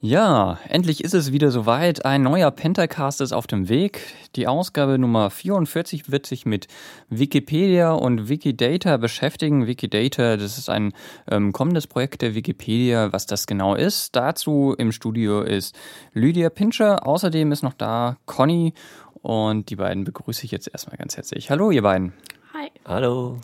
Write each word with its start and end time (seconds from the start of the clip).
Ja, 0.00 0.60
endlich 0.68 1.02
ist 1.02 1.12
es 1.12 1.32
wieder 1.32 1.50
soweit. 1.50 2.04
Ein 2.04 2.22
neuer 2.22 2.52
Pentacast 2.52 3.20
ist 3.20 3.32
auf 3.32 3.48
dem 3.48 3.68
Weg. 3.68 4.00
Die 4.36 4.46
Ausgabe 4.46 4.96
Nummer 4.96 5.28
44 5.28 6.12
wird 6.12 6.24
sich 6.24 6.46
mit 6.46 6.68
Wikipedia 7.08 7.90
und 7.90 8.28
Wikidata 8.28 8.96
beschäftigen. 8.98 9.66
Wikidata, 9.66 10.36
das 10.36 10.56
ist 10.56 10.70
ein 10.70 10.92
ähm, 11.28 11.50
kommendes 11.50 11.88
Projekt 11.88 12.22
der 12.22 12.36
Wikipedia. 12.36 13.12
Was 13.12 13.26
das 13.26 13.48
genau 13.48 13.74
ist, 13.74 14.14
dazu 14.14 14.72
im 14.78 14.92
Studio 14.92 15.42
ist 15.42 15.76
Lydia 16.12 16.48
Pinscher. 16.48 17.04
Außerdem 17.04 17.50
ist 17.50 17.64
noch 17.64 17.74
da 17.74 18.18
Conny 18.24 18.74
und 19.22 19.68
die 19.68 19.76
beiden 19.76 20.04
begrüße 20.04 20.44
ich 20.44 20.52
jetzt 20.52 20.68
erstmal 20.72 20.96
ganz 20.96 21.16
herzlich. 21.16 21.50
Hallo, 21.50 21.72
ihr 21.72 21.82
beiden. 21.82 22.12
Hi. 22.54 22.70
Hallo. 22.84 23.40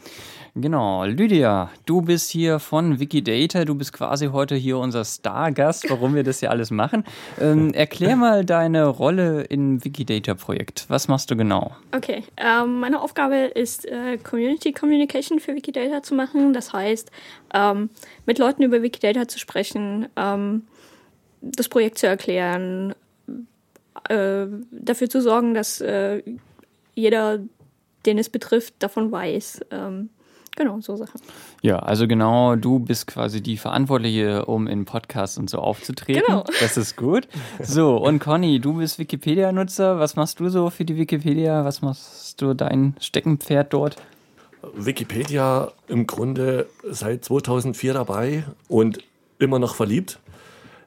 Genau, 0.57 1.05
Lydia, 1.05 1.69
du 1.85 2.01
bist 2.01 2.31
hier 2.31 2.61
von 2.61 3.01
Wikidata, 3.01 3.65
du 3.65 3.75
bist 3.75 3.93
quasi 3.93 4.27
heute 4.27 4.55
hier 4.55 4.79
unser 4.79 5.05
Stargast, 5.05 5.91
warum 5.91 6.15
wir 6.15 6.23
das 6.23 6.39
hier 6.39 6.53
alles 6.53 6.71
machen. 6.71 7.03
Ähm, 7.41 7.73
erklär 7.75 8.15
mal 8.15 8.45
deine 8.45 8.87
Rolle 8.87 9.43
im 9.43 9.85
Wikidata-Projekt. 9.85 10.85
Was 10.87 11.09
machst 11.09 11.29
du 11.33 11.37
genau? 11.37 11.75
Okay, 11.91 12.23
ähm, 12.37 12.79
meine 12.79 13.03
Aufgabe 13.03 13.35
ist, 13.35 13.85
äh, 13.87 14.17
Community 14.19 14.73
Communication 14.73 15.41
für 15.41 15.57
Wikidata 15.57 16.05
zu 16.05 16.15
machen. 16.15 16.53
Das 16.53 16.73
heißt, 16.73 17.11
ähm, 17.53 17.91
mit 18.25 18.39
Leuten 18.39 18.63
über 18.63 18.81
Wikidata 18.81 19.27
zu 19.27 19.41
sprechen, 19.41 20.07
ähm, 20.15 20.63
das 21.41 21.69
Projekt 21.69 21.99
zu 21.99 22.07
erklären, 22.07 22.95
äh, 24.09 24.47
dafür 24.71 25.11
zu 25.11 25.21
sorgen, 25.21 25.53
dass 25.53 25.81
äh, 25.81 26.23
jeder, 26.95 27.41
den 28.07 28.19
es 28.19 28.29
betrifft, 28.31 28.75
davon 28.79 29.11
weiß. 29.11 29.63
Ähm, 29.73 30.11
Genau, 30.57 30.81
so 30.81 30.97
Sachen. 30.97 31.21
Ja, 31.63 31.81
also 31.81 32.07
genau, 32.07 32.55
du 32.55 32.79
bist 32.79 33.09
quasi 33.09 33.43
die 33.43 33.57
Verantwortliche, 33.57 34.45
um 34.47 34.69
in 34.69 34.85
Podcasts 34.85 35.37
und 35.37 35.51
so 35.51 35.59
aufzutreten. 35.59 36.23
Genau. 36.27 36.45
Das 36.61 36.77
ist 36.77 36.97
gut. 36.97 37.27
So, 37.61 37.97
und 37.97 38.21
Conny, 38.21 38.61
du 38.61 38.75
bist 38.75 38.99
Wikipedia-Nutzer. 38.99 39.99
Was 39.99 40.15
machst 40.15 40.39
du 40.39 40.49
so 40.49 40.71
für 40.71 40.85
die 40.85 40.97
Wikipedia? 40.97 41.65
Was 41.65 41.83
machst 41.83 42.41
du 42.41 42.55
dein 42.55 42.95
Steckenpferd 43.01 43.73
dort? 43.73 43.97
Wikipedia 44.75 45.73
im 45.89 46.07
Grunde 46.07 46.69
seit 46.89 47.25
2004 47.25 47.93
dabei 47.95 48.45
und 48.69 48.99
immer 49.39 49.59
noch 49.59 49.75
verliebt. 49.75 50.21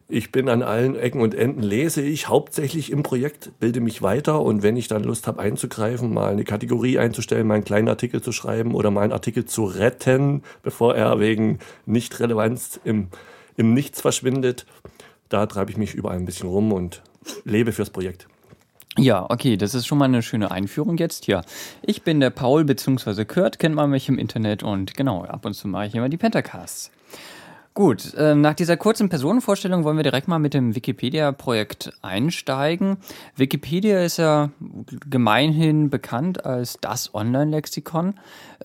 Ich 0.10 0.32
bin 0.32 0.48
an 0.48 0.64
allen 0.64 0.96
Ecken 0.96 1.20
und 1.20 1.36
Enden, 1.36 1.62
lese 1.62 2.02
ich 2.02 2.30
hauptsächlich 2.30 2.94
im 2.94 3.04
Projekt, 3.04 3.52
bilde 3.60 3.82
mich 3.82 4.02
weiter 4.02 4.42
und 4.42 4.64
wenn 4.64 4.78
ich 4.78 4.88
dann 4.88 5.04
Lust 5.04 5.28
habe 5.28 5.42
einzugreifen, 5.42 6.14
mal 6.14 6.30
eine 6.30 6.46
Kategorie 6.46 6.98
einzustellen, 6.98 7.46
mal 7.46 7.56
einen 7.56 7.66
kleinen 7.66 7.90
Artikel 7.90 8.22
zu 8.22 8.32
schreiben 8.32 8.74
oder 8.74 8.90
mal 8.90 9.02
einen 9.02 9.12
Artikel 9.12 9.44
zu 9.44 9.66
retten, 9.66 10.44
bevor 10.64 10.96
er 10.96 11.20
wegen 11.20 11.60
Nichtrelevanz 11.86 12.80
im, 12.86 13.10
im 13.58 13.74
Nichts 13.74 14.00
verschwindet, 14.00 14.66
da 15.28 15.46
treibe 15.46 15.72
ich 15.72 15.78
mich 15.78 15.94
überall 15.94 16.16
ein 16.16 16.26
bisschen 16.26 16.48
rum 16.48 16.72
und 16.72 17.02
lebe 17.44 17.74
fürs 17.74 17.90
Projekt. 17.90 18.30
Ja, 18.98 19.30
okay, 19.30 19.58
das 19.58 19.76
ist 19.76 19.88
schon 19.88 19.98
mal 19.98 20.06
eine 20.06 20.24
schöne 20.24 20.52
Einführung 20.52 20.98
jetzt. 20.98 21.28
Ja, 21.28 21.42
ich 21.82 22.04
bin 22.04 22.22
der 22.22 22.30
Paul 22.30 22.64
bzw. 22.64 23.26
Kurt, 23.26 23.60
kennt 23.60 23.76
man 23.76 23.90
mich 23.90 24.08
im 24.08 24.18
Internet 24.18 24.64
und 24.64 24.96
genau, 24.96 25.26
ab 25.26 25.46
und 25.46 25.54
zu 25.54 25.68
mache 25.68 25.88
ich 25.88 25.96
immer 25.96 26.08
die 26.08 26.18
Pentacasts. 26.18 26.92
Gut, 27.78 28.16
ähm, 28.18 28.42
nach 28.42 28.56
dieser 28.56 28.76
kurzen 28.76 29.08
Personenvorstellung 29.08 29.84
wollen 29.84 29.98
wir 29.98 30.04
direkt 30.04 30.28
mal 30.28 30.40
mit 30.40 30.56
dem 30.56 30.74
Wikipedia-Projekt 30.74 31.94
einsteigen. 32.02 32.98
Wikipedia 33.36 34.02
ist 34.02 34.18
ja 34.18 34.50
gemeinhin 35.08 35.92
bekannt 35.92 36.44
als 36.44 36.80
das 36.82 37.14
Online-Lexikon. 37.14 38.16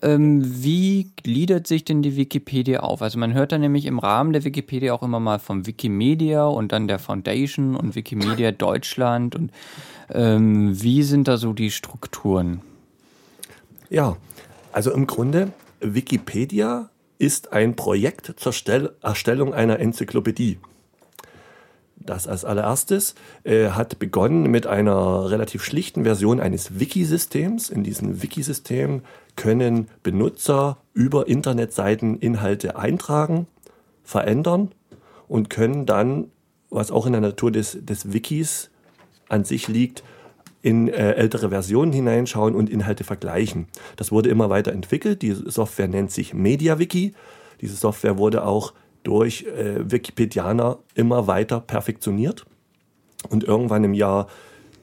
Ähm, 0.01 0.41
wie 0.63 1.11
gliedert 1.21 1.67
sich 1.67 1.85
denn 1.85 2.01
die 2.01 2.15
Wikipedia 2.15 2.79
auf? 2.79 3.03
Also 3.03 3.19
man 3.19 3.35
hört 3.35 3.51
da 3.51 3.59
nämlich 3.59 3.85
im 3.85 3.99
Rahmen 3.99 4.33
der 4.33 4.45
Wikipedia 4.45 4.95
auch 4.95 5.03
immer 5.03 5.19
mal 5.19 5.37
vom 5.37 5.67
Wikimedia 5.67 6.45
und 6.47 6.71
dann 6.71 6.87
der 6.87 6.97
Foundation 6.97 7.75
und 7.75 7.93
Wikimedia 7.93 8.51
Deutschland. 8.51 9.35
Und 9.35 9.51
ähm, 10.09 10.81
wie 10.81 11.03
sind 11.03 11.27
da 11.27 11.37
so 11.37 11.53
die 11.53 11.69
Strukturen? 11.69 12.61
Ja, 13.91 14.17
also 14.71 14.91
im 14.91 15.05
Grunde 15.05 15.53
Wikipedia 15.81 16.89
ist 17.17 17.53
ein 17.53 17.75
Projekt 17.75 18.33
zur 18.37 18.53
Stell 18.53 18.95
Erstellung 19.01 19.53
einer 19.53 19.79
Enzyklopädie. 19.79 20.59
Das 22.05 22.27
als 22.27 22.43
allererstes 22.43 23.15
äh, 23.43 23.69
hat 23.69 23.97
begonnen 23.97 24.51
mit 24.51 24.67
einer 24.67 25.29
relativ 25.29 25.63
schlichten 25.63 26.03
Version 26.03 26.39
eines 26.39 26.79
Wiki-Systems. 26.79 27.69
In 27.69 27.83
diesem 27.83 28.21
Wiki-System 28.21 29.03
können 29.35 29.87
Benutzer 30.03 30.77
über 30.93 31.27
Internetseiten 31.27 32.19
Inhalte 32.19 32.75
eintragen, 32.75 33.47
verändern 34.03 34.71
und 35.29 35.49
können 35.49 35.85
dann, 35.85 36.29
was 36.69 36.91
auch 36.91 37.05
in 37.05 37.13
der 37.13 37.21
Natur 37.21 37.51
des, 37.51 37.77
des 37.81 38.11
Wikis 38.11 38.69
an 39.29 39.45
sich 39.45 39.67
liegt, 39.69 40.03
in 40.63 40.87
äh, 40.87 41.11
ältere 41.11 41.49
Versionen 41.49 41.91
hineinschauen 41.91 42.55
und 42.55 42.69
Inhalte 42.69 43.03
vergleichen. 43.03 43.67
Das 43.97 44.13
wurde 44.13 44.29
immer 44.29 44.49
weiter 44.49 44.71
entwickelt. 44.71 45.21
Die 45.21 45.33
Software 45.33 45.89
nennt 45.89 46.09
sich 46.09 46.33
MediaWiki. 46.33 47.13
Diese 47.59 47.75
Software 47.75 48.17
wurde 48.17 48.45
auch 48.45 48.73
durch 49.03 49.43
äh, 49.43 49.91
Wikipedianer 49.91 50.79
immer 50.95 51.27
weiter 51.27 51.59
perfektioniert. 51.59 52.45
Und 53.29 53.43
irgendwann 53.43 53.83
im 53.83 53.93
Jahr 53.93 54.27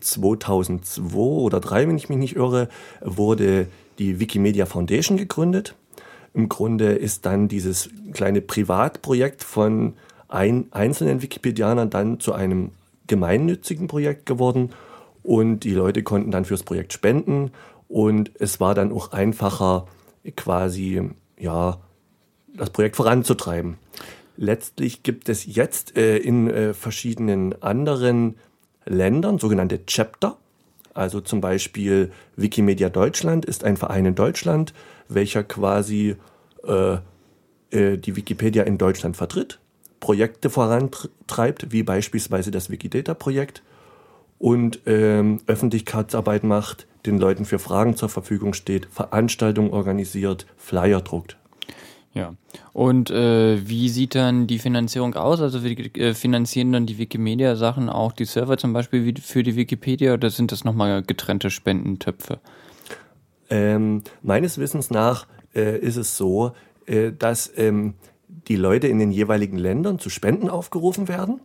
2002 0.01 1.17
oder 1.17 1.63
2003, 1.63 1.89
wenn 1.89 1.97
ich 1.97 2.09
mich 2.11 2.19
nicht 2.19 2.37
irre, 2.37 2.69
wurde 3.01 3.67
die 3.99 4.21
Wikimedia 4.21 4.67
Foundation 4.67 5.17
gegründet. 5.17 5.75
Im 6.35 6.51
Grunde 6.51 6.93
ist 6.93 7.25
dann 7.25 7.49
dieses 7.49 7.89
kleine 8.13 8.43
Privatprojekt 8.43 9.43
von 9.43 9.95
ein, 10.29 10.67
einzelnen 10.73 11.23
Wikipedianern 11.23 11.89
dann 11.89 12.21
zu 12.21 12.35
einem 12.35 12.73
gemeinnützigen 13.07 13.89
Projekt 13.89 14.27
geworden 14.27 14.71
und 15.23 15.61
die 15.61 15.75
Leute 15.75 16.03
konnten 16.03 16.31
dann 16.31 16.45
fürs 16.45 16.63
Projekt 16.63 16.93
spenden 16.93 17.51
und 17.89 18.31
es 18.39 18.61
war 18.61 18.75
dann 18.75 18.93
auch 18.93 19.13
einfacher, 19.13 19.87
quasi, 20.37 21.11
ja, 21.39 21.79
das 22.55 22.71
Projekt 22.71 22.97
voranzutreiben. 22.97 23.79
Letztlich 24.37 25.03
gibt 25.03 25.29
es 25.29 25.45
jetzt 25.47 25.97
äh, 25.97 26.17
in 26.17 26.49
äh, 26.49 26.73
verschiedenen 26.73 27.61
anderen 27.63 28.37
Ländern 28.87 29.39
sogenannte 29.39 29.85
Chapter. 29.87 30.37
Also 30.95 31.21
zum 31.21 31.41
Beispiel 31.41 32.11
Wikimedia 32.37 32.89
Deutschland 32.89 33.45
ist 33.45 33.65
ein 33.65 33.77
Verein 33.77 34.07
in 34.07 34.15
Deutschland, 34.15 34.73
welcher 35.09 35.45
quasi 35.45 36.17
äh, 36.67 36.99
äh 37.71 37.97
die 37.99 38.17
Wikipedia 38.17 38.63
in 38.65 38.79
Deutschland 38.79 39.17
vertritt, 39.17 39.61
Projekte 40.01 40.51
vorantreibt, 40.51 41.73
wie 41.73 41.83
beispielsweise 41.83 42.51
das 42.51 42.71
Wikidata-Projekt 42.71 43.63
und 44.41 44.81
ähm, 44.87 45.41
Öffentlichkeitsarbeit 45.47 46.45
macht, 46.45 46.87
den 47.05 47.19
Leuten 47.19 47.45
für 47.45 47.59
Fragen 47.59 47.95
zur 47.95 48.09
Verfügung 48.09 48.55
steht, 48.55 48.87
Veranstaltungen 48.87 49.71
organisiert, 49.71 50.47
Flyer 50.57 51.03
druckt. 51.03 51.37
Ja. 52.15 52.35
Und 52.73 53.11
äh, 53.11 53.69
wie 53.69 53.91
sieht 53.91 54.15
dann 54.15 54.47
die 54.47 54.59
Finanzierung 54.59 55.15
aus? 55.15 55.43
Also 55.43 55.63
wie, 55.63 55.75
äh, 55.75 56.15
finanzieren 56.15 56.73
dann 56.73 56.87
die 56.87 56.97
Wikimedia-Sachen 56.97 57.91
auch 57.91 58.13
die 58.13 58.25
Server 58.25 58.57
zum 58.57 58.73
Beispiel 58.73 59.05
wie 59.05 59.21
für 59.21 59.43
die 59.43 59.57
Wikipedia 59.57 60.15
oder 60.15 60.31
sind 60.31 60.53
das 60.53 60.65
nochmal 60.65 61.03
getrennte 61.03 61.51
Spendentöpfe? 61.51 62.41
Ähm, 63.51 64.03
meines 64.23 64.57
Wissens 64.57 64.91
nach 64.91 65.27
äh, 65.55 65.79
ist 65.79 65.97
es 65.97 66.17
so, 66.17 66.53
äh, 66.87 67.13
dass 67.13 67.53
ähm, 67.57 67.95
die 68.49 68.57
Leute 68.57 68.89
in 68.89 68.99
den 68.99 69.11
jeweiligen 69.11 69.59
Ländern 69.59 69.99
zu 69.99 70.09
Spenden 70.09 70.49
aufgerufen 70.49 71.09
werden 71.09 71.41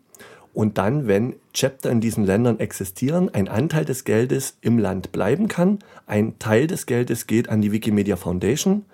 und 0.55 0.77
dann, 0.77 1.05
wenn 1.05 1.35
Chapter 1.53 1.91
in 1.91 1.99
diesen 1.99 2.25
Ländern 2.25 2.59
existieren, 2.59 3.29
ein 3.33 3.49
Anteil 3.49 3.83
des 3.83 4.05
Geldes 4.05 4.57
im 4.61 4.79
Land 4.79 5.11
bleiben 5.11 5.49
kann. 5.49 5.79
Ein 6.07 6.39
Teil 6.39 6.65
des 6.65 6.85
Geldes 6.85 7.27
geht 7.27 7.49
an 7.49 7.61
die 7.61 7.73
Wikimedia 7.73 8.15
Foundation. 8.15 8.85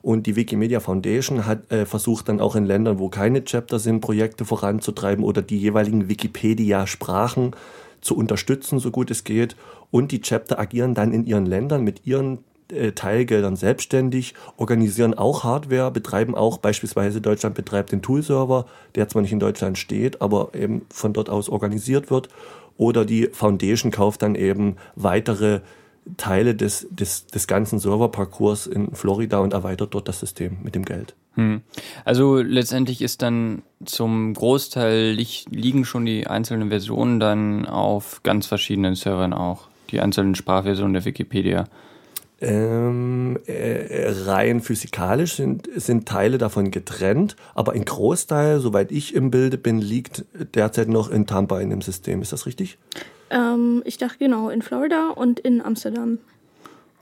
Und 0.00 0.26
die 0.26 0.34
Wikimedia 0.34 0.80
Foundation 0.80 1.44
hat 1.44 1.70
äh, 1.70 1.84
versucht 1.84 2.30
dann 2.30 2.40
auch 2.40 2.56
in 2.56 2.64
Ländern, 2.64 2.98
wo 2.98 3.10
keine 3.10 3.44
Chapter 3.44 3.78
sind, 3.78 4.00
Projekte 4.00 4.46
voranzutreiben 4.46 5.22
oder 5.22 5.42
die 5.42 5.58
jeweiligen 5.58 6.08
Wikipedia-Sprachen 6.08 7.50
zu 8.00 8.16
unterstützen, 8.16 8.78
so 8.78 8.90
gut 8.90 9.10
es 9.10 9.22
geht. 9.22 9.56
Und 9.90 10.12
die 10.12 10.22
Chapter 10.22 10.58
agieren 10.58 10.94
dann 10.94 11.12
in 11.12 11.26
ihren 11.26 11.44
Ländern 11.44 11.84
mit 11.84 12.06
ihren 12.06 12.38
Teilgeldern 12.94 13.56
selbstständig, 13.56 14.34
organisieren 14.56 15.14
auch 15.14 15.44
Hardware, 15.44 15.90
betreiben 15.90 16.34
auch 16.34 16.58
beispielsweise 16.58 17.20
Deutschland 17.20 17.54
betreibt 17.54 17.92
den 17.92 18.02
Tool-Server, 18.02 18.66
der 18.94 19.08
zwar 19.08 19.22
nicht 19.22 19.32
in 19.32 19.40
Deutschland 19.40 19.78
steht, 19.78 20.20
aber 20.22 20.50
eben 20.54 20.82
von 20.90 21.12
dort 21.12 21.30
aus 21.30 21.48
organisiert 21.48 22.10
wird. 22.10 22.28
Oder 22.76 23.04
die 23.04 23.28
Foundation 23.32 23.90
kauft 23.90 24.22
dann 24.22 24.34
eben 24.34 24.76
weitere 24.96 25.60
Teile 26.16 26.54
des, 26.54 26.86
des, 26.90 27.26
des 27.26 27.46
ganzen 27.46 27.78
Serverparcours 27.78 28.66
in 28.66 28.94
Florida 28.94 29.38
und 29.38 29.52
erweitert 29.52 29.94
dort 29.94 30.08
das 30.08 30.20
System 30.20 30.58
mit 30.62 30.74
dem 30.74 30.84
Geld. 30.84 31.14
Hm. 31.34 31.60
Also 32.04 32.38
letztendlich 32.38 33.02
ist 33.02 33.22
dann 33.22 33.62
zum 33.84 34.34
Großteil 34.34 35.10
li 35.10 35.26
liegen 35.50 35.84
schon 35.84 36.06
die 36.06 36.26
einzelnen 36.26 36.70
Versionen 36.70 37.20
dann 37.20 37.66
auf 37.66 38.22
ganz 38.22 38.46
verschiedenen 38.46 38.94
Servern 38.94 39.32
auch, 39.32 39.68
die 39.90 40.00
einzelnen 40.00 40.34
Sprachversionen 40.34 40.94
der 40.94 41.04
Wikipedia. 41.04 41.66
Ähm, 42.42 43.38
äh, 43.46 44.08
rein 44.24 44.62
physikalisch 44.62 45.34
sind, 45.34 45.68
sind 45.76 46.08
Teile 46.08 46.38
davon 46.38 46.70
getrennt, 46.70 47.36
aber 47.54 47.72
ein 47.72 47.84
Großteil, 47.84 48.60
soweit 48.60 48.90
ich 48.92 49.14
im 49.14 49.30
Bilde 49.30 49.58
bin, 49.58 49.78
liegt 49.78 50.24
derzeit 50.54 50.88
noch 50.88 51.10
in 51.10 51.26
Tampa 51.26 51.60
in 51.60 51.68
dem 51.68 51.82
System. 51.82 52.22
Ist 52.22 52.32
das 52.32 52.46
richtig? 52.46 52.78
Ähm, 53.28 53.82
ich 53.84 53.98
dachte 53.98 54.16
genau, 54.18 54.48
in 54.48 54.62
Florida 54.62 55.10
und 55.10 55.38
in 55.38 55.60
Amsterdam. 55.60 56.18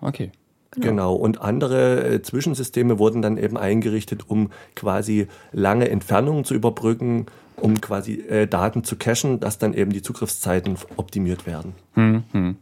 Okay. 0.00 0.32
Genau. 0.72 0.86
genau. 0.86 1.14
Und 1.14 1.40
andere 1.40 2.14
äh, 2.14 2.22
Zwischensysteme 2.22 2.98
wurden 2.98 3.22
dann 3.22 3.38
eben 3.38 3.56
eingerichtet, 3.56 4.28
um 4.28 4.50
quasi 4.74 5.28
lange 5.52 5.88
Entfernungen 5.88 6.44
zu 6.44 6.54
überbrücken, 6.54 7.26
um 7.56 7.80
quasi 7.80 8.14
äh, 8.14 8.46
Daten 8.46 8.84
zu 8.84 8.96
cachen, 8.96 9.40
dass 9.40 9.58
dann 9.58 9.72
eben 9.72 9.92
die 9.92 10.02
Zugriffszeiten 10.02 10.76
optimiert 10.96 11.46
werden. 11.46 11.74
Hm, 11.94 12.24
hm. 12.32 12.56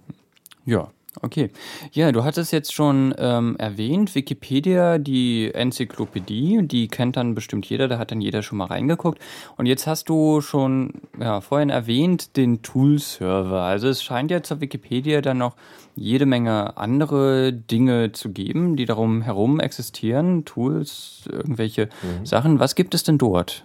Ja, 0.64 0.90
Okay. 1.22 1.50
Ja, 1.92 2.12
du 2.12 2.24
hattest 2.24 2.52
jetzt 2.52 2.74
schon 2.74 3.14
ähm, 3.18 3.56
erwähnt, 3.58 4.14
Wikipedia, 4.14 4.98
die 4.98 5.50
Enzyklopädie, 5.52 6.60
die 6.62 6.88
kennt 6.88 7.16
dann 7.16 7.34
bestimmt 7.34 7.66
jeder, 7.66 7.88
da 7.88 7.98
hat 7.98 8.10
dann 8.10 8.20
jeder 8.20 8.42
schon 8.42 8.58
mal 8.58 8.66
reingeguckt. 8.66 9.18
Und 9.56 9.66
jetzt 9.66 9.86
hast 9.86 10.08
du 10.08 10.40
schon 10.42 10.92
ja, 11.18 11.40
vorhin 11.40 11.70
erwähnt, 11.70 12.36
den 12.36 12.62
Tool-Server. 12.62 13.62
Also 13.62 13.88
es 13.88 14.02
scheint 14.02 14.30
ja 14.30 14.42
zur 14.42 14.60
Wikipedia 14.60 15.22
dann 15.22 15.38
noch 15.38 15.56
jede 15.94 16.26
Menge 16.26 16.76
andere 16.76 17.52
Dinge 17.52 18.12
zu 18.12 18.30
geben, 18.30 18.76
die 18.76 18.84
darum 18.84 19.22
herum 19.22 19.58
existieren, 19.58 20.44
Tools, 20.44 21.24
irgendwelche 21.30 21.86
mhm. 21.86 22.26
Sachen. 22.26 22.60
Was 22.60 22.74
gibt 22.74 22.94
es 22.94 23.02
denn 23.02 23.16
dort? 23.16 23.64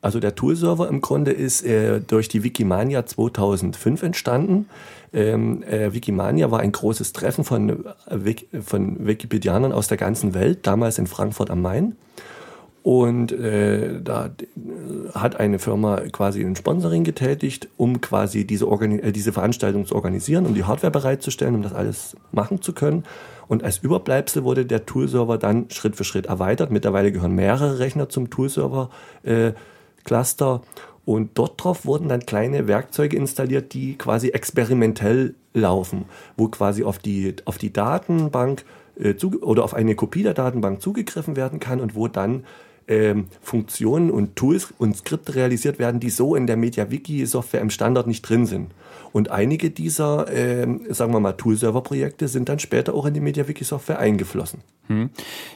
Also 0.00 0.20
der 0.20 0.34
Tool-Server 0.34 0.88
im 0.88 1.00
Grunde 1.00 1.32
ist 1.32 1.62
äh, 1.64 2.00
durch 2.00 2.28
die 2.28 2.44
Wikimania 2.44 3.04
2005 3.04 4.02
entstanden. 4.04 4.68
Ähm, 5.12 5.62
äh, 5.62 5.92
Wikimania 5.92 6.50
war 6.50 6.60
ein 6.60 6.72
großes 6.72 7.12
Treffen 7.12 7.44
von, 7.44 7.86
äh, 8.06 8.60
von 8.60 9.06
Wikipedianern 9.06 9.72
aus 9.72 9.88
der 9.88 9.96
ganzen 9.96 10.34
Welt, 10.34 10.66
damals 10.66 10.98
in 10.98 11.06
Frankfurt 11.06 11.50
am 11.50 11.62
Main. 11.62 11.96
Und 12.82 13.32
äh, 13.32 14.00
da 14.02 14.30
hat 15.12 15.38
eine 15.38 15.58
Firma 15.58 16.00
quasi 16.10 16.42
ein 16.42 16.56
Sponsoring 16.56 17.04
getätigt, 17.04 17.68
um 17.76 18.00
quasi 18.00 18.46
diese, 18.46 18.64
äh, 18.64 19.12
diese 19.12 19.32
Veranstaltung 19.32 19.84
zu 19.84 19.94
organisieren, 19.94 20.46
um 20.46 20.54
die 20.54 20.64
Hardware 20.64 20.90
bereitzustellen, 20.90 21.54
um 21.54 21.60
das 21.62 21.74
alles 21.74 22.16
machen 22.32 22.62
zu 22.62 22.72
können. 22.72 23.04
Und 23.46 23.62
als 23.64 23.78
Überbleibsel 23.78 24.44
wurde 24.44 24.64
der 24.64 24.86
Tool-Server 24.86 25.36
dann 25.36 25.68
Schritt 25.70 25.96
für 25.96 26.04
Schritt 26.04 26.24
erweitert. 26.26 26.70
Mittlerweile 26.70 27.12
gehören 27.12 27.34
mehrere 27.34 27.78
Rechner 27.78 28.08
zum 28.08 28.30
Tool-Server-Cluster. 28.30 30.54
Äh, 30.54 30.60
und 31.08 31.38
dort 31.38 31.64
drauf 31.64 31.86
wurden 31.86 32.10
dann 32.10 32.26
kleine 32.26 32.68
Werkzeuge 32.68 33.16
installiert, 33.16 33.72
die 33.72 33.96
quasi 33.96 34.28
experimentell 34.28 35.34
laufen, 35.54 36.04
wo 36.36 36.48
quasi 36.48 36.84
auf 36.84 36.98
die, 36.98 37.34
auf 37.46 37.56
die 37.56 37.72
Datenbank 37.72 38.66
äh, 39.00 39.14
zu, 39.16 39.40
oder 39.40 39.64
auf 39.64 39.72
eine 39.72 39.94
Kopie 39.94 40.22
der 40.22 40.34
Datenbank 40.34 40.82
zugegriffen 40.82 41.34
werden 41.34 41.60
kann 41.60 41.80
und 41.80 41.94
wo 41.94 42.08
dann 42.08 42.44
ähm, 42.88 43.28
Funktionen 43.40 44.10
und 44.10 44.36
Tools 44.36 44.74
und 44.76 44.98
Skripte 44.98 45.34
realisiert 45.34 45.78
werden, 45.78 45.98
die 45.98 46.10
so 46.10 46.36
in 46.36 46.46
der 46.46 46.58
MediaWiki-Software 46.58 47.62
im 47.62 47.70
Standard 47.70 48.06
nicht 48.06 48.28
drin 48.28 48.44
sind. 48.44 48.72
Und 49.18 49.32
einige 49.32 49.70
dieser, 49.70 50.32
ähm, 50.32 50.82
sagen 50.90 51.12
wir 51.12 51.18
mal, 51.18 51.32
Tool-Server-Projekte 51.32 52.28
sind 52.28 52.48
dann 52.48 52.60
später 52.60 52.94
auch 52.94 53.04
in 53.04 53.14
die 53.14 53.20
MediaWiki-Software 53.20 53.98
eingeflossen. 53.98 54.60
Hm. 54.86 55.10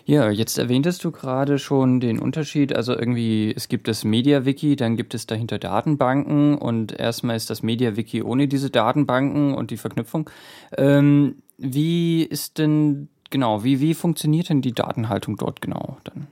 Ja, 0.05 0.31
jetzt 0.31 0.59
erwähntest 0.59 1.05
du 1.05 1.13
gerade 1.13 1.61
schon 1.61 2.01
den 2.01 2.19
Unterschied. 2.19 2.75
Also 2.75 2.93
irgendwie, 2.93 3.55
es 3.55 3.69
gibt 3.69 3.87
das 3.87 4.03
MediaWiki, 4.03 4.75
dann 4.75 4.97
gibt 4.97 5.15
es 5.15 5.27
dahinter 5.27 5.61
Datenbanken 5.61 6.59
und 6.59 6.99
erstmal 6.99 7.37
ist 7.37 7.51
das 7.51 7.63
MediaWiki 7.63 8.25
ohne 8.25 8.49
diese 8.49 8.69
Datenbanken 8.69 9.55
und 9.55 9.71
die 9.71 9.77
Verknüpfung. 9.77 10.29
Ähm, 10.77 11.37
wie 11.57 12.25
ist 12.25 12.59
denn, 12.59 13.11
genau, 13.31 13.63
wie, 13.63 13.79
wie 13.79 13.95
funktioniert 13.95 14.49
denn 14.49 14.61
die 14.61 14.73
Datenhaltung 14.73 15.37
dort 15.37 15.61
genau 15.61 15.99
dann? 16.03 16.27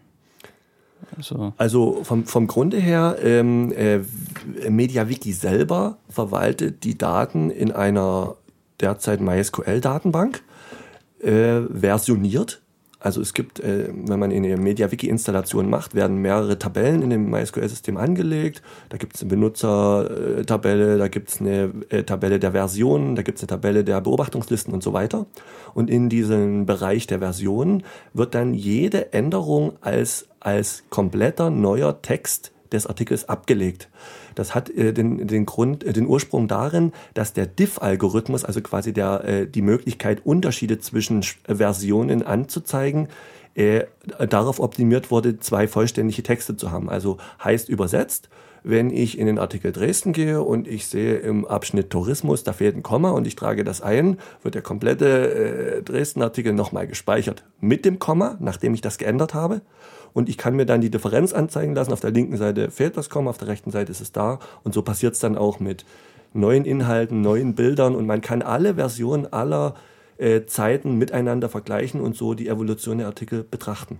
Also, 1.16 1.52
also 1.56 2.04
vom, 2.04 2.24
vom 2.24 2.46
Grunde 2.46 2.78
her, 2.78 3.16
ähm, 3.22 3.72
äh, 3.72 4.00
MediaWiki 4.68 5.32
selber 5.32 5.98
verwaltet 6.08 6.84
die 6.84 6.96
Daten 6.96 7.50
in 7.50 7.72
einer 7.72 8.36
derzeit 8.80 9.20
MySQL-Datenbank, 9.20 10.42
äh, 11.20 11.60
versioniert 11.62 12.62
also 13.00 13.22
es 13.22 13.32
gibt, 13.32 13.60
äh, 13.60 13.88
wenn 13.92 14.18
man 14.18 14.30
eine 14.30 14.56
MediaWiki-Installation 14.58 15.70
macht, 15.70 15.94
werden 15.94 16.18
mehrere 16.18 16.58
Tabellen 16.58 17.00
in 17.00 17.08
dem 17.08 17.30
MySQL-System 17.30 17.96
angelegt. 17.96 18.62
Da 18.90 18.98
gibt 18.98 19.16
es 19.16 19.22
eine 19.22 19.30
Benutzertabelle, 19.30 20.98
da 20.98 21.08
gibt 21.08 21.30
es 21.30 21.40
eine 21.40 21.72
äh, 21.88 22.02
Tabelle 22.02 22.38
der 22.38 22.52
Versionen, 22.52 23.16
da 23.16 23.22
gibt 23.22 23.38
es 23.38 23.42
eine 23.42 23.48
Tabelle 23.48 23.84
der 23.84 24.02
Beobachtungslisten 24.02 24.74
und 24.74 24.82
so 24.82 24.92
weiter. 24.92 25.24
Und 25.72 25.88
in 25.88 26.10
diesem 26.10 26.66
Bereich 26.66 27.06
der 27.06 27.20
Versionen 27.20 27.84
wird 28.12 28.34
dann 28.34 28.52
jede 28.52 29.14
Änderung 29.14 29.72
als, 29.80 30.28
als 30.38 30.84
kompletter 30.90 31.48
neuer 31.48 32.02
Text 32.02 32.52
des 32.70 32.86
Artikels 32.86 33.28
abgelegt. 33.28 33.88
Das 34.34 34.54
hat 34.54 34.70
äh, 34.70 34.92
den, 34.92 35.26
den 35.26 35.46
Grund, 35.46 35.84
äh, 35.84 35.92
den 35.92 36.06
Ursprung 36.06 36.48
darin, 36.48 36.92
dass 37.14 37.32
der 37.32 37.46
Diff-Algorithmus, 37.46 38.44
also 38.44 38.60
quasi 38.60 38.92
der, 38.92 39.24
äh, 39.24 39.46
die 39.46 39.62
Möglichkeit, 39.62 40.24
Unterschiede 40.24 40.78
zwischen 40.78 41.22
Versionen 41.46 42.22
anzuzeigen, 42.22 43.08
äh, 43.54 43.84
darauf 44.28 44.60
optimiert 44.60 45.10
wurde, 45.10 45.38
zwei 45.40 45.66
vollständige 45.66 46.22
Texte 46.22 46.56
zu 46.56 46.70
haben. 46.70 46.88
Also 46.88 47.18
heißt 47.42 47.68
übersetzt, 47.68 48.28
wenn 48.62 48.90
ich 48.90 49.18
in 49.18 49.26
den 49.26 49.38
Artikel 49.38 49.72
Dresden 49.72 50.12
gehe 50.12 50.42
und 50.42 50.68
ich 50.68 50.86
sehe 50.86 51.16
im 51.16 51.46
Abschnitt 51.46 51.90
Tourismus, 51.90 52.44
da 52.44 52.52
fehlt 52.52 52.76
ein 52.76 52.82
Komma 52.82 53.10
und 53.10 53.26
ich 53.26 53.36
trage 53.36 53.64
das 53.64 53.80
ein, 53.80 54.18
wird 54.42 54.54
der 54.54 54.62
komplette 54.62 55.78
äh, 55.78 55.82
Dresden-Artikel 55.82 56.52
nochmal 56.52 56.86
gespeichert 56.86 57.44
mit 57.60 57.84
dem 57.84 57.98
Komma, 57.98 58.36
nachdem 58.40 58.74
ich 58.74 58.80
das 58.80 58.98
geändert 58.98 59.34
habe 59.34 59.62
und 60.12 60.28
ich 60.28 60.38
kann 60.38 60.56
mir 60.56 60.66
dann 60.66 60.80
die 60.80 60.90
Differenz 60.90 61.32
anzeigen 61.32 61.74
lassen. 61.74 61.92
Auf 61.92 62.00
der 62.00 62.10
linken 62.10 62.36
Seite 62.36 62.70
fehlt 62.70 62.96
das 62.96 63.10
Komma, 63.10 63.30
auf 63.30 63.38
der 63.38 63.48
rechten 63.48 63.70
Seite 63.70 63.92
ist 63.92 64.00
es 64.00 64.12
da. 64.12 64.38
Und 64.64 64.74
so 64.74 64.82
passiert 64.82 65.14
es 65.14 65.20
dann 65.20 65.36
auch 65.36 65.60
mit 65.60 65.84
neuen 66.32 66.64
Inhalten, 66.64 67.20
neuen 67.20 67.54
Bildern 67.54 67.94
und 67.94 68.06
man 68.06 68.20
kann 68.20 68.42
alle 68.42 68.74
Versionen 68.74 69.32
aller 69.32 69.74
äh, 69.76 69.99
Zeiten 70.46 70.96
miteinander 70.96 71.48
vergleichen 71.48 72.00
und 72.00 72.16
so 72.16 72.34
die 72.34 72.48
Evolution 72.48 72.98
der 72.98 73.06
Artikel 73.06 73.42
betrachten. 73.42 73.98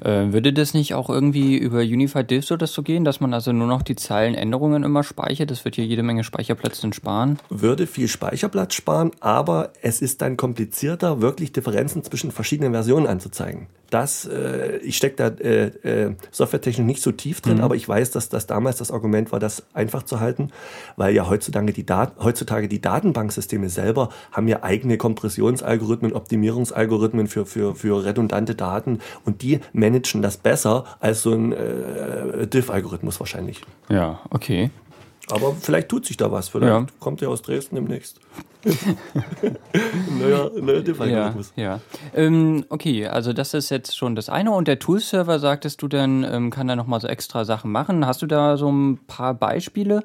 Äh, 0.00 0.32
würde 0.32 0.52
das 0.52 0.74
nicht 0.74 0.94
auch 0.94 1.10
irgendwie 1.10 1.56
über 1.56 1.80
Unified 1.80 2.30
Diffs 2.30 2.52
oder 2.52 2.66
so 2.66 2.82
gehen, 2.82 3.04
dass 3.04 3.20
man 3.20 3.34
also 3.34 3.52
nur 3.52 3.66
noch 3.66 3.82
die 3.82 3.96
Zeilenänderungen 3.96 4.84
immer 4.84 5.02
speichert? 5.02 5.50
Das 5.50 5.64
wird 5.64 5.74
hier 5.74 5.84
jede 5.84 6.02
Menge 6.02 6.24
Speicherplatz 6.24 6.80
dann 6.80 6.92
sparen. 6.92 7.38
Würde 7.48 7.86
viel 7.86 8.08
Speicherplatz 8.08 8.74
sparen, 8.74 9.10
aber 9.20 9.70
es 9.82 10.02
ist 10.02 10.22
dann 10.22 10.36
komplizierter, 10.36 11.20
wirklich 11.20 11.52
Differenzen 11.52 12.02
zwischen 12.04 12.30
verschiedenen 12.30 12.72
Versionen 12.72 13.06
anzuzeigen. 13.06 13.66
Das, 13.90 14.26
äh, 14.26 14.78
ich 14.78 14.96
stecke 14.96 15.16
da 15.16 15.28
äh, 15.28 15.66
äh, 16.06 16.16
softwaretechnisch 16.32 16.84
nicht 16.86 17.02
so 17.02 17.12
tief 17.12 17.40
drin, 17.40 17.58
mhm. 17.58 17.62
aber 17.62 17.76
ich 17.76 17.88
weiß, 17.88 18.10
dass 18.10 18.28
das 18.28 18.46
damals 18.46 18.78
das 18.78 18.90
Argument 18.90 19.30
war, 19.30 19.38
das 19.38 19.62
einfach 19.74 20.02
zu 20.02 20.18
halten, 20.18 20.50
weil 20.96 21.14
ja 21.14 21.28
heutzutage 21.28 21.72
die, 21.72 21.86
Dat 21.86 22.14
heutzutage 22.18 22.68
die 22.68 22.80
Datenbanksysteme 22.80 23.68
selber 23.68 24.08
haben 24.32 24.48
ja 24.48 24.64
eigene 24.64 24.96
Kompressionsalgorithmen, 25.56 26.12
Optimierungsalgorithmen 26.12 27.26
für, 27.26 27.46
für, 27.46 27.74
für 27.74 28.04
redundante 28.04 28.54
Daten 28.54 29.00
und 29.24 29.42
die 29.42 29.60
managen 29.72 30.22
das 30.22 30.36
besser 30.36 30.84
als 31.00 31.22
so 31.22 31.32
ein 31.32 31.52
äh, 31.52 32.46
Diff-Algorithmus 32.46 33.18
wahrscheinlich. 33.20 33.62
Ja, 33.88 34.20
okay. 34.30 34.70
Aber 35.28 35.54
vielleicht 35.60 35.88
tut 35.88 36.06
sich 36.06 36.16
da 36.16 36.30
was. 36.30 36.48
Vielleicht 36.48 36.72
ja. 36.72 36.86
kommt 37.00 37.20
er 37.20 37.30
aus 37.30 37.42
Dresden 37.42 37.74
demnächst. 37.74 38.20
neuer, 40.20 40.52
neuer 40.60 40.82
Diff-Algorithmus. 40.82 41.52
Ja, 41.56 41.62
ja. 41.62 41.80
Ähm, 42.14 42.64
okay, 42.68 43.08
also 43.08 43.32
das 43.32 43.52
ist 43.52 43.70
jetzt 43.70 43.96
schon 43.96 44.14
das 44.14 44.28
eine. 44.28 44.52
Und 44.52 44.68
der 44.68 44.78
Tool-Server, 44.78 45.40
sagtest 45.40 45.82
du 45.82 45.88
dann, 45.88 46.22
ähm, 46.22 46.50
kann 46.50 46.68
da 46.68 46.76
nochmal 46.76 47.00
so 47.00 47.08
extra 47.08 47.44
Sachen 47.44 47.72
machen. 47.72 48.06
Hast 48.06 48.22
du 48.22 48.26
da 48.26 48.56
so 48.56 48.70
ein 48.70 48.98
paar 49.08 49.34
Beispiele 49.34 50.02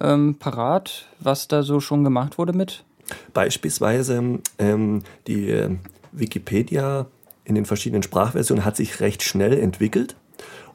ähm, 0.00 0.36
parat, 0.40 1.06
was 1.20 1.46
da 1.46 1.62
so 1.62 1.78
schon 1.78 2.02
gemacht 2.02 2.36
wurde 2.36 2.52
mit? 2.52 2.84
Beispielsweise 3.32 4.40
ähm, 4.58 5.02
die 5.26 5.50
äh, 5.50 5.70
Wikipedia 6.12 7.06
in 7.44 7.54
den 7.54 7.66
verschiedenen 7.66 8.02
Sprachversionen 8.02 8.64
hat 8.64 8.76
sich 8.76 9.00
recht 9.00 9.22
schnell 9.22 9.58
entwickelt. 9.58 10.16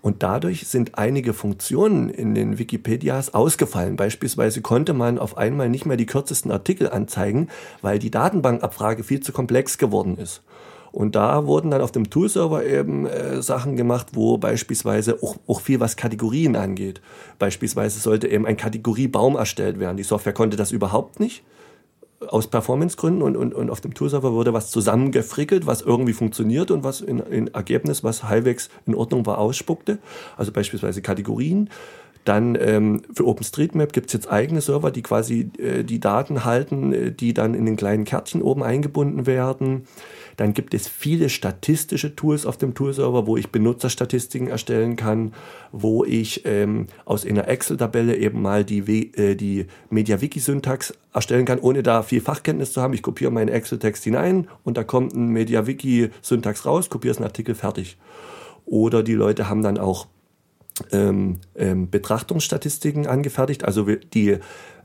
Und 0.02 0.24
dadurch 0.24 0.68
sind 0.68 0.98
einige 0.98 1.34
Funktionen 1.34 2.10
in 2.10 2.34
den 2.34 2.58
Wikipedias 2.58 3.34
ausgefallen. 3.34 3.98
Beispielsweise 3.98 4.62
konnte 4.62 4.94
man 4.94 5.20
auf 5.20 5.38
einmal 5.38 5.68
nicht 5.68 5.86
mehr 5.86 5.98
die 5.98 6.06
kürzesten 6.06 6.52
Artikel 6.52 6.90
anzeigen, 6.90 7.50
weil 7.82 8.00
die 8.00 8.12
Datenbankabfrage 8.12 9.04
viel 9.04 9.20
zu 9.20 9.34
komplex 9.34 9.78
geworden 9.78 10.18
ist. 10.18 10.42
Und 10.92 11.16
da 11.16 11.46
wurden 11.46 11.70
dann 11.70 11.82
auf 11.82 11.92
dem 11.92 12.10
Toolserver 12.10 12.66
eben 12.66 13.06
äh, 13.06 13.42
Sachen 13.42 13.76
gemacht, 13.76 14.08
wo 14.14 14.38
beispielsweise 14.38 15.22
auch, 15.22 15.36
auch 15.48 15.62
viel 15.62 15.80
was 15.80 15.98
Kategorien 15.98 16.56
angeht. 16.56 17.02
Beispielsweise 17.38 18.00
sollte 18.00 18.28
eben 18.28 18.48
ein 18.48 18.58
Kategoriebaum 18.58 19.36
erstellt 19.36 19.80
werden. 19.80 19.98
Die 19.98 20.04
Software 20.04 20.34
konnte 20.34 20.58
das 20.58 20.72
überhaupt 20.72 21.20
nicht 21.20 21.44
aus 22.28 22.48
Performancegründen 22.48 23.22
und, 23.22 23.38
und, 23.38 23.54
und 23.54 23.70
auf 23.70 23.82
dem 23.82 23.94
Toolserver 23.94 24.34
wurde 24.34 24.54
was 24.54 24.72
zusammengefrickelt, 24.72 25.66
was 25.66 25.82
irgendwie 25.82 26.14
funktioniert 26.14 26.72
und 26.72 26.84
was 26.84 27.02
in, 27.02 27.20
in 27.20 27.48
Ergebnis, 27.48 28.04
was 28.04 28.24
halbwegs 28.24 28.70
in 28.86 28.96
Ordnung 28.96 29.26
war, 29.26 29.38
ausspuckte. 29.38 30.00
Also 30.38 30.52
beispielsweise 30.52 31.02
Kategorien. 31.02 31.70
Dann 32.26 32.58
ähm, 32.60 33.02
für 33.14 33.26
OpenStreetMap 33.26 33.94
gibt 33.94 34.08
es 34.08 34.14
jetzt 34.14 34.32
eigene 34.32 34.62
Server, 34.62 34.92
die 34.92 35.02
quasi 35.02 35.50
äh, 35.58 35.84
die 35.84 36.00
Daten 36.00 36.46
halten, 36.46 36.94
äh, 36.94 37.12
die 37.12 37.34
dann 37.34 37.54
in 37.54 37.66
den 37.66 37.78
kleinen 37.78 38.06
Kärtchen 38.06 38.42
oben 38.42 38.62
eingebunden 38.62 39.26
werden. 39.26 39.86
Dann 40.38 40.54
gibt 40.54 40.74
es 40.74 40.88
viele 40.88 41.30
statistische 41.30 42.16
Tools 42.16 42.46
auf 42.46 42.58
dem 42.58 42.74
Toolserver, 42.74 43.26
wo 43.26 43.36
ich 43.36 43.52
Benutzerstatistiken 43.52 44.48
erstellen 44.48 44.96
kann, 44.96 45.34
wo 45.72 46.06
ich 46.06 46.46
ähm, 46.46 46.88
aus 47.06 47.26
einer 47.26 47.48
Excel-Tabelle 47.48 48.16
eben 48.16 48.42
mal 48.42 48.64
die, 48.64 48.80
äh, 49.18 49.36
die 49.36 49.66
MediaWiki-Syntax 49.90 50.94
erstellen 51.14 51.46
kann, 51.46 51.60
ohne 51.60 51.84
da 51.84 52.04
viel 52.04 52.22
Fachkenntnis 52.22 52.74
zu 52.74 52.82
haben. 52.82 52.94
Ich 52.94 53.02
kopiere 53.02 53.32
meinen 53.32 53.50
Excel-Text 53.50 54.04
hinein 54.04 54.48
und 54.64 54.78
da 54.78 54.84
kommt 54.84 55.14
ein 55.14 55.30
MediaWiki-Syntax 55.30 56.66
raus, 56.66 56.90
kopiere 56.90 57.16
einen 57.16 57.26
Artikel 57.26 57.56
fertig. 57.56 57.98
Oder 58.66 59.04
die 59.04 59.16
Leute 59.16 59.50
haben 59.50 59.64
dann 59.64 59.78
auch 59.78 60.08
ähm, 60.92 61.40
ähm, 61.56 61.90
Betrachtungsstatistiken 61.90 63.08
angefertigt. 63.08 63.64
Also 63.66 63.86
die, 63.86 64.38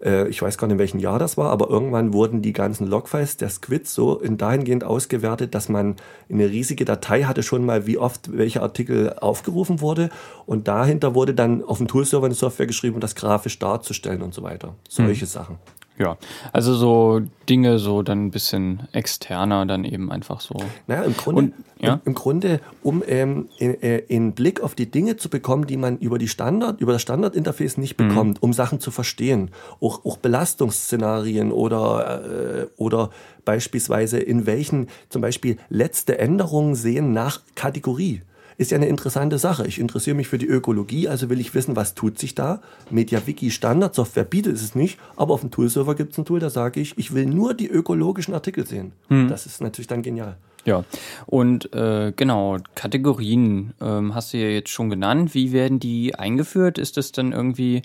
äh, 0.03 0.29
ich 0.29 0.41
weiß 0.43 0.59
gar 0.59 0.67
nicht, 0.67 0.75
in 0.75 0.79
welchem 0.79 1.01
Jahr 1.01 1.19
das 1.19 1.37
war, 1.37 1.51
aber 1.51 1.71
irgendwann 1.71 2.13
wurden 2.13 2.43
die 2.43 2.53
ganzen 2.53 2.87
Logfiles 2.87 3.37
der 3.37 3.51
Squids 3.51 3.95
so 3.95 4.19
in 4.19 4.37
dahingehend 4.37 4.85
ausgewertet, 4.85 5.55
dass 5.55 5.69
man 5.69 5.97
eine 6.31 6.49
riesige 6.49 6.85
Datei 6.85 7.25
hatte 7.25 7.43
schon 7.43 7.65
mal, 7.65 7.87
wie 7.87 7.99
oft 7.99 8.37
welcher 8.37 8.63
Artikel 8.63 9.15
aufgerufen 9.15 9.81
wurde. 9.81 10.11
Und 10.47 10.69
dahinter 10.69 11.15
wurde 11.15 11.35
dann 11.35 11.63
auf 11.63 11.79
dem 11.79 11.89
Toolserver 11.89 12.27
eine 12.27 12.35
Software 12.35 12.67
geschrieben, 12.67 12.95
um 12.95 13.01
das 13.01 13.15
grafisch 13.15 13.59
darzustellen 13.59 14.23
und 14.23 14.35
so 14.35 14.43
weiter. 14.43 14.75
Solche 14.89 15.23
hm. 15.23 15.29
Sachen. 15.29 15.59
Ja, 15.97 16.17
also 16.53 16.75
so 16.75 17.21
Dinge 17.49 17.79
so 17.79 18.03
dann 18.03 18.27
ein 18.27 18.31
bisschen 18.33 18.89
externer, 18.91 19.65
dann 19.65 19.85
eben 19.85 20.11
einfach 20.11 20.41
so. 20.41 20.57
Naja, 20.89 21.05
im 21.05 21.17
Grunde, 21.17 21.39
Und, 21.41 21.55
ja? 21.79 21.95
im, 21.95 22.01
im, 22.07 22.15
Grunde 22.15 22.61
um 22.83 23.05
ähm, 23.07 23.49
in, 23.59 23.81
äh, 23.81 23.99
in, 24.09 24.33
Blick 24.33 24.61
auf 24.61 24.75
die 24.75 24.91
Dinge 24.91 25.17
zu 25.17 25.29
bekommen, 25.29 25.69
die 25.69 25.77
man 25.77 25.99
über 25.99 26.19
die 26.19 26.27
Standard, 26.27 26.81
über 26.81 26.93
das 26.93 27.03
Standardinterface 27.03 27.77
nicht 27.79 27.97
mhm. 27.99 28.09
bekommt, 28.09 28.43
um 28.43 28.53
Sachen 28.53 28.81
zu 28.81 28.91
verstehen. 28.91 29.53
Auch, 29.81 30.05
auch 30.05 30.17
Belastungsszenarien 30.17 31.53
oder, 31.53 32.25
äh, 32.25 32.67
oder 32.77 33.11
beispielsweise 33.45 34.19
in 34.19 34.47
welchen 34.47 34.89
zum 35.11 35.23
Beispiel 35.23 35.59
letzte 35.69 36.19
Änderungen 36.19 36.75
sehen 36.75 37.13
nach 37.13 37.41
Kategorie 37.55 38.23
ist 38.57 38.71
ja 38.71 38.77
eine 38.77 38.89
interessante 38.89 39.39
Sache. 39.39 39.67
Ich 39.67 39.79
interessiere 39.79 40.17
mich 40.17 40.29
für 40.29 40.39
die 40.39 40.47
Ökologie, 40.47 41.09
also 41.09 41.31
will 41.31 41.41
ich 41.41 41.55
wissen, 41.55 41.77
was 41.77 41.95
tut 41.95 42.19
sich 42.19 42.35
da. 42.35 42.61
MediaWiki 42.91 43.51
Standardsoftware 43.51 44.25
bietet 44.25 44.57
es 44.57 44.75
nicht, 44.75 44.99
aber 45.17 45.35
auf 45.35 45.41
dem 45.41 45.51
Toolserver 45.51 45.95
gibt 45.95 46.13
es 46.13 46.19
ein 46.19 46.25
Tool, 46.25 46.41
da 46.41 46.51
sage 46.51 46.81
ich, 46.81 46.97
ich 46.99 47.15
will 47.15 47.27
nur 47.27 47.55
die 47.55 47.69
ökologischen 47.69 48.35
Artikel 48.35 48.67
sehen. 48.67 48.93
Hm. 49.09 49.29
Das 49.29 49.47
ist 49.47 49.61
natürlich 49.61 49.89
dann 49.89 50.03
genial. 50.03 50.37
Ja, 50.67 50.83
und 51.27 51.75
äh, 51.75 52.13
genau, 52.17 52.57
Kategorien 52.75 53.75
ähm, 53.83 54.15
hast 54.15 54.33
du 54.33 54.39
ja 54.39 54.49
jetzt 54.49 54.71
schon 54.71 54.89
genannt. 54.89 55.35
Wie 55.35 55.53
werden 55.53 55.79
die 55.79 56.15
eingeführt? 56.15 56.79
Ist 56.79 56.97
das 56.97 57.13
dann 57.13 57.33
irgendwie, 57.33 57.83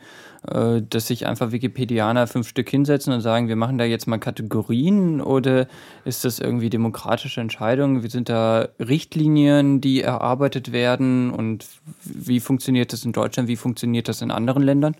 äh, 0.47 0.81
dass 0.89 1.07
sich 1.07 1.27
einfach 1.27 1.51
Wikipedianer 1.51 2.25
fünf 2.27 2.47
Stück 2.47 2.69
hinsetzen 2.69 3.11
und 3.11 3.19
sagen, 3.19 3.49
wir 3.49 3.57
machen 3.57 3.77
da 3.77 3.83
jetzt 3.83 4.07
mal 4.07 4.17
Kategorien? 4.17 5.19
Oder 5.19 5.67
ist 6.05 6.23
das 6.23 6.39
irgendwie 6.39 6.69
demokratische 6.69 7.41
Entscheidungen? 7.41 8.01
Wie 8.01 8.09
sind 8.09 8.29
da 8.29 8.69
Richtlinien, 8.79 9.81
die 9.81 10.01
erarbeitet 10.01 10.71
werden? 10.71 11.31
Und 11.31 11.65
wie 12.05 12.39
funktioniert 12.39 12.93
das 12.93 13.03
in 13.03 13.11
Deutschland? 13.11 13.49
Wie 13.49 13.57
funktioniert 13.57 14.07
das 14.07 14.21
in 14.21 14.31
anderen 14.31 14.63
Ländern? 14.63 14.95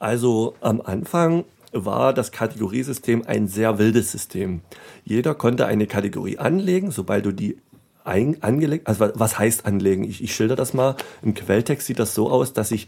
Also 0.00 0.54
am 0.60 0.80
Anfang 0.80 1.44
war 1.74 2.14
das 2.14 2.32
Kategoriesystem 2.32 3.24
ein 3.26 3.48
sehr 3.48 3.78
wildes 3.78 4.12
System. 4.12 4.62
Jeder 5.04 5.34
konnte 5.34 5.66
eine 5.66 5.86
Kategorie 5.86 6.38
anlegen, 6.38 6.90
sobald 6.90 7.26
du 7.26 7.32
die 7.32 7.58
ein, 8.04 8.42
angelegt, 8.42 8.86
also 8.86 9.10
was 9.14 9.38
heißt 9.38 9.66
anlegen? 9.66 10.04
Ich, 10.04 10.22
ich 10.22 10.34
schilder 10.34 10.56
das 10.56 10.74
mal. 10.74 10.96
Im 11.22 11.34
Quelltext 11.34 11.86
sieht 11.86 11.98
das 11.98 12.14
so 12.14 12.30
aus, 12.30 12.52
dass 12.52 12.70
ich 12.70 12.86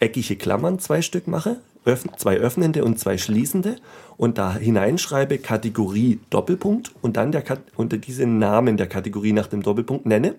eckige 0.00 0.36
Klammern 0.36 0.78
zwei 0.78 1.02
Stück 1.02 1.26
mache, 1.26 1.56
öffn, 1.84 2.10
zwei 2.16 2.36
öffnende 2.36 2.84
und 2.84 2.98
zwei 2.98 3.18
schließende 3.18 3.76
und 4.16 4.38
da 4.38 4.54
hineinschreibe 4.54 5.38
Kategorie 5.38 6.20
Doppelpunkt 6.30 6.92
und 7.02 7.16
dann 7.16 7.32
der, 7.32 7.42
unter 7.76 7.96
diesen 7.96 8.38
Namen 8.38 8.76
der 8.76 8.86
Kategorie 8.86 9.32
nach 9.32 9.46
dem 9.46 9.62
Doppelpunkt 9.62 10.06
nenne, 10.06 10.34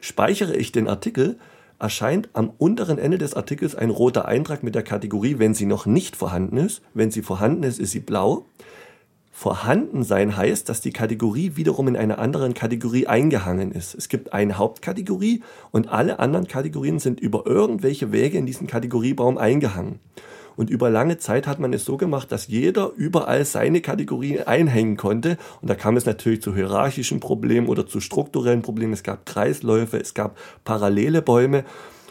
speichere 0.00 0.56
ich 0.56 0.72
den 0.72 0.88
Artikel, 0.88 1.38
erscheint 1.78 2.28
am 2.32 2.50
unteren 2.58 2.98
Ende 2.98 3.18
des 3.18 3.34
Artikels 3.34 3.74
ein 3.74 3.90
roter 3.90 4.26
Eintrag 4.26 4.62
mit 4.62 4.74
der 4.74 4.82
Kategorie, 4.82 5.38
wenn 5.38 5.54
sie 5.54 5.66
noch 5.66 5.86
nicht 5.86 6.16
vorhanden 6.16 6.56
ist. 6.56 6.82
Wenn 6.94 7.10
sie 7.10 7.22
vorhanden 7.22 7.62
ist, 7.62 7.78
ist 7.78 7.90
sie 7.90 8.00
blau. 8.00 8.46
Vorhanden 9.30 10.02
sein 10.02 10.34
heißt, 10.34 10.66
dass 10.66 10.80
die 10.80 10.92
Kategorie 10.92 11.56
wiederum 11.56 11.88
in 11.88 11.96
einer 11.96 12.18
anderen 12.18 12.54
Kategorie 12.54 13.06
eingehangen 13.06 13.70
ist. 13.70 13.94
Es 13.94 14.08
gibt 14.08 14.32
eine 14.32 14.56
Hauptkategorie 14.56 15.42
und 15.72 15.88
alle 15.88 16.20
anderen 16.20 16.48
Kategorien 16.48 16.98
sind 17.00 17.20
über 17.20 17.44
irgendwelche 17.44 18.12
Wege 18.12 18.38
in 18.38 18.46
diesen 18.46 18.66
Kategoriebaum 18.66 19.36
eingehangen. 19.36 20.00
Und 20.56 20.70
über 20.70 20.90
lange 20.90 21.18
Zeit 21.18 21.46
hat 21.46 21.58
man 21.58 21.72
es 21.72 21.84
so 21.84 21.96
gemacht, 21.96 22.32
dass 22.32 22.48
jeder 22.48 22.90
überall 22.96 23.44
seine 23.44 23.80
Kategorie 23.80 24.40
einhängen 24.40 24.96
konnte. 24.96 25.36
Und 25.60 25.68
da 25.68 25.74
kam 25.74 25.96
es 25.96 26.06
natürlich 26.06 26.42
zu 26.42 26.54
hierarchischen 26.54 27.20
Problemen 27.20 27.68
oder 27.68 27.86
zu 27.86 28.00
strukturellen 28.00 28.62
Problemen. 28.62 28.92
Es 28.94 29.02
gab 29.02 29.26
Kreisläufe, 29.26 29.98
es 29.98 30.14
gab 30.14 30.36
parallele 30.64 31.22
Bäume. 31.22 31.64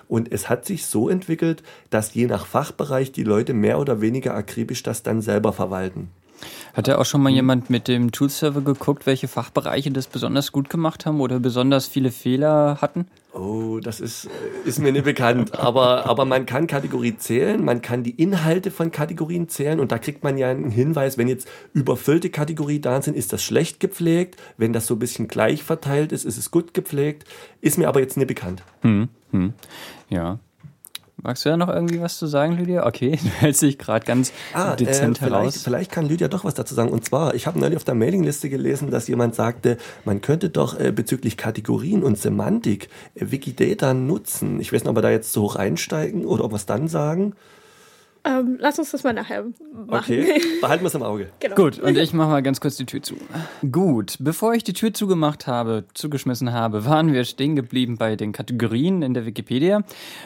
Und 0.07 0.31
es 0.31 0.49
hat 0.49 0.65
sich 0.65 0.85
so 0.85 1.09
entwickelt, 1.09 1.63
dass 1.89 2.13
je 2.13 2.27
nach 2.27 2.45
Fachbereich 2.45 3.11
die 3.11 3.23
Leute 3.23 3.53
mehr 3.53 3.79
oder 3.79 4.01
weniger 4.01 4.35
akribisch 4.35 4.83
das 4.83 5.01
dann 5.01 5.21
selber 5.21 5.51
verwalten. 5.51 6.09
Hat 6.73 6.87
ja 6.87 6.97
auch 6.97 7.05
schon 7.05 7.23
mal 7.23 7.31
jemand 7.31 7.69
mit 7.69 7.87
dem 7.87 8.11
Toolserver 8.11 8.61
geguckt, 8.61 9.05
welche 9.05 9.27
Fachbereiche 9.27 9.91
das 9.91 10.07
besonders 10.07 10.51
gut 10.51 10.69
gemacht 10.69 11.05
haben 11.05 11.21
oder 11.21 11.39
besonders 11.39 11.87
viele 11.87 12.11
Fehler 12.11 12.77
hatten? 12.81 13.07
Oh, 13.35 13.81
das 13.81 13.99
ist, 13.99 14.29
ist 14.63 14.79
mir 14.79 14.93
nicht 14.93 15.03
bekannt. 15.03 15.59
Aber, 15.59 16.05
aber 16.05 16.23
man 16.23 16.45
kann 16.45 16.67
Kategorie 16.67 17.17
zählen, 17.17 17.63
man 17.63 17.81
kann 17.81 18.01
die 18.01 18.11
Inhalte 18.11 18.71
von 18.71 18.91
Kategorien 18.91 19.49
zählen 19.49 19.81
und 19.81 19.91
da 19.91 19.97
kriegt 19.97 20.23
man 20.23 20.37
ja 20.37 20.49
einen 20.49 20.71
Hinweis, 20.71 21.17
wenn 21.17 21.27
jetzt 21.27 21.45
überfüllte 21.73 22.29
Kategorien 22.29 22.81
da 22.81 23.01
sind, 23.01 23.17
ist 23.17 23.33
das 23.33 23.43
schlecht 23.43 23.81
gepflegt. 23.81 24.41
Wenn 24.57 24.71
das 24.71 24.87
so 24.87 24.95
ein 24.95 24.99
bisschen 24.99 25.27
gleich 25.27 25.63
verteilt 25.63 26.13
ist, 26.13 26.23
ist 26.23 26.37
es 26.37 26.49
gut 26.49 26.73
gepflegt. 26.73 27.25
Ist 27.59 27.77
mir 27.77 27.89
aber 27.89 27.99
jetzt 27.99 28.15
nicht 28.15 28.27
bekannt. 28.27 28.63
Hm, 28.81 29.09
hm. 29.31 29.53
Ja. 30.09 30.39
Magst 31.21 31.45
du 31.45 31.49
da 31.49 31.57
noch 31.57 31.69
irgendwie 31.69 32.01
was 32.01 32.17
zu 32.17 32.27
sagen, 32.27 32.57
Lydia? 32.57 32.85
Okay, 32.85 33.11
du 33.23 33.29
hältst 33.29 33.61
dich 33.61 33.77
gerade 33.77 34.05
ganz 34.05 34.33
ah, 34.53 34.75
dezent 34.75 35.19
äh, 35.21 35.25
heraus. 35.25 35.61
Vielleicht 35.63 35.91
kann 35.91 36.05
Lydia 36.05 36.27
doch 36.27 36.43
was 36.43 36.53
dazu 36.53 36.75
sagen. 36.75 36.89
Und 36.89 37.05
zwar, 37.05 37.35
ich 37.35 37.47
habe 37.47 37.59
neulich 37.59 37.77
auf 37.77 37.83
der 37.83 37.95
Mailingliste 37.95 38.49
gelesen, 38.49 38.91
dass 38.91 39.07
jemand 39.07 39.35
sagte, 39.35 39.77
man 40.03 40.21
könnte 40.21 40.49
doch 40.49 40.79
äh, 40.79 40.91
bezüglich 40.91 41.37
Kategorien 41.37 42.03
und 42.03 42.17
Semantik 42.17 42.89
äh, 43.15 43.31
Wikidata 43.31 43.93
nutzen. 43.93 44.59
Ich 44.59 44.73
weiß 44.73 44.83
nicht, 44.83 44.89
ob 44.89 44.97
wir 44.97 45.01
da 45.01 45.09
jetzt 45.09 45.31
so 45.31 45.43
hoch 45.43 45.55
einsteigen 45.55 46.25
oder 46.25 46.43
ob 46.43 46.51
wir 46.51 46.57
es 46.57 46.65
dann 46.65 46.87
sagen. 46.87 47.33
Ähm, 48.25 48.57
lass 48.59 48.79
uns 48.79 48.91
das 48.91 49.03
mal 49.03 49.13
nachher 49.13 49.43
machen. 49.71 49.87
Okay, 49.89 50.41
behalten 50.61 50.83
wir 50.83 50.87
es 50.87 50.95
im 50.95 51.03
Auge. 51.03 51.29
Genau. 51.39 51.55
Gut, 51.55 51.79
und 51.79 51.95
ich 51.97 52.11
mache 52.11 52.29
mal 52.29 52.41
ganz 52.41 52.59
kurz 52.59 52.75
die 52.75 52.85
Tür 52.85 53.01
zu. 53.03 53.15
Gut, 53.71 54.17
bevor 54.19 54.53
ich 54.55 54.63
die 54.63 54.73
Tür 54.73 54.93
zugemacht 54.93 55.45
habe, 55.45 55.85
zugeschmissen 55.93 56.51
habe, 56.51 56.85
waren 56.85 57.13
wir 57.13 57.23
stehen 57.23 57.55
geblieben 57.55 57.97
bei 57.97 58.15
den 58.15 58.31
Kategorien 58.31 59.03
in 59.03 59.13
der 59.13 59.25
Wikipedia. 59.27 59.83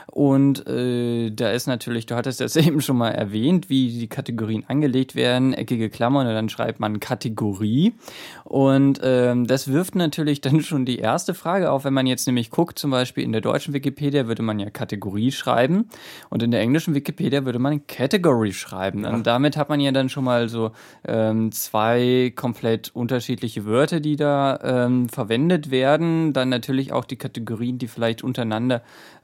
Und 0.08 0.66
äh, 0.68 1.30
da 1.32 1.52
ist 1.52 1.68
natürlich, 1.68 2.06
du 2.06 2.16
hattest 2.16 2.40
das 2.40 2.56
eben 2.56 2.80
schon 2.80 2.98
mal 2.98 3.10
erwähnt, 3.10 3.70
wie 3.70 3.90
die 3.90 4.08
Kategorien 4.08 4.64
angelegt 4.68 5.16
werden, 5.16 5.54
eckige 5.54 5.90
Klammern 5.90 6.26
und 6.26 6.34
dann 6.34 6.48
schreibt 6.48 6.80
man 6.80 7.02
Kategorie. 7.02 7.94
Und 8.50 9.00
ähm, 9.04 9.46
das 9.46 9.72
wirft 9.72 9.94
natürlich 9.94 10.42
dann 10.42 10.62
schon 10.62 10.84
die 10.84 10.98
erste 10.98 11.36
Frage 11.36 11.72
auf, 11.72 11.86
wenn 11.86 11.94
man 11.94 12.08
jetzt 12.08 12.26
nämlich 12.26 12.50
guckt, 12.50 12.80
zum 12.80 12.90
Beispiel 12.90 13.24
in 13.24 13.32
der 13.32 13.42
deutschen 13.42 13.76
Wikipedia 13.76 14.28
würde 14.28 14.42
man 14.42 14.60
ja 14.60 14.72
Kategorie 14.72 15.32
schreiben 15.32 15.88
und 16.30 16.42
in 16.42 16.50
der 16.50 16.60
englischen 16.60 16.96
Wikipedia 16.96 17.46
würde 17.46 17.60
man 17.60 17.86
Category 17.86 18.52
schreiben. 18.52 19.06
Und 19.06 19.28
damit 19.28 19.56
hat 19.56 19.70
man 19.70 19.80
ja 19.80 19.92
dann 19.92 20.10
schon 20.10 20.24
mal 20.24 20.50
so 20.50 20.72
ähm, 21.08 21.52
zwei 21.52 22.34
komplett 22.36 22.90
unterschiedliche 22.96 23.66
Wörter, 23.66 24.00
die 24.00 24.16
da 24.16 24.60
ähm, 24.64 25.10
verwendet 25.10 25.70
werden. 25.70 26.34
Dann 26.34 26.50
natürlich 26.50 26.92
auch 26.92 27.06
die 27.06 27.18
Kategorien, 27.18 27.78
die 27.78 27.88
vielleicht 27.88 28.24
untereinander 28.24 28.82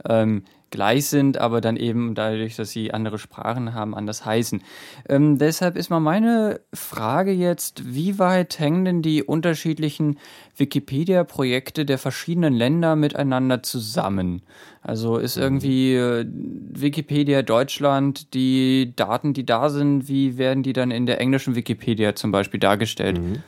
ähm, 0.08 0.44
gleich 0.75 1.08
sind, 1.08 1.38
aber 1.38 1.62
dann 1.62 1.77
eben 1.77 2.15
dadurch, 2.15 2.58
dass 2.58 2.70
sie 2.70 2.94
andere 2.94 3.17
Sprachen 3.17 3.74
haben, 3.74 3.96
anders 3.96 4.25
heißen. 4.25 4.62
Ähm, 5.08 5.38
deshalb 5.38 5.77
ist 5.77 5.89
mal 5.89 6.01
meine 6.01 6.60
Frage 6.74 7.32
jetzt, 7.32 7.96
wie 7.96 8.20
weit 8.20 8.60
hängen 8.60 8.86
denn 8.86 9.01
die 9.01 9.24
unterschiedlichen 9.24 10.20
Wikipedia-Projekte 10.58 11.86
der 11.86 11.98
verschiedenen 11.98 12.53
Länder 12.53 12.96
miteinander 12.96 13.63
zusammen? 13.63 14.41
Also 14.82 15.17
ist 15.17 15.38
mhm. 15.38 15.44
irgendwie 15.44 15.96
äh, 15.96 16.25
Wikipedia 16.29 17.41
Deutschland, 17.41 18.34
die 18.34 18.94
Daten, 18.96 19.34
die 19.34 19.46
da 19.46 19.70
sind, 19.70 20.10
wie 20.10 20.38
werden 20.38 20.62
die 20.62 20.74
dann 20.74 20.91
in 20.91 21.05
der 21.05 21.22
englischen 21.22 21.55
Wikipedia 21.55 22.15
zum 22.15 22.32
Beispiel 22.32 22.60
dargestellt? 22.60 23.20
Mhm. 23.20 23.44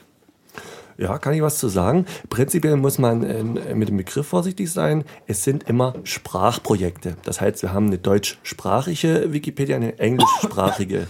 Ja, 0.97 1.19
kann 1.19 1.33
ich 1.33 1.41
was 1.41 1.59
zu 1.59 1.67
sagen? 1.67 2.05
Prinzipiell 2.29 2.75
muss 2.75 2.97
man 2.97 3.23
äh, 3.23 3.75
mit 3.75 3.89
dem 3.89 3.97
Begriff 3.97 4.27
vorsichtig 4.27 4.71
sein. 4.71 5.03
Es 5.27 5.43
sind 5.43 5.69
immer 5.69 5.93
Sprachprojekte. 6.03 7.17
Das 7.23 7.39
heißt, 7.39 7.61
wir 7.61 7.71
haben 7.71 7.87
eine 7.87 7.99
deutschsprachige 7.99 9.31
Wikipedia, 9.31 9.75
eine 9.75 9.99
englischsprachige. 9.99 11.07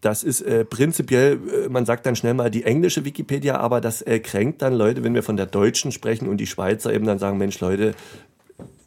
Das 0.00 0.22
ist 0.22 0.42
äh, 0.42 0.64
prinzipiell, 0.64 1.38
äh, 1.64 1.68
man 1.68 1.86
sagt 1.86 2.06
dann 2.06 2.16
schnell 2.16 2.34
mal 2.34 2.50
die 2.50 2.64
englische 2.64 3.04
Wikipedia, 3.04 3.56
aber 3.56 3.80
das 3.80 4.02
äh, 4.02 4.18
kränkt 4.18 4.62
dann 4.62 4.74
Leute, 4.74 5.02
wenn 5.02 5.14
wir 5.14 5.22
von 5.22 5.36
der 5.36 5.46
deutschen 5.46 5.92
sprechen 5.92 6.28
und 6.28 6.38
die 6.38 6.46
Schweizer 6.46 6.92
eben 6.92 7.06
dann 7.06 7.18
sagen, 7.18 7.38
Mensch 7.38 7.60
Leute, 7.60 7.94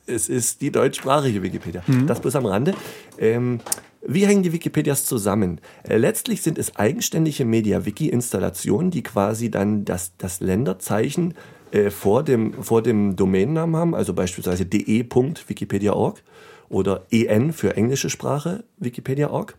Es 0.09 0.29
ist 0.29 0.61
die 0.61 0.71
deutschsprachige 0.71 1.43
Wikipedia. 1.43 1.83
Mhm. 1.85 2.07
Das 2.07 2.21
bloß 2.21 2.35
am 2.37 2.45
Rande. 2.45 2.73
Ähm, 3.17 3.59
wie 4.07 4.25
hängen 4.25 4.41
die 4.41 4.53
Wikipedias 4.53 5.05
zusammen? 5.05 5.59
Äh, 5.83 5.97
letztlich 5.97 6.41
sind 6.41 6.57
es 6.57 6.77
eigenständige 6.77 7.43
MediaWiki-Installationen, 7.43 8.89
die 8.89 9.03
quasi 9.03 9.51
dann 9.51 9.83
das, 9.83 10.13
das 10.17 10.39
Länderzeichen 10.39 11.33
äh, 11.71 11.89
vor, 11.89 12.23
dem, 12.23 12.53
vor 12.63 12.81
dem 12.81 13.17
Domainnamen 13.17 13.75
haben, 13.75 13.95
also 13.95 14.13
beispielsweise 14.13 14.65
de.wikipedia.org 14.65 16.23
oder 16.69 17.05
en 17.11 17.51
für 17.51 17.75
englische 17.75 18.09
Sprache 18.09 18.63
wikipedia.org. 18.77 19.57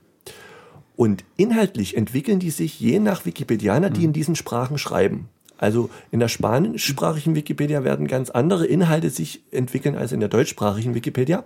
Und 0.96 1.24
inhaltlich 1.36 1.96
entwickeln 1.96 2.38
die 2.38 2.50
sich 2.50 2.80
je 2.80 2.98
nach 3.00 3.26
Wikipedianer, 3.26 3.90
die 3.90 4.04
in 4.04 4.14
diesen 4.14 4.34
Sprachen 4.34 4.78
schreiben. 4.78 5.28
Also 5.58 5.90
in 6.10 6.20
der 6.20 6.28
spanischsprachigen 6.28 7.34
Wikipedia 7.34 7.84
werden 7.84 8.06
ganz 8.06 8.30
andere 8.30 8.66
Inhalte 8.66 9.10
sich 9.10 9.42
entwickeln 9.50 9.96
als 9.96 10.12
in 10.12 10.20
der 10.20 10.28
deutschsprachigen 10.28 10.94
Wikipedia. 10.94 11.44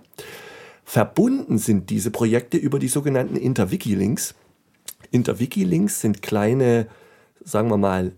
Verbunden 0.83 1.57
sind 1.57 1.89
diese 1.89 2.11
Projekte 2.11 2.57
über 2.57 2.79
die 2.79 2.87
sogenannten 2.87 3.35
Interwiki-Links. 3.35 4.35
Interwiki-Links 5.11 6.01
sind 6.01 6.21
kleine, 6.21 6.87
sagen 7.43 7.69
wir 7.69 7.77
mal, 7.77 8.13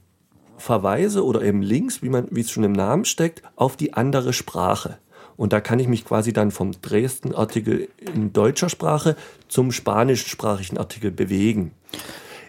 Verweise 0.58 1.26
oder 1.26 1.42
eben 1.42 1.62
Links, 1.62 2.02
wie 2.02 2.10
man, 2.10 2.28
wie 2.32 2.42
es 2.42 2.52
schon 2.52 2.64
im 2.64 2.72
Namen 2.72 3.06
steckt, 3.06 3.44
auf 3.56 3.76
die 3.76 3.94
andere 3.94 4.34
Sprache. 4.34 4.98
Und 5.38 5.52
da 5.52 5.60
kann 5.60 5.80
ich 5.80 5.88
mich 5.88 6.06
quasi 6.06 6.32
dann 6.32 6.52
vom 6.52 6.72
Dresden-Artikel 6.82 7.90
in 8.14 8.32
deutscher 8.32 8.70
Sprache 8.70 9.18
zum 9.50 9.72
spanischsprachigen 9.72 10.78
Artikel 10.78 11.12
bewegen. 11.12 11.72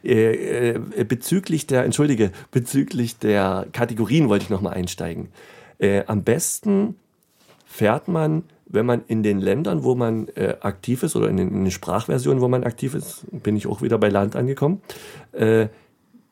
Äh, 0.05 0.75
äh, 0.75 1.05
bezüglich 1.05 1.67
der, 1.67 1.85
entschuldige, 1.85 2.31
bezüglich 2.53 3.19
der 3.19 3.67
Kategorien 3.73 4.29
wollte 4.29 4.45
ich 4.45 4.51
nochmal 4.51 4.75
einsteigen. 4.75 5.29
Äh, 5.79 6.05
am 6.07 6.23
besten 6.23 6.95
fährt 7.65 8.07
man, 8.07 8.45
wenn 8.69 8.87
man 8.87 9.03
in 9.07 9.23
den 9.23 9.41
Ländern, 9.41 9.85
wo 9.85 9.95
man 9.95 10.29
äh, 10.29 10.57
aktiv 10.61 11.03
ist, 11.03 11.17
oder 11.17 11.29
in 11.29 11.37
den, 11.37 11.49
in 11.49 11.65
den, 11.65 11.71
Sprachversionen, 11.71 12.41
wo 12.41 12.49
man 12.49 12.65
aktiv 12.65 12.95
ist, 12.95 13.25
bin 13.31 13.57
ich 13.57 13.67
auch 13.67 13.81
wieder 13.81 13.99
bei 13.99 14.09
Land 14.09 14.37
angekommen, 14.37 14.83
äh, 15.33 15.69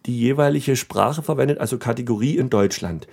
die 0.07 0.19
jeweilige 0.19 0.77
Sprache 0.77 1.23
verwendet, 1.23 1.59
also 1.59 1.79
Kategorie 1.79 2.37
in 2.37 2.51
Deutschland. 2.51 3.07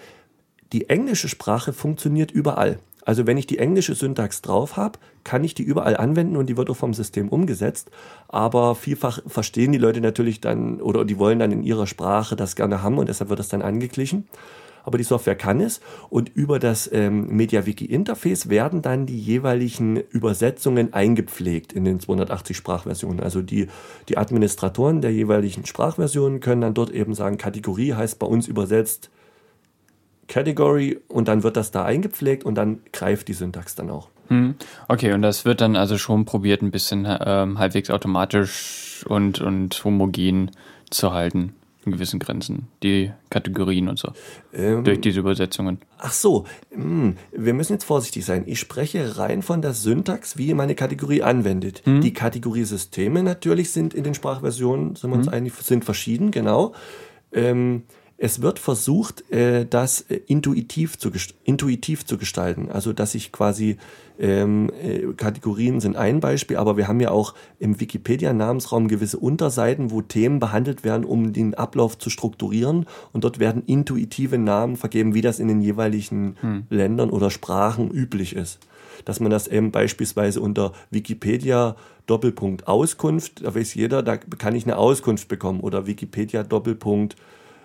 Die 0.74 0.90
englische 0.90 1.30
Sprache 1.30 1.72
funktioniert 1.72 2.32
überall. 2.32 2.80
Also 3.04 3.26
wenn 3.26 3.38
ich 3.38 3.48
die 3.48 3.58
englische 3.58 3.96
Syntax 3.96 4.42
drauf 4.42 4.78
habe, 4.78 5.00
kann 5.24 5.44
ich 5.44 5.54
die 5.54 5.64
überall 5.64 5.98
anwenden 5.98 6.38
und 6.38 6.48
die 6.48 6.58
wird 6.58 6.70
auch 6.70 6.76
vom 6.78 6.94
System 6.94 7.30
umgesetzt. 7.30 7.90
Aber 8.28 8.76
vielfach 8.76 9.22
verstehen 9.26 9.72
die 9.72 9.78
Leute 9.78 10.02
natürlich 10.02 10.40
dann 10.40 10.82
oder 10.82 11.06
die 11.06 11.18
wollen 11.18 11.40
dann 11.40 11.52
in 11.52 11.64
ihrer 11.64 11.88
Sprache 11.88 12.36
das 12.36 12.56
gerne 12.56 12.84
haben 12.84 12.98
und 12.98 13.10
deshalb 13.10 13.30
wird 13.30 13.40
das 13.40 13.50
dann 13.50 13.62
angeglichen. 13.62 14.28
Aber 14.84 14.98
die 14.98 15.04
Software 15.04 15.36
kann 15.36 15.62
es 15.62 15.82
und 16.10 16.30
über 16.30 16.60
das 16.60 16.90
ähm, 16.92 17.28
MediaWiki 17.36 17.86
Interface 17.86 18.50
werden 18.50 18.82
dann 18.82 19.06
die 19.06 19.20
jeweiligen 19.20 19.98
Übersetzungen 19.98 20.94
eingepflegt 20.94 21.74
in 21.74 21.86
den 21.86 22.00
280 22.00 22.56
Sprachversionen. 22.56 23.20
Also 23.20 23.42
die, 23.42 23.68
die 24.10 24.18
Administratoren 24.18 25.02
der 25.02 25.12
jeweiligen 25.12 25.66
Sprachversionen 25.66 26.40
können 26.40 26.62
dann 26.62 26.74
dort 26.74 26.90
eben 26.92 27.14
sagen, 27.14 27.38
Kategorie 27.38 27.94
heißt 27.94 28.20
bei 28.20 28.28
uns 28.28 28.48
übersetzt 28.48 29.10
Category 30.28 31.00
und 31.10 31.28
dann 31.28 31.44
wird 31.44 31.58
das 31.58 31.72
da 31.72 31.84
eingepflegt 31.84 32.46
und 32.46 32.56
dann 32.56 32.80
greift 32.94 33.28
die 33.28 33.34
Syntax 33.34 33.76
dann 33.76 33.90
auch. 33.90 34.10
Hm. 34.30 34.56
Okay, 34.88 35.12
und 35.12 35.22
das 35.22 35.44
wird 35.44 35.60
dann 35.60 35.76
also 35.76 35.98
schon 35.98 36.24
probiert, 36.24 36.62
ein 36.62 36.72
bisschen 36.72 37.06
ähm, 37.06 37.60
halbwegs 37.60 37.90
automatisch 37.90 39.06
und, 39.10 39.42
und 39.42 39.84
homogen 39.84 40.52
zu 40.90 41.12
halten 41.12 41.54
in 41.86 41.92
gewissen 41.92 42.20
Grenzen, 42.20 42.68
die 42.84 43.12
Kategorien 43.30 43.90
und 43.90 43.98
so, 43.98 44.12
ähm, 44.54 44.84
durch 44.84 45.02
diese 45.02 45.20
Übersetzungen. 45.20 45.80
Ach 45.98 46.14
so, 46.14 46.46
mh, 46.76 46.84
hm, 46.84 47.18
wir 47.32 47.54
müssen 47.54 47.74
jetzt 47.74 47.86
vorsichtig 47.86 48.26
sein. 48.26 48.44
Ich 48.46 48.60
spreche 48.60 49.18
rein 49.18 49.42
von 49.42 49.62
der 49.62 49.74
Syntax, 49.74 50.38
wie 50.38 50.54
meine 50.54 50.76
Kategorie 50.76 51.24
anwendet. 51.24 51.82
Mhm. 51.86 52.02
Die 52.02 52.14
Kategoriesysteme 52.14 53.24
natürlich 53.24 53.72
sind 53.72 53.94
in 53.94 54.04
den 54.04 54.14
Sprachversionen, 54.14 54.96
sind 54.96 55.10
wir 55.10 55.18
uns 55.18 55.28
mhm. 55.28 55.34
einig, 55.34 55.54
sind 55.54 55.86
verschieden, 55.86 56.32
genau. 56.32 56.74
Ähm, 57.34 57.84
es 58.24 58.44
wird 58.44 58.60
versucht, 58.60 59.32
äh, 59.32 59.66
das 59.66 60.02
äh, 60.02 60.22
intuitiv 60.28 61.00
zu, 61.00 61.10
intuitiv 61.44 62.06
zu 62.06 62.20
gestalten. 62.20 62.70
Also, 62.70 62.94
dass 62.94 63.16
ich 63.16 63.32
quasi 63.32 63.78
ähm, 64.20 64.70
äh, 64.80 65.12
Kategorien 65.18 65.80
sind 65.80 65.96
ein 65.96 66.20
Beispiel, 66.20 66.58
aber 66.58 66.78
wir 66.78 66.88
haben 66.88 67.00
ja 67.00 67.10
auch 67.10 67.34
im 67.58 67.80
Wikipedia-Namensraum 67.80 68.90
gewisse 68.90 69.18
Unterseiten, 69.18 69.90
wo 69.90 70.04
Themen 70.04 70.40
behandelt 70.40 70.84
werden, 70.84 71.04
um 71.04 71.34
den 71.34 71.56
Ablauf 71.56 71.98
zu 71.98 72.12
strukturieren. 72.12 72.86
Und 73.12 73.24
dort 73.24 73.40
werden 73.40 73.64
intuitive 73.66 74.38
Namen 74.38 74.76
vergeben, 74.76 75.16
wie 75.16 75.22
das 75.22 75.40
in 75.40 75.48
den 75.48 75.62
jeweiligen 75.62 76.36
hm. 76.42 76.68
Ländern 76.70 77.10
oder 77.10 77.32
Sprachen 77.32 77.90
üblich 77.90 78.36
ist. 78.36 78.60
Dass 79.04 79.20
man 79.20 79.32
das 79.32 79.48
eben 79.48 79.72
beispielsweise 79.72 80.42
unter 80.42 80.74
Wikipedia 80.92 81.76
Doppelpunkt 82.06 82.68
Auskunft, 82.68 83.44
da 83.44 83.56
weiß 83.56 83.74
jeder, 83.74 84.04
da 84.04 84.18
kann 84.18 84.54
ich 84.54 84.66
eine 84.66 84.78
Auskunft 84.78 85.28
bekommen 85.28 85.62
oder 85.62 85.88
Wikipedia 85.88 86.44
Doppelpunkt 86.44 87.16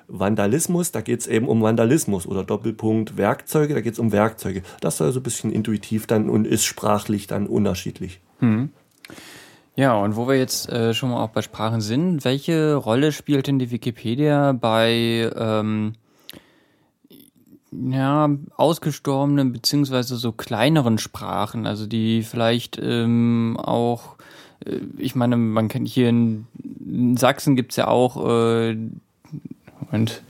Vandalismus, 0.08 0.92
da 0.92 1.00
geht 1.00 1.20
es 1.20 1.26
eben 1.26 1.48
um 1.48 1.62
Vandalismus 1.62 2.26
oder 2.26 2.44
Doppelpunkt 2.44 3.16
Werkzeuge, 3.16 3.74
da 3.74 3.80
geht 3.80 3.94
es 3.94 3.98
um 3.98 4.12
Werkzeuge. 4.12 4.62
Das 4.80 4.98
soll 4.98 5.12
so 5.12 5.20
ein 5.20 5.22
bisschen 5.22 5.52
intuitiv 5.52 6.06
dann 6.06 6.28
und 6.28 6.46
ist 6.46 6.64
sprachlich 6.64 7.26
dann 7.26 7.46
unterschiedlich. 7.46 8.20
Hm. 8.38 8.70
Ja, 9.74 9.94
und 9.94 10.16
wo 10.16 10.26
wir 10.26 10.36
jetzt 10.36 10.70
äh, 10.70 10.94
schon 10.94 11.10
mal 11.10 11.22
auch 11.22 11.30
bei 11.30 11.42
Sprachen 11.42 11.80
sind, 11.80 12.24
welche 12.24 12.74
Rolle 12.76 13.12
spielt 13.12 13.46
denn 13.46 13.58
die 13.58 13.70
Wikipedia 13.70 14.52
bei 14.52 15.30
ähm, 15.36 15.92
ja, 17.72 18.30
ausgestorbenen 18.56 19.52
beziehungsweise 19.52 20.16
so 20.16 20.32
kleineren 20.32 20.98
Sprachen, 20.98 21.66
also 21.66 21.86
die 21.86 22.22
vielleicht 22.22 22.78
ähm, 22.82 23.58
auch, 23.62 24.16
äh, 24.64 24.78
ich 24.96 25.14
meine, 25.14 25.36
man 25.36 25.68
kennt 25.68 25.88
hier 25.88 26.08
in, 26.08 26.46
Sachsen 27.18 27.54
gibt's 27.54 27.76
ja 27.76 27.88
auch 27.88 28.26
äh, 28.28 28.76
und 29.92 30.22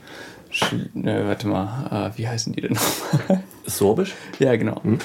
ne, 0.93 1.25
warte 1.27 1.47
mal, 1.47 2.11
äh, 2.13 2.17
wie 2.17 2.27
heißen 2.27 2.53
die 2.53 2.61
denn 2.61 2.73
nochmal? 2.73 3.43
Sorbisch? 3.65 4.15
Ja, 4.39 4.55
genau. 4.55 4.83
Hm. 4.83 4.99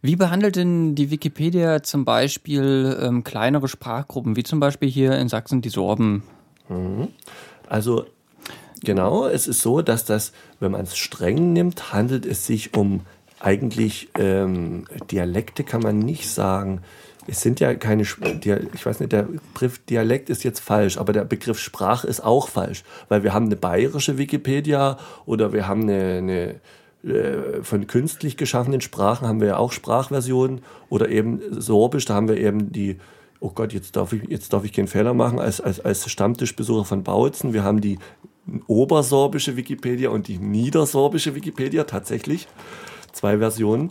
Wie 0.00 0.16
behandelt 0.16 0.56
denn 0.56 0.96
die 0.96 1.10
Wikipedia 1.10 1.82
zum 1.82 2.04
Beispiel 2.04 2.98
ähm, 3.00 3.22
kleinere 3.22 3.68
Sprachgruppen, 3.68 4.34
wie 4.34 4.42
zum 4.42 4.58
Beispiel 4.58 4.90
hier 4.90 5.16
in 5.16 5.28
Sachsen 5.28 5.62
die 5.62 5.68
Sorben? 5.68 6.24
Mhm. 6.68 7.08
Also 7.68 8.06
genau, 8.82 9.26
es 9.26 9.46
ist 9.46 9.60
so, 9.60 9.80
dass 9.80 10.04
das, 10.04 10.32
wenn 10.58 10.72
man 10.72 10.82
es 10.82 10.96
streng 10.96 11.52
nimmt, 11.52 11.92
handelt 11.92 12.26
es 12.26 12.46
sich 12.46 12.74
um 12.74 13.02
eigentlich 13.38 14.08
ähm, 14.18 14.86
Dialekte, 15.10 15.62
kann 15.62 15.82
man 15.82 16.00
nicht 16.00 16.28
sagen 16.28 16.80
es 17.26 17.40
sind 17.40 17.60
ja 17.60 17.74
keine, 17.74 18.02
ich 18.02 18.86
weiß 18.86 19.00
nicht, 19.00 19.12
der 19.12 19.28
Begriff 19.54 19.78
Dialekt 19.86 20.30
ist 20.30 20.42
jetzt 20.42 20.60
falsch, 20.60 20.98
aber 20.98 21.12
der 21.12 21.24
Begriff 21.24 21.58
Sprache 21.58 22.06
ist 22.06 22.22
auch 22.22 22.48
falsch, 22.48 22.84
weil 23.08 23.22
wir 23.22 23.32
haben 23.32 23.46
eine 23.46 23.56
bayerische 23.56 24.18
Wikipedia 24.18 24.98
oder 25.24 25.52
wir 25.52 25.68
haben 25.68 25.82
eine, 25.82 26.18
eine 26.18 26.60
äh, 27.04 27.62
von 27.62 27.86
künstlich 27.86 28.36
geschaffenen 28.36 28.80
Sprachen 28.80 29.26
haben 29.26 29.40
wir 29.40 29.48
ja 29.48 29.56
auch 29.56 29.72
Sprachversionen 29.72 30.62
oder 30.88 31.08
eben 31.08 31.40
Sorbisch, 31.50 32.04
da 32.04 32.14
haben 32.14 32.28
wir 32.28 32.36
eben 32.36 32.72
die, 32.72 32.98
oh 33.40 33.50
Gott, 33.50 33.72
jetzt 33.72 33.96
darf 33.96 34.12
ich, 34.12 34.22
jetzt 34.28 34.52
darf 34.52 34.64
ich 34.64 34.72
keinen 34.72 34.88
Fehler 34.88 35.14
machen, 35.14 35.38
als, 35.38 35.60
als, 35.60 35.80
als 35.80 36.08
Stammtischbesucher 36.10 36.84
von 36.84 37.02
Bautzen, 37.02 37.52
wir 37.52 37.64
haben 37.64 37.80
die 37.80 37.98
obersorbische 38.66 39.56
Wikipedia 39.56 40.10
und 40.10 40.28
die 40.28 40.38
niedersorbische 40.38 41.34
Wikipedia 41.34 41.84
tatsächlich, 41.84 42.48
zwei 43.12 43.38
Versionen. 43.38 43.90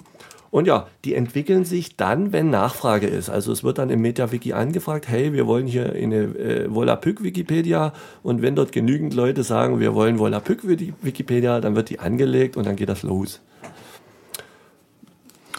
Und 0.51 0.67
ja, 0.67 0.87
die 1.05 1.15
entwickeln 1.15 1.63
sich 1.63 1.95
dann, 1.95 2.33
wenn 2.33 2.49
Nachfrage 2.49 3.07
ist. 3.07 3.29
Also 3.29 3.53
es 3.53 3.63
wird 3.63 3.77
dann 3.77 3.89
im 3.89 4.01
MetaWiki 4.01 4.51
angefragt, 4.51 5.07
hey, 5.07 5.31
wir 5.31 5.47
wollen 5.47 5.65
hier 5.65 5.93
eine 5.93 6.23
äh, 6.23 6.73
Volapük-Wikipedia 6.73 7.93
und 8.21 8.41
wenn 8.41 8.55
dort 8.55 8.73
genügend 8.73 9.13
Leute 9.13 9.43
sagen, 9.43 9.79
wir 9.79 9.95
wollen 9.95 10.19
Volapük-Wikipedia, 10.19 11.61
dann 11.61 11.75
wird 11.77 11.89
die 11.89 11.99
angelegt 11.99 12.57
und 12.57 12.65
dann 12.65 12.75
geht 12.75 12.89
das 12.89 13.03
los. 13.03 13.39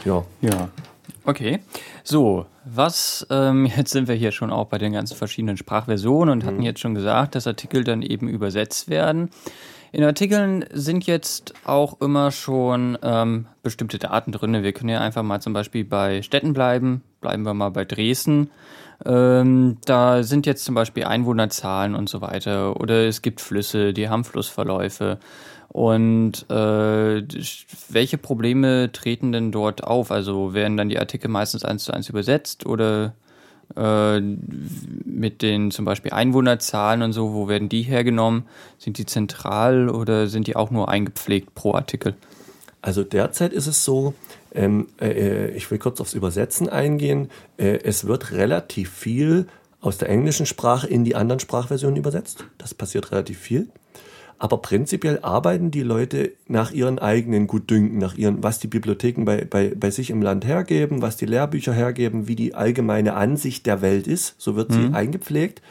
Ja. 0.05 0.25
Ja. 0.43 0.69
Okay. 1.25 1.61
So, 2.05 2.47
was, 2.65 3.27
ähm, 3.31 3.67
jetzt 3.77 3.93
sind 3.93 4.09
wir 4.09 4.15
hier 4.15 4.33
schon 4.33 4.51
auch 4.51 4.67
bei 4.67 4.77
den 4.77 4.93
ganzen 4.93 5.17
verschiedenen 5.17 5.57
Sprachversionen 5.57 6.33
und 6.33 6.45
mhm. 6.45 6.47
hatten 6.47 6.63
jetzt 6.63 6.81
schon 6.81 6.95
gesagt, 6.95 7.35
dass 7.35 7.47
Artikel 7.47 7.83
dann 7.85 8.03
eben 8.03 8.29
übersetzt 8.29 8.89
werden. 8.89 9.31
In 9.95 10.05
Artikeln 10.05 10.65
sind 10.73 11.07
jetzt 11.07 11.53
auch 11.67 12.01
immer 12.01 12.31
schon 12.31 12.97
ähm, 13.03 13.47
bestimmte 13.63 13.99
Daten 13.99 14.33
drin. 14.33 14.63
Wir 14.63 14.73
können 14.73 14.89
ja 14.89 15.01
einfach 15.01 15.23
mal 15.23 15.41
zum 15.41 15.53
Beispiel 15.53 15.85
bei 15.85 16.23
Städten 16.23 16.55
bleiben. 16.55 17.03
Bleiben 17.21 17.43
wir 17.43 17.53
mal 17.53 17.69
bei 17.69 17.85
Dresden. 17.85 18.51
Ähm, 19.05 19.77
da 19.85 20.23
sind 20.23 20.47
jetzt 20.47 20.65
zum 20.65 20.75
Beispiel 20.75 21.05
Einwohnerzahlen 21.05 21.95
und 21.95 22.09
so 22.09 22.23
weiter. 22.23 22.81
Oder 22.81 23.07
es 23.07 23.21
gibt 23.21 23.43
Flüsse, 23.43 23.93
die 23.93 24.09
haben 24.09 24.25
Flussverläufe. 24.25 25.19
Und 25.69 26.49
äh, 26.51 27.23
welche 27.91 28.17
Probleme 28.17 28.93
treten 28.93 29.31
denn 29.33 29.53
dort 29.53 29.85
auf? 29.85 30.11
Also 30.11 30.55
werden 30.55 30.79
dann 30.79 30.89
die 30.89 30.99
Artikel 30.99 31.29
meistens 31.29 31.67
eins 31.67 31.85
zu 31.85 31.93
eins 31.93 32.09
übersetzt 32.09 32.65
oder 32.65 33.13
mit 33.75 35.43
den 35.43 35.71
zum 35.71 35.85
Beispiel 35.85 36.13
Einwohnerzahlen 36.13 37.03
und 37.03 37.13
so, 37.13 37.33
wo 37.33 37.49
werden 37.49 37.69
die 37.69 37.83
hergenommen? 37.83 38.45
Sind 38.79 38.99
die 38.99 39.07
zentral 39.07 39.89
oder 39.89 40.29
sind 40.29 40.47
die 40.47 40.57
auch 40.57 40.71
nur 40.71 40.89
eingepflegt 40.89 41.55
pro 41.55 41.75
Artikel? 41.75 42.15
Also 42.83 43.05
derzeit 43.05 43.53
ist 43.53 43.69
es 43.69 43.85
so, 43.85 44.15
ähm, 44.53 44.89
äh, 45.01 45.51
ich 45.53 45.71
will 45.71 45.79
kurz 45.79 46.01
aufs 46.01 46.15
Übersetzen 46.15 46.69
eingehen, 46.69 47.31
äh, 47.57 47.79
es 47.85 48.07
wird 48.07 48.33
relativ 48.33 48.91
viel 48.91 49.47
aus 49.81 49.99
der 49.99 50.09
englischen 50.09 50.47
Sprache 50.47 50.89
in 50.89 51.05
die 51.05 51.15
anderen 51.15 51.41
Sprachversionen 51.41 51.97
übersetzt. 51.97 52.45
Das 52.59 52.75
passiert 52.75 53.13
relativ 53.13 53.39
viel. 53.39 53.69
Aber 54.43 54.57
prinzipiell 54.57 55.21
arbeiten 55.23 55.71
die 55.71 55.85
Leute 55.85 56.33
nach 56.49 56.73
ihren 56.73 56.99
eigenen 56.99 57.47
Gutdünken, 57.47 57.99
nach 57.99 58.17
ihren, 58.17 58.43
was 58.43 58.59
die 58.59 58.67
Bibliotheken 58.67 59.25
bei, 59.25 59.45
bei, 59.45 59.73
bei 59.73 59.93
sich 59.93 60.11
im 60.11 60.21
Land 60.21 60.45
hergeben, 60.45 61.01
was 61.01 61.17
die 61.17 61.27
Lehrbücher 61.27 61.73
hergeben, 61.73 62.27
wie 62.27 62.35
die 62.35 62.53
allgemeine 62.53 63.15
Ansicht 63.15 63.67
der 63.67 63.83
Welt 63.83 64.09
ist. 64.09 64.35
So 64.39 64.57
wird 64.57 64.73
sie 64.73 64.81
mhm. 64.81 64.97
eingepflegt. 64.97 65.63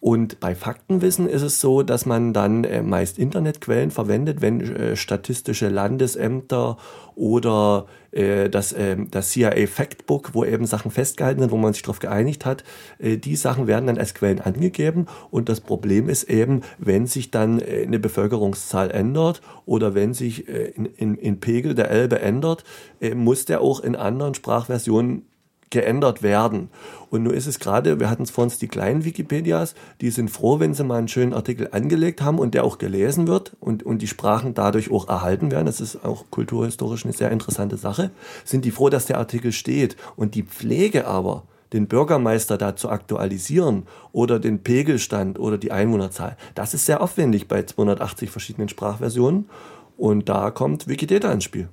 Und 0.00 0.40
bei 0.40 0.56
Faktenwissen 0.56 1.28
ist 1.28 1.42
es 1.42 1.60
so, 1.60 1.84
dass 1.84 2.04
man 2.04 2.32
dann 2.32 2.64
äh, 2.64 2.82
meist 2.82 3.20
Internetquellen 3.20 3.92
verwendet, 3.92 4.40
wenn 4.40 4.60
äh, 4.60 4.96
statistische 4.96 5.68
Landesämter 5.68 6.78
oder 7.14 7.86
äh, 8.12 8.48
das, 8.48 8.72
äh, 8.72 8.96
das 9.10 9.30
CIA 9.30 9.66
Factbook, 9.66 10.34
wo 10.34 10.44
eben 10.44 10.66
Sachen 10.66 10.90
festgehalten 10.90 11.40
sind, 11.40 11.50
wo 11.50 11.56
man 11.56 11.72
sich 11.72 11.82
darauf 11.82 11.98
geeinigt 11.98 12.44
hat, 12.44 12.64
äh, 12.98 13.16
die 13.16 13.36
Sachen 13.36 13.66
werden 13.66 13.86
dann 13.86 13.98
als 13.98 14.14
Quellen 14.14 14.40
angegeben. 14.40 15.06
Und 15.30 15.48
das 15.48 15.60
Problem 15.60 16.08
ist 16.08 16.24
eben, 16.24 16.62
wenn 16.78 17.06
sich 17.06 17.30
dann 17.30 17.60
äh, 17.60 17.84
eine 17.86 17.98
Bevölkerungszahl 17.98 18.90
ändert 18.90 19.40
oder 19.66 19.94
wenn 19.94 20.14
sich 20.14 20.48
äh, 20.48 20.72
in, 20.76 20.86
in, 20.86 21.14
in 21.16 21.40
Pegel 21.40 21.74
der 21.74 21.90
Elbe 21.90 22.20
ändert, 22.20 22.64
äh, 23.00 23.14
muss 23.14 23.44
der 23.46 23.60
auch 23.60 23.80
in 23.80 23.96
anderen 23.96 24.34
Sprachversionen 24.34 25.26
geändert 25.72 26.22
werden. 26.22 26.68
Und 27.10 27.24
nun 27.24 27.34
ist 27.34 27.48
es 27.48 27.58
gerade, 27.58 27.98
wir 27.98 28.08
hatten 28.08 28.22
es 28.22 28.30
vor 28.30 28.44
uns 28.44 28.58
die 28.58 28.68
kleinen 28.68 29.04
Wikipedias, 29.04 29.74
die 30.00 30.10
sind 30.10 30.30
froh, 30.30 30.60
wenn 30.60 30.74
sie 30.74 30.84
mal 30.84 30.98
einen 30.98 31.08
schönen 31.08 31.34
Artikel 31.34 31.68
angelegt 31.72 32.22
haben 32.22 32.38
und 32.38 32.54
der 32.54 32.62
auch 32.62 32.78
gelesen 32.78 33.26
wird 33.26 33.56
und, 33.58 33.82
und 33.82 34.00
die 34.00 34.06
Sprachen 34.06 34.54
dadurch 34.54 34.92
auch 34.92 35.08
erhalten 35.08 35.50
werden. 35.50 35.66
Das 35.66 35.80
ist 35.80 36.04
auch 36.04 36.26
kulturhistorisch 36.30 37.04
eine 37.04 37.12
sehr 37.12 37.32
interessante 37.32 37.76
Sache. 37.76 38.12
Sind 38.44 38.64
die 38.64 38.70
froh, 38.70 38.88
dass 38.88 39.06
der 39.06 39.18
Artikel 39.18 39.50
steht. 39.50 39.96
Und 40.14 40.36
die 40.36 40.44
Pflege 40.44 41.06
aber, 41.06 41.42
den 41.72 41.88
Bürgermeister 41.88 42.58
da 42.58 42.76
zu 42.76 42.90
aktualisieren 42.90 43.84
oder 44.12 44.38
den 44.38 44.62
Pegelstand 44.62 45.38
oder 45.38 45.58
die 45.58 45.72
Einwohnerzahl, 45.72 46.36
das 46.54 46.74
ist 46.74 46.86
sehr 46.86 47.02
aufwendig 47.02 47.48
bei 47.48 47.62
280 47.62 48.30
verschiedenen 48.30 48.68
Sprachversionen. 48.68 49.48
Und 49.96 50.28
da 50.28 50.50
kommt 50.50 50.88
Wikidata 50.88 51.32
ins 51.32 51.44
Spiel. 51.44 51.68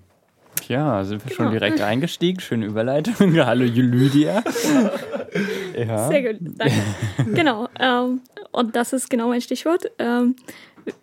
Ja, 0.69 1.03
sind 1.03 1.25
wir 1.25 1.35
genau. 1.35 1.49
schon 1.49 1.59
direkt 1.59 1.81
eingestiegen. 1.81 2.39
Schöne 2.39 2.67
Überleitung. 2.67 3.35
Hallo 3.43 3.65
Lydia. 3.65 4.43
ja. 5.75 6.07
Sehr 6.07 6.33
gut, 6.33 6.37
danke. 6.41 6.75
genau, 7.33 7.67
ähm, 7.79 8.21
und 8.51 8.75
das 8.75 8.93
ist 8.93 9.09
genau 9.09 9.29
mein 9.29 9.41
Stichwort. 9.41 9.89
Ähm, 9.97 10.35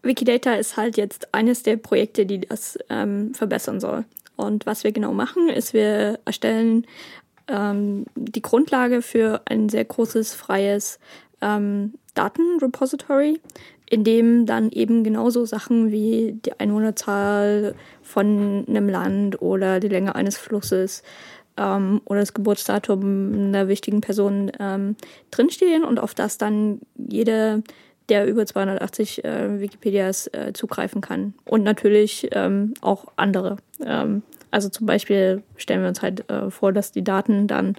Wikidata 0.03 0.55
ist 0.55 0.77
halt 0.77 0.97
jetzt 0.97 1.35
eines 1.35 1.65
der 1.65 1.79
Projekte, 1.79 2.27
die 2.27 2.43
das 2.43 2.79
ähm, 2.89 3.35
verbessern 3.35 3.81
soll. 3.81 4.05
Und 4.37 4.67
was 4.67 4.85
wir 4.85 4.93
genau 4.93 5.13
machen, 5.13 5.49
ist, 5.49 5.75
wir 5.75 6.21
erstellen 6.25 6.87
ähm, 7.49 8.05
die 8.15 8.43
Grundlage 8.43 9.03
für 9.03 9.43
ein 9.47 9.69
sehr 9.69 9.85
großes, 9.85 10.33
freies 10.33 11.01
ähm, 11.41 11.95
Datenrepository, 12.15 13.41
in 13.89 14.05
dem 14.05 14.47
dann 14.47 14.71
eben 14.71 15.05
genauso 15.05 15.45
Sachen 15.45 15.91
wie 15.91 16.39
die 16.45 16.59
Einwohnerzahl 16.59 17.75
von 18.03 18.65
einem 18.69 18.89
Land 18.89 19.41
oder 19.41 19.81
die 19.81 19.89
Länge 19.89 20.15
eines 20.15 20.37
Flusses 20.37 21.03
ähm, 21.57 22.01
oder 22.05 22.21
das 22.21 22.35
Geburtsdatum 22.35 23.33
einer 23.33 23.69
wichtigen 23.69 24.01
Person 24.01 24.51
ähm, 24.59 24.97
drinstehen 25.31 25.85
und 25.85 26.01
auf 26.01 26.15
das 26.15 26.39
dann 26.39 26.81
jede 26.97 27.63
der 28.09 28.27
über 28.27 28.47
280 28.47 29.25
äh, 29.25 29.61
Wikipedias 29.61 30.29
äh, 30.29 30.53
zugreifen 30.53 31.01
kann. 31.01 31.35
Und 31.45 31.65
natürlich 31.65 32.29
ähm, 32.33 32.75
auch 32.81 33.07
andere. 33.17 33.57
Ähm, 33.85 34.23
also 34.51 34.69
zum 34.69 34.87
Beispiel 34.87 35.43
stellen 35.57 35.83
wir 35.83 35.89
uns 35.89 36.03
halt 36.03 36.29
äh, 36.31 36.51
vor, 36.51 36.73
dass 36.73 36.93
die 36.93 37.03
Daten 37.03 37.49
dann 37.49 37.75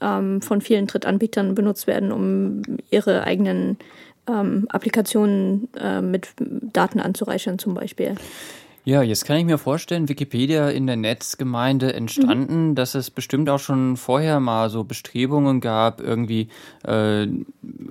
ähm, 0.00 0.42
von 0.42 0.60
vielen 0.60 0.86
Drittanbietern 0.86 1.54
benutzt 1.54 1.86
werden, 1.86 2.12
um 2.12 2.62
ihre 2.90 3.24
eigenen 3.24 3.78
ähm, 4.30 4.66
Applikationen 4.68 5.68
äh, 5.74 6.00
mit 6.00 6.28
Daten 6.38 7.00
anzureichern 7.00 7.58
zum 7.58 7.74
Beispiel. 7.74 8.14
Ja, 8.84 9.02
jetzt 9.02 9.26
kann 9.26 9.36
ich 9.36 9.44
mir 9.44 9.58
vorstellen, 9.58 10.08
Wikipedia 10.08 10.70
in 10.70 10.86
der 10.86 10.96
Netzgemeinde 10.96 11.92
entstanden, 11.92 12.70
mhm. 12.70 12.74
dass 12.74 12.94
es 12.94 13.10
bestimmt 13.10 13.50
auch 13.50 13.58
schon 13.58 13.98
vorher 13.98 14.40
mal 14.40 14.70
so 14.70 14.84
Bestrebungen 14.84 15.60
gab, 15.60 16.00
irgendwie 16.00 16.48
äh, 16.84 17.26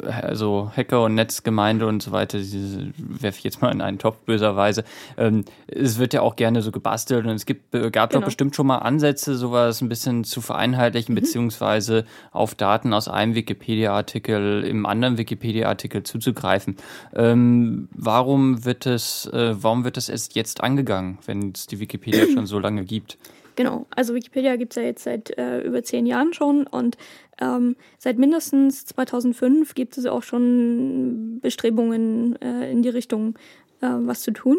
also 0.03 0.71
Hacker 0.75 1.03
und 1.03 1.13
Netzgemeinde 1.13 1.85
und 1.85 2.01
so 2.01 2.11
weiter, 2.11 2.39
diese 2.39 2.91
werfe 2.97 3.37
ich 3.37 3.43
jetzt 3.43 3.61
mal 3.61 3.71
in 3.71 3.81
einen 3.81 3.99
Topf 3.99 4.17
böserweise. 4.25 4.83
Ähm, 5.17 5.45
es 5.67 5.99
wird 5.99 6.13
ja 6.13 6.21
auch 6.21 6.35
gerne 6.35 6.63
so 6.63 6.71
gebastelt 6.71 7.25
und 7.25 7.33
es 7.33 7.45
gibt, 7.45 7.71
gab 7.71 8.09
genau. 8.09 8.21
doch 8.21 8.25
bestimmt 8.25 8.55
schon 8.55 8.65
mal 8.65 8.79
Ansätze, 8.79 9.35
sowas 9.35 9.81
ein 9.81 9.89
bisschen 9.89 10.23
zu 10.23 10.41
vereinheitlichen, 10.41 11.13
mhm. 11.13 11.19
beziehungsweise 11.19 12.05
auf 12.31 12.55
Daten 12.55 12.93
aus 12.93 13.07
einem 13.07 13.35
Wikipedia-Artikel 13.35 14.63
im 14.63 14.87
anderen 14.87 15.19
Wikipedia-Artikel 15.19 16.01
zuzugreifen. 16.01 16.77
Ähm, 17.15 17.89
warum 17.91 18.65
wird 18.65 18.87
es, 18.87 19.27
äh, 19.27 19.53
warum 19.61 19.83
wird 19.83 19.97
es 19.97 20.09
erst 20.09 20.33
jetzt 20.33 20.63
angegangen? 20.63 20.78
Angegangen, 20.79 21.17
wenn 21.25 21.51
es 21.53 21.67
die 21.67 21.79
Wikipedia 21.79 22.25
schon 22.33 22.45
so 22.45 22.59
lange 22.59 22.85
gibt? 22.85 23.17
Genau, 23.55 23.87
also 23.89 24.15
Wikipedia 24.15 24.55
gibt 24.55 24.73
es 24.73 24.77
ja 24.77 24.83
jetzt 24.83 25.03
seit 25.03 25.37
äh, 25.37 25.61
über 25.61 25.83
zehn 25.83 26.05
Jahren 26.05 26.33
schon 26.33 26.65
und 26.65 26.97
ähm, 27.41 27.75
seit 27.97 28.17
mindestens 28.17 28.85
2005 28.85 29.75
gibt 29.75 29.97
es 29.97 30.05
auch 30.05 30.23
schon 30.23 31.39
Bestrebungen 31.41 32.41
äh, 32.41 32.71
in 32.71 32.81
die 32.81 32.89
Richtung, 32.89 33.37
äh, 33.81 33.87
was 33.89 34.21
zu 34.21 34.31
tun. 34.31 34.57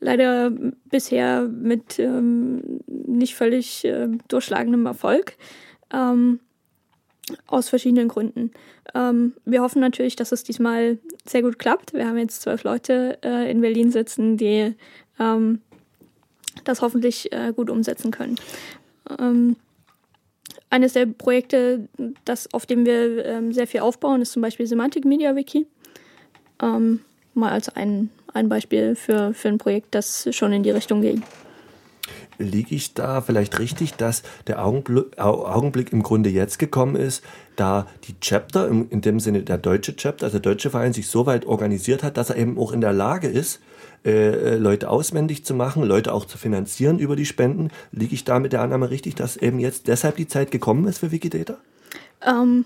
Leider 0.00 0.50
bisher 0.86 1.42
mit 1.42 1.98
ähm, 1.98 2.80
nicht 2.86 3.34
völlig 3.34 3.84
äh, 3.84 4.08
durchschlagendem 4.28 4.86
Erfolg. 4.86 5.36
Ähm, 5.92 6.40
aus 7.46 7.68
verschiedenen 7.68 8.08
Gründen. 8.08 8.50
Ähm, 8.94 9.34
wir 9.44 9.62
hoffen 9.62 9.80
natürlich, 9.80 10.16
dass 10.16 10.32
es 10.32 10.44
diesmal 10.44 10.98
sehr 11.24 11.42
gut 11.42 11.58
klappt. 11.58 11.94
Wir 11.94 12.06
haben 12.06 12.18
jetzt 12.18 12.42
zwölf 12.42 12.64
Leute 12.64 13.18
äh, 13.24 13.50
in 13.50 13.60
Berlin 13.60 13.90
sitzen, 13.90 14.36
die 14.36 14.74
ähm, 15.18 15.60
das 16.64 16.80
hoffentlich 16.80 17.32
äh, 17.32 17.52
gut 17.54 17.70
umsetzen 17.70 18.10
können. 18.10 18.36
Ähm, 19.18 19.56
eines 20.70 20.94
der 20.94 21.06
Projekte, 21.06 21.88
das, 22.24 22.52
auf 22.52 22.66
dem 22.66 22.84
wir 22.86 23.24
ähm, 23.24 23.52
sehr 23.52 23.66
viel 23.66 23.80
aufbauen, 23.80 24.22
ist 24.22 24.32
zum 24.32 24.42
Beispiel 24.42 24.66
Semantic 24.66 25.04
Media 25.04 25.36
Wiki. 25.36 25.66
Ähm, 26.62 27.00
mal 27.34 27.52
als 27.52 27.68
ein, 27.68 28.10
ein 28.32 28.48
Beispiel 28.48 28.94
für, 28.94 29.34
für 29.34 29.48
ein 29.48 29.58
Projekt, 29.58 29.94
das 29.94 30.28
schon 30.34 30.52
in 30.52 30.62
die 30.62 30.70
Richtung 30.70 31.00
geht 31.00 31.22
liege 32.38 32.74
ich 32.74 32.94
da 32.94 33.20
vielleicht 33.20 33.58
richtig, 33.58 33.94
dass 33.94 34.22
der 34.46 34.64
Augenblick, 34.64 35.18
Augenblick, 35.18 35.92
im 35.92 36.02
Grunde 36.02 36.30
jetzt 36.30 36.58
gekommen 36.58 36.96
ist, 36.96 37.22
da 37.56 37.86
die 38.04 38.18
Chapter, 38.20 38.68
in 38.68 39.00
dem 39.00 39.20
Sinne 39.20 39.42
der 39.42 39.58
deutsche 39.58 39.96
Chapter, 39.96 40.26
also 40.26 40.38
der 40.38 40.52
deutsche 40.52 40.70
Verein, 40.70 40.92
sich 40.92 41.08
so 41.08 41.26
weit 41.26 41.46
organisiert 41.46 42.02
hat, 42.02 42.16
dass 42.16 42.30
er 42.30 42.36
eben 42.36 42.58
auch 42.58 42.72
in 42.72 42.80
der 42.80 42.92
Lage 42.92 43.28
ist, 43.28 43.60
äh, 44.04 44.56
Leute 44.56 44.90
auswendig 44.90 45.44
zu 45.44 45.54
machen, 45.54 45.82
Leute 45.82 46.12
auch 46.12 46.24
zu 46.24 46.38
finanzieren 46.38 46.98
über 46.98 47.16
die 47.16 47.26
Spenden. 47.26 47.70
Liege 47.92 48.14
ich 48.14 48.24
da 48.24 48.38
mit 48.38 48.52
der 48.52 48.60
Annahme 48.60 48.90
richtig, 48.90 49.14
dass 49.14 49.36
eben 49.36 49.58
jetzt 49.58 49.88
deshalb 49.88 50.16
die 50.16 50.28
Zeit 50.28 50.50
gekommen 50.50 50.86
ist 50.86 50.98
für 50.98 51.10
Wikidata? 51.10 51.58
Ähm, 52.26 52.64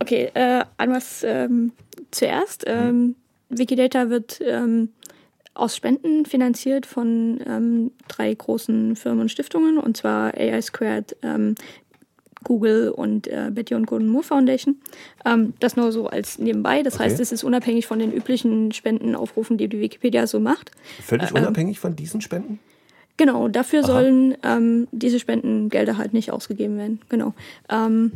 okay, 0.00 0.30
äh, 0.34 0.64
was 0.78 1.24
ähm, 1.24 1.72
zuerst. 2.10 2.64
Ähm, 2.66 3.16
Wikidata 3.48 4.10
wird 4.10 4.40
ähm, 4.44 4.90
aus 5.54 5.76
Spenden 5.76 6.26
finanziert 6.26 6.84
von 6.84 7.40
ähm, 7.46 7.92
drei 8.08 8.34
großen 8.34 8.96
Firmen 8.96 9.22
und 9.22 9.30
Stiftungen, 9.30 9.78
und 9.78 9.96
zwar 9.96 10.34
AI 10.34 10.60
Squared, 10.60 11.16
ähm, 11.22 11.54
Google 12.44 12.90
und 12.90 13.26
äh, 13.26 13.50
Betty 13.50 13.74
und 13.74 13.86
Gordon 13.86 14.08
Moore 14.08 14.24
Foundation. 14.24 14.76
Ähm, 15.24 15.54
das 15.60 15.76
nur 15.76 15.92
so 15.92 16.08
als 16.08 16.38
nebenbei. 16.38 16.82
Das 16.82 16.94
okay. 16.94 17.04
heißt, 17.04 17.20
es 17.20 17.32
ist 17.32 17.44
unabhängig 17.44 17.86
von 17.86 17.98
den 17.98 18.12
üblichen 18.12 18.72
Spendenaufrufen, 18.72 19.58
die 19.58 19.68
die 19.68 19.80
Wikipedia 19.80 20.26
so 20.26 20.40
macht. 20.40 20.70
Völlig 21.02 21.30
äh, 21.30 21.34
unabhängig 21.34 21.80
von 21.80 21.96
diesen 21.96 22.20
Spenden? 22.20 22.58
Genau, 23.16 23.48
dafür 23.48 23.80
Aha. 23.80 23.86
sollen 23.86 24.36
ähm, 24.42 24.88
diese 24.90 25.20
Spendengelder 25.20 25.98
halt 25.98 26.12
nicht 26.14 26.32
ausgegeben 26.32 26.76
werden. 26.76 27.00
Genau. 27.08 27.34
Ähm, 27.68 28.12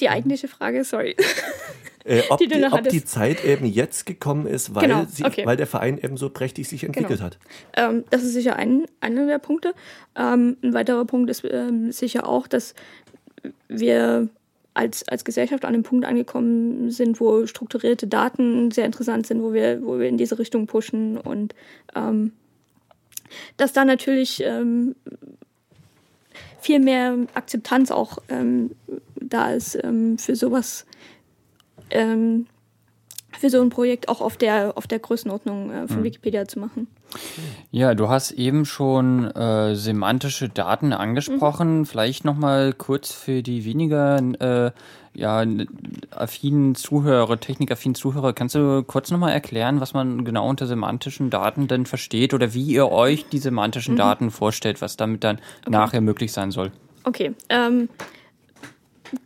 die 0.00 0.08
eigentliche 0.08 0.48
Frage, 0.48 0.84
sorry. 0.84 1.16
Äh, 2.04 2.22
ob, 2.30 2.38
die, 2.38 2.48
die, 2.48 2.64
ob 2.64 2.88
die, 2.88 3.04
Zeit 3.04 3.44
eben 3.44 3.64
jetzt 3.64 4.06
gekommen 4.06 4.46
ist, 4.46 4.74
weil, 4.74 4.88
genau, 4.88 5.04
sie, 5.08 5.24
okay. 5.24 5.46
weil 5.46 5.56
der 5.56 5.66
Verein 5.66 5.98
eben 5.98 6.16
so 6.16 6.30
prächtig 6.30 6.68
sich 6.68 6.84
entwickelt 6.84 7.20
genau. 7.20 7.24
hat. 7.24 7.38
Ähm, 7.76 8.04
das 8.10 8.22
ist 8.24 8.32
sicher 8.32 8.56
ein, 8.56 8.86
einer 9.00 9.26
der 9.26 9.38
Punkte. 9.38 9.74
Ähm, 10.16 10.56
ein 10.62 10.74
weiterer 10.74 11.04
Punkt 11.04 11.30
ist 11.30 11.44
ähm, 11.48 11.92
sicher 11.92 12.28
auch, 12.28 12.48
dass 12.48 12.74
wir 13.68 14.28
als, 14.74 15.06
als 15.08 15.24
Gesellschaft 15.24 15.64
an 15.64 15.74
dem 15.74 15.82
Punkt 15.82 16.04
angekommen 16.04 16.90
sind, 16.90 17.20
wo 17.20 17.46
strukturierte 17.46 18.06
Daten 18.06 18.70
sehr 18.70 18.86
interessant 18.86 19.26
sind, 19.26 19.42
wo 19.42 19.52
wir, 19.52 19.84
wo 19.84 19.98
wir 19.98 20.08
in 20.08 20.16
diese 20.16 20.38
Richtung 20.38 20.66
pushen 20.66 21.18
und 21.18 21.54
ähm, 21.94 22.32
dass 23.56 23.72
da 23.72 23.84
natürlich 23.84 24.42
ähm, 24.44 24.96
viel 26.58 26.80
mehr 26.80 27.16
Akzeptanz 27.34 27.90
auch 27.90 28.18
ähm, 28.28 28.72
da 29.20 29.52
ist 29.52 29.78
für 30.18 30.36
sowas 30.36 30.84
ähm, 31.92 32.46
für 33.38 33.50
so 33.50 33.60
ein 33.60 33.70
Projekt 33.70 34.08
auch 34.08 34.20
auf 34.20 34.36
der, 34.36 34.76
auf 34.76 34.86
der 34.86 34.98
Größenordnung 34.98 35.70
äh, 35.70 35.88
von 35.88 35.98
mhm. 35.98 36.04
Wikipedia 36.04 36.46
zu 36.46 36.58
machen. 36.60 36.86
Ja, 37.70 37.94
du 37.94 38.08
hast 38.08 38.32
eben 38.32 38.64
schon 38.64 39.30
äh, 39.30 39.74
semantische 39.74 40.48
Daten 40.48 40.92
angesprochen. 40.92 41.80
Mhm. 41.80 41.86
Vielleicht 41.86 42.24
nochmal 42.24 42.72
kurz 42.72 43.12
für 43.12 43.42
die 43.42 43.64
weniger 43.64 44.18
äh, 44.18 44.70
ja, 45.14 45.44
affinen 46.10 46.74
Zuhörer, 46.74 47.38
technikaffinen 47.38 47.94
Zuhörer, 47.94 48.32
kannst 48.32 48.54
du 48.54 48.82
kurz 48.82 49.10
nochmal 49.10 49.32
erklären, 49.32 49.80
was 49.80 49.92
man 49.92 50.24
genau 50.24 50.48
unter 50.48 50.66
semantischen 50.66 51.28
Daten 51.28 51.68
denn 51.68 51.84
versteht 51.84 52.32
oder 52.32 52.54
wie 52.54 52.64
ihr 52.64 52.90
euch 52.90 53.26
die 53.28 53.38
semantischen 53.38 53.94
mhm. 53.94 53.98
Daten 53.98 54.30
vorstellt, 54.30 54.80
was 54.80 54.96
damit 54.96 55.22
dann 55.24 55.36
okay. 55.36 55.70
nachher 55.70 56.00
möglich 56.00 56.32
sein 56.32 56.50
soll? 56.50 56.72
Okay, 57.04 57.34
ähm, 57.50 57.88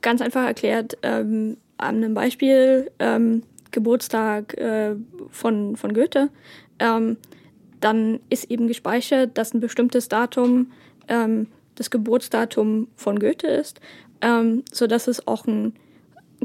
ganz 0.02 0.22
einfach 0.22 0.44
erklärt, 0.44 0.98
ähm, 1.02 1.56
an 1.78 1.96
einem 1.96 2.14
Beispiel, 2.14 2.90
ähm, 2.98 3.42
Geburtstag 3.70 4.56
äh, 4.56 4.94
von, 5.30 5.76
von 5.76 5.92
Goethe, 5.92 6.30
ähm, 6.78 7.16
dann 7.80 8.20
ist 8.30 8.50
eben 8.50 8.68
gespeichert, 8.68 9.36
dass 9.36 9.52
ein 9.52 9.60
bestimmtes 9.60 10.08
Datum 10.08 10.72
ähm, 11.08 11.48
das 11.74 11.90
Geburtsdatum 11.90 12.88
von 12.96 13.18
Goethe 13.18 13.46
ist, 13.46 13.80
ähm, 14.22 14.64
sodass 14.72 15.08
es 15.08 15.26
auch 15.26 15.46
ein 15.46 15.74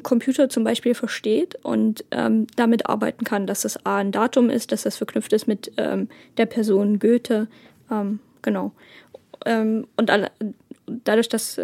Computer 0.04 0.50
zum 0.50 0.64
Beispiel 0.64 0.94
versteht 0.94 1.56
und 1.64 2.04
ähm, 2.12 2.48
damit 2.56 2.88
arbeiten 2.88 3.24
kann, 3.24 3.48
dass 3.48 3.62
das 3.62 3.86
A 3.86 3.98
ein 3.98 4.12
Datum 4.12 4.50
ist, 4.50 4.72
dass 4.72 4.84
das 4.84 4.98
verknüpft 4.98 5.32
ist 5.32 5.48
mit 5.48 5.72
ähm, 5.78 6.10
der 6.38 6.48
Person 6.48 7.00
Goethe. 7.00 7.48
Ähm, 7.90 8.20
genau. 8.42 8.74
Und 9.44 10.12
dadurch, 11.04 11.30
dass 11.30 11.60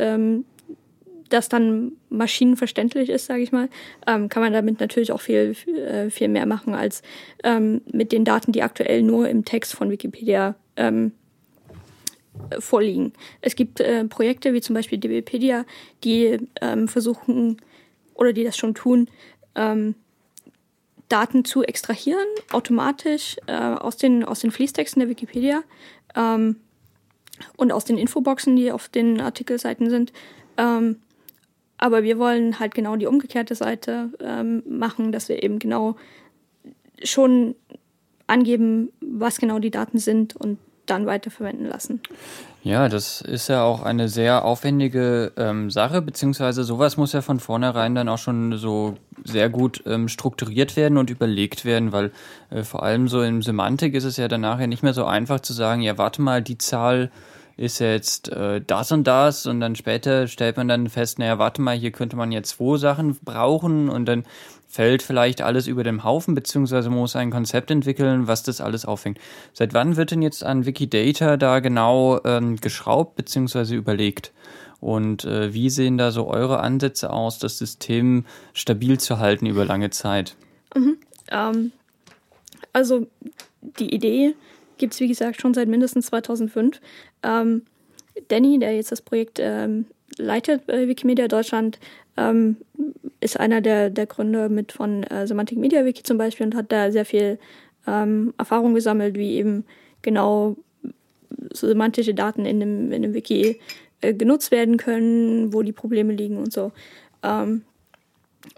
das 1.30 1.50
dann 1.50 1.94
maschinenverständlich 2.10 3.10
ist, 3.10 3.26
sage 3.26 3.42
ich 3.42 3.52
mal, 3.52 3.70
ähm, 4.06 4.30
kann 4.30 4.44
man 4.44 4.54
damit 4.54 4.80
natürlich 4.80 5.12
auch 5.12 5.22
viel, 5.22 5.56
äh, 5.68 6.10
viel 6.10 6.28
mehr 6.28 6.46
machen 6.46 6.74
als 6.74 7.02
ähm, 7.44 7.82
mit 7.92 8.12
den 8.12 8.26
Daten, 8.26 8.52
die 8.52 8.64
aktuell 8.64 9.02
nur 9.02 9.28
im 9.30 9.46
Text 9.46 9.74
von 9.74 9.90
Wikipedia 9.90 10.56
ähm, 10.76 11.12
vorliegen. 12.60 13.14
Es 13.42 13.56
gibt 13.56 13.80
äh, 13.80 14.06
Projekte 14.06 14.54
wie 14.54 14.62
zum 14.62 14.76
Beispiel 14.76 14.98
DBpedia, 14.98 15.66
die 16.04 16.38
ähm, 16.62 16.88
versuchen 16.88 17.62
oder 18.14 18.34
die 18.34 18.44
das 18.44 18.58
schon 18.58 18.76
tun, 18.76 19.10
ähm, 19.56 19.96
Daten 21.10 21.46
zu 21.46 21.64
extrahieren, 21.64 22.28
automatisch 22.52 23.38
äh, 23.48 23.54
aus, 23.54 23.98
den, 23.98 24.24
aus 24.24 24.42
den 24.42 24.52
Fließtexten 24.52 25.00
der 25.00 25.10
Wikipedia 25.10 25.64
ähm, 26.16 26.58
und 27.56 27.72
aus 27.72 27.86
den 27.86 27.98
Infoboxen, 27.98 28.56
die 28.56 28.72
auf 28.72 28.90
den 28.90 29.22
Artikelseiten 29.22 29.90
sind. 29.90 30.12
Ähm, 30.58 30.98
aber 31.78 32.04
wir 32.04 32.18
wollen 32.18 32.60
halt 32.60 32.74
genau 32.74 32.96
die 32.96 33.06
umgekehrte 33.06 33.56
Seite 33.56 34.10
ähm, 34.20 34.64
machen, 34.68 35.12
dass 35.12 35.30
wir 35.30 35.44
eben 35.44 35.60
genau 35.60 35.96
schon 37.04 37.56
angeben, 38.26 38.90
was 39.00 39.40
genau 39.40 39.60
die 39.60 39.72
Daten 39.72 40.00
sind 40.00 40.36
und 40.36 40.58
dann 40.86 41.06
weiterverwenden 41.06 41.68
lassen. 41.68 42.02
Ja, 42.64 42.90
das 42.90 43.22
ist 43.22 43.48
ja 43.48 43.64
auch 43.64 43.82
eine 43.82 44.10
sehr 44.10 44.44
aufwendige 44.44 45.32
ähm, 45.38 45.70
Sache, 45.70 46.02
beziehungsweise 46.02 46.64
sowas 46.64 46.98
muss 46.98 47.14
ja 47.14 47.22
von 47.22 47.40
vornherein 47.40 47.96
dann 47.96 48.10
auch 48.10 48.18
schon 48.18 48.58
so 48.58 48.96
sehr 49.24 49.50
gut 49.50 49.84
ähm, 49.86 50.08
strukturiert 50.08 50.76
werden 50.76 50.98
und 50.98 51.10
überlegt 51.10 51.66
werden, 51.66 51.92
weil 51.92 52.12
äh, 52.50 52.64
vor 52.64 52.84
allem 52.84 53.08
so 53.08 53.22
in 53.22 53.42
Semantik 53.42 53.94
ist 53.94 54.04
es 54.06 54.18
ja 54.18 54.28
dann 54.28 54.42
nachher 54.42 54.68
nicht 54.68 54.84
mehr 54.84 54.94
so 54.94 55.06
einfach 55.06 55.40
zu 55.40 55.54
sagen, 55.54 55.82
ja, 55.82 55.98
warte 55.98 56.22
mal, 56.22 56.42
die 56.42 56.58
Zahl 56.58 57.12
ist 57.58 57.80
jetzt 57.80 58.30
äh, 58.30 58.62
das 58.66 58.92
und 58.92 59.06
das 59.06 59.48
und 59.48 59.60
dann 59.60 59.76
später 59.76 60.28
stellt 60.28 60.58
man 60.58 60.68
dann 60.68 60.90
fest, 60.90 61.20
naja, 61.20 61.40
warte 61.40 61.62
mal, 61.62 61.76
hier 61.76 61.92
könnte 61.92 62.16
man 62.16 62.32
jetzt 62.32 62.58
zwei 62.58 62.78
Sachen 62.78 63.18
brauchen 63.24 63.90
und 63.90 64.06
dann 64.06 64.26
fällt 64.68 65.02
vielleicht 65.02 65.42
alles 65.42 65.66
über 65.66 65.84
den 65.84 66.04
Haufen, 66.04 66.36
beziehungsweise 66.36 66.90
muss 66.90 67.16
ein 67.16 67.32
Konzept 67.32 67.72
entwickeln, 67.72 68.28
was 68.28 68.44
das 68.44 68.62
alles 68.62 68.86
auffängt. 68.86 69.18
Seit 69.54 69.74
wann 69.74 69.96
wird 69.96 70.12
denn 70.12 70.22
jetzt 70.22 70.44
an 70.44 70.66
Wikidata 70.66 71.38
da 71.38 71.60
genau 71.60 72.20
ähm, 72.26 72.58
geschraubt, 72.58 73.16
beziehungsweise 73.16 73.76
überlegt? 73.76 74.32
Und 74.80 75.26
äh, 75.26 75.54
wie 75.54 75.72
sehen 75.72 75.98
da 75.98 76.12
so 76.12 76.28
eure 76.28 76.60
Ansätze 76.60 77.12
aus, 77.12 77.40
das 77.40 77.58
System 77.58 78.26
stabil 78.54 79.00
zu 79.00 79.18
halten 79.18 79.48
über 79.48 79.66
lange 79.66 79.90
Zeit? 79.90 80.36
Mhm. 80.76 80.98
Ähm, 81.32 81.72
also 82.74 83.08
die 83.80 83.96
Idee 83.96 84.36
gibt 84.78 84.94
es, 84.94 85.00
wie 85.00 85.08
gesagt, 85.08 85.42
schon 85.42 85.54
seit 85.54 85.68
mindestens 85.68 86.08
2005. 86.08 86.80
Ähm, 87.24 87.64
Danny, 88.28 88.60
der 88.60 88.76
jetzt 88.76 88.92
das 88.92 89.02
Projekt 89.02 89.40
ähm, 89.40 89.86
leitet 90.18 90.66
bei 90.68 90.88
Wikimedia 90.88 91.28
Deutschland, 91.28 91.80
ähm, 92.18 92.58
ist 93.20 93.40
einer 93.40 93.62
der, 93.62 93.90
der 93.90 94.06
Gründer 94.06 94.50
mit 94.50 94.72
von 94.72 95.04
äh, 95.04 95.28
Semantic 95.28 95.58
Media 95.58 95.86
Wiki 95.86 96.04
zum 96.04 96.18
Beispiel 96.18 96.46
und 96.46 96.56
hat 96.56 96.72
da 96.72 96.92
sehr 96.92 97.06
viel 97.06 97.40
ähm, 97.86 98.34
Erfahrung 98.38 98.74
gesammelt, 98.74 99.16
wie 99.18 99.36
eben 99.36 99.66
genau 100.02 100.58
semantische 101.52 102.14
Daten 102.14 102.46
in 102.46 102.60
dem, 102.60 102.92
in 102.92 103.02
dem 103.02 103.14
Wiki 103.14 103.60
äh, 104.02 104.14
genutzt 104.14 104.52
werden 104.52 104.78
können, 104.78 105.54
wo 105.54 105.62
die 105.62 105.72
Probleme 105.72 106.14
liegen 106.14 106.38
und 106.38 106.52
so. 106.52 106.72
Ähm, 107.24 107.64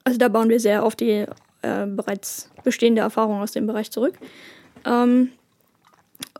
also 0.04 0.18
da 0.18 0.28
bauen 0.28 0.50
wir 0.50 0.60
sehr 0.60 0.84
auf 0.84 0.96
die 0.96 1.26
äh, 1.62 1.86
bereits 1.88 2.50
bestehende 2.64 3.02
Erfahrung 3.02 3.42
aus 3.42 3.52
dem 3.52 3.68
Bereich 3.68 3.92
zurück. 3.92 4.16
Ähm, 4.86 5.30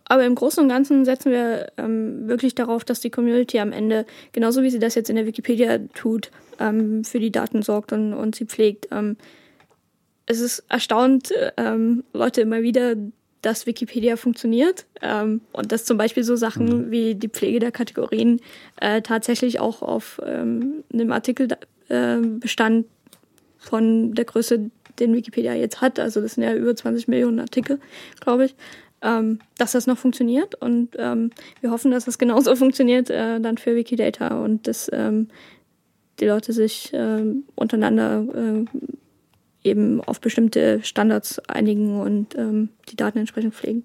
aber 0.10 0.26
im 0.26 0.36
Großen 0.36 0.62
und 0.62 0.70
Ganzen 0.70 1.06
setzen 1.06 1.32
wir 1.32 1.72
ähm, 1.78 2.28
wirklich 2.28 2.56
darauf, 2.56 2.84
dass 2.84 3.00
die 3.00 3.12
Community 3.12 3.60
am 3.60 3.72
Ende, 3.72 4.06
genauso 4.34 4.64
wie 4.64 4.72
sie 4.72 4.80
das 4.80 4.96
jetzt 4.96 5.10
in 5.10 5.16
der 5.16 5.28
Wikipedia 5.28 5.78
tut, 5.94 6.32
ähm, 6.60 7.04
für 7.04 7.20
die 7.20 7.32
Daten 7.32 7.62
sorgt 7.62 7.94
und, 7.94 8.14
und 8.14 8.36
sie 8.36 8.46
pflegt. 8.46 8.88
Ähm, 8.92 9.18
es 10.26 10.42
ist 10.42 10.64
erstaunt, 10.68 11.32
ähm, 11.58 12.04
Leute 12.12 12.42
immer 12.42 12.64
wieder, 12.64 12.96
dass 13.44 13.68
Wikipedia 13.68 14.16
funktioniert 14.16 14.88
ähm, 15.04 15.42
und 15.52 15.72
dass 15.72 15.86
zum 15.86 15.98
Beispiel 15.98 16.24
so 16.24 16.36
Sachen 16.36 16.88
mhm. 16.88 16.92
wie 16.92 17.14
die 17.14 17.30
Pflege 17.30 17.60
der 17.60 17.72
Kategorien 17.72 18.42
äh, 18.82 19.04
tatsächlich 19.04 19.60
auch 19.60 19.84
auf 19.84 20.20
ähm, 20.26 20.84
einem 20.92 21.12
Artikelbestand 21.12 22.86
äh, 22.86 22.90
von 23.60 24.14
der 24.16 24.26
Größe, 24.26 24.72
den 25.00 25.14
Wikipedia 25.14 25.54
jetzt 25.54 25.82
hat, 25.82 26.00
also 26.00 26.20
das 26.20 26.34
sind 26.34 26.44
ja 26.44 26.54
über 26.56 26.76
20 26.76 27.08
Millionen 27.08 27.40
Artikel, 27.40 27.80
glaube 28.20 28.46
ich, 28.46 28.56
ähm, 29.02 29.40
dass 29.58 29.74
das 29.74 29.88
noch 29.88 29.98
funktioniert. 29.98 30.56
Und 30.56 30.96
ähm, 30.98 31.32
wir 31.62 31.72
hoffen, 31.72 31.92
dass 31.92 32.06
das 32.06 32.18
genauso 32.18 32.56
funktioniert 32.58 33.10
äh, 33.10 33.40
dann 33.40 33.58
für 33.58 33.76
Wikidata 33.76 34.40
und 34.40 34.68
dass 34.68 34.90
ähm, 34.94 35.28
die 36.20 36.26
Leute 36.26 36.54
sich 36.54 36.94
äh, 36.94 37.24
untereinander 37.56 38.26
äh, 38.36 38.66
eben 39.64 40.02
auf 40.02 40.22
bestimmte 40.22 40.82
Standards 40.84 41.40
einigen 41.48 42.00
und 42.00 42.36
ähm, 42.36 42.70
die 42.90 42.96
Daten 42.96 43.20
entsprechend 43.20 43.54
pflegen. 43.54 43.84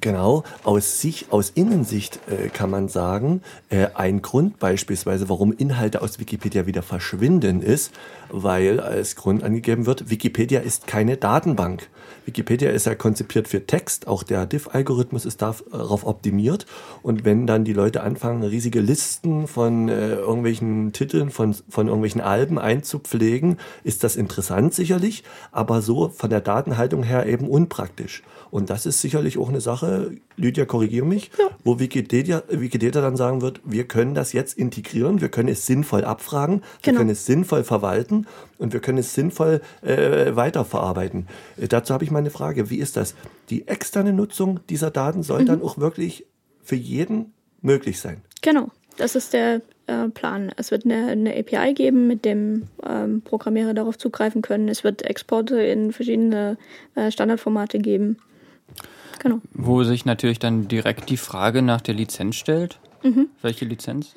Genau, 0.00 0.44
aus 0.62 1.00
sich, 1.00 1.26
aus 1.30 1.50
Innensicht 1.50 2.20
äh, 2.30 2.48
kann 2.50 2.70
man 2.70 2.86
sagen, 2.86 3.42
äh, 3.68 3.88
ein 3.94 4.22
Grund 4.22 4.60
beispielsweise, 4.60 5.28
warum 5.28 5.52
Inhalte 5.52 6.02
aus 6.02 6.20
Wikipedia 6.20 6.66
wieder 6.66 6.82
verschwinden, 6.82 7.62
ist, 7.62 7.92
weil 8.30 8.78
als 8.78 9.16
Grund 9.16 9.42
angegeben 9.42 9.86
wird, 9.86 10.08
Wikipedia 10.08 10.60
ist 10.60 10.86
keine 10.86 11.16
Datenbank. 11.16 11.88
Wikipedia 12.28 12.70
ist 12.70 12.84
ja 12.84 12.94
konzipiert 12.94 13.48
für 13.48 13.64
Text, 13.64 14.06
auch 14.06 14.22
der 14.22 14.44
Diff-Algorithmus 14.44 15.24
ist 15.24 15.40
darauf 15.40 16.06
optimiert. 16.06 16.66
Und 17.02 17.24
wenn 17.24 17.46
dann 17.46 17.64
die 17.64 17.72
Leute 17.72 18.02
anfangen, 18.02 18.42
riesige 18.42 18.80
Listen 18.80 19.46
von 19.46 19.88
äh, 19.88 20.16
irgendwelchen 20.16 20.92
Titeln, 20.92 21.30
von, 21.30 21.54
von 21.54 21.86
irgendwelchen 21.86 22.20
Alben 22.20 22.58
einzupflegen, 22.58 23.56
ist 23.82 24.04
das 24.04 24.14
interessant 24.14 24.74
sicherlich, 24.74 25.24
aber 25.52 25.80
so 25.80 26.10
von 26.10 26.28
der 26.28 26.42
Datenhaltung 26.42 27.02
her 27.02 27.24
eben 27.24 27.48
unpraktisch. 27.48 28.22
Und 28.50 28.68
das 28.68 28.84
ist 28.84 29.00
sicherlich 29.00 29.38
auch 29.38 29.48
eine 29.48 29.62
Sache, 29.62 30.12
Lydia, 30.38 30.64
korrigiere 30.64 31.04
mich, 31.04 31.30
ja. 31.38 31.50
wo 31.64 31.78
Wikipedia, 31.78 32.42
Wikipedia 32.48 33.00
dann 33.02 33.16
sagen 33.16 33.42
wird, 33.42 33.60
wir 33.64 33.86
können 33.86 34.14
das 34.14 34.32
jetzt 34.32 34.56
integrieren, 34.56 35.20
wir 35.20 35.28
können 35.28 35.48
es 35.48 35.66
sinnvoll 35.66 36.04
abfragen, 36.04 36.60
wir 36.60 36.64
genau. 36.82 36.98
können 36.98 37.10
es 37.10 37.26
sinnvoll 37.26 37.64
verwalten 37.64 38.26
und 38.56 38.72
wir 38.72 38.80
können 38.80 38.98
es 38.98 39.14
sinnvoll 39.14 39.60
äh, 39.82 40.34
weiterverarbeiten. 40.36 41.26
Äh, 41.56 41.68
dazu 41.68 41.92
habe 41.92 42.04
ich 42.04 42.10
mal 42.10 42.20
eine 42.20 42.30
Frage. 42.30 42.70
Wie 42.70 42.78
ist 42.78 42.96
das? 42.96 43.14
Die 43.50 43.66
externe 43.66 44.12
Nutzung 44.12 44.60
dieser 44.68 44.90
Daten 44.90 45.22
soll 45.22 45.42
mhm. 45.42 45.46
dann 45.46 45.62
auch 45.62 45.78
wirklich 45.78 46.26
für 46.62 46.76
jeden 46.76 47.32
möglich 47.60 48.00
sein? 48.00 48.22
Genau. 48.42 48.70
Das 48.96 49.14
ist 49.14 49.32
der 49.32 49.62
äh, 49.86 50.08
Plan. 50.08 50.52
Es 50.56 50.70
wird 50.70 50.84
eine, 50.84 51.06
eine, 51.06 51.36
API 51.36 51.72
geben, 51.72 52.08
mit 52.08 52.24
dem 52.24 52.64
ähm, 52.84 53.22
Programmierer 53.22 53.72
darauf 53.72 53.96
zugreifen 53.96 54.42
können. 54.42 54.68
Es 54.68 54.84
wird 54.84 55.02
Exporte 55.02 55.60
in 55.62 55.92
verschiedene 55.92 56.58
äh, 56.96 57.10
Standardformate 57.10 57.78
geben. 57.78 58.18
Genau. 59.18 59.40
Wo 59.52 59.82
sich 59.84 60.04
natürlich 60.04 60.38
dann 60.38 60.68
direkt 60.68 61.10
die 61.10 61.16
Frage 61.16 61.62
nach 61.62 61.80
der 61.80 61.94
Lizenz 61.94 62.36
stellt. 62.36 62.78
Mhm. 63.02 63.28
Welche 63.42 63.64
Lizenz? 63.64 64.12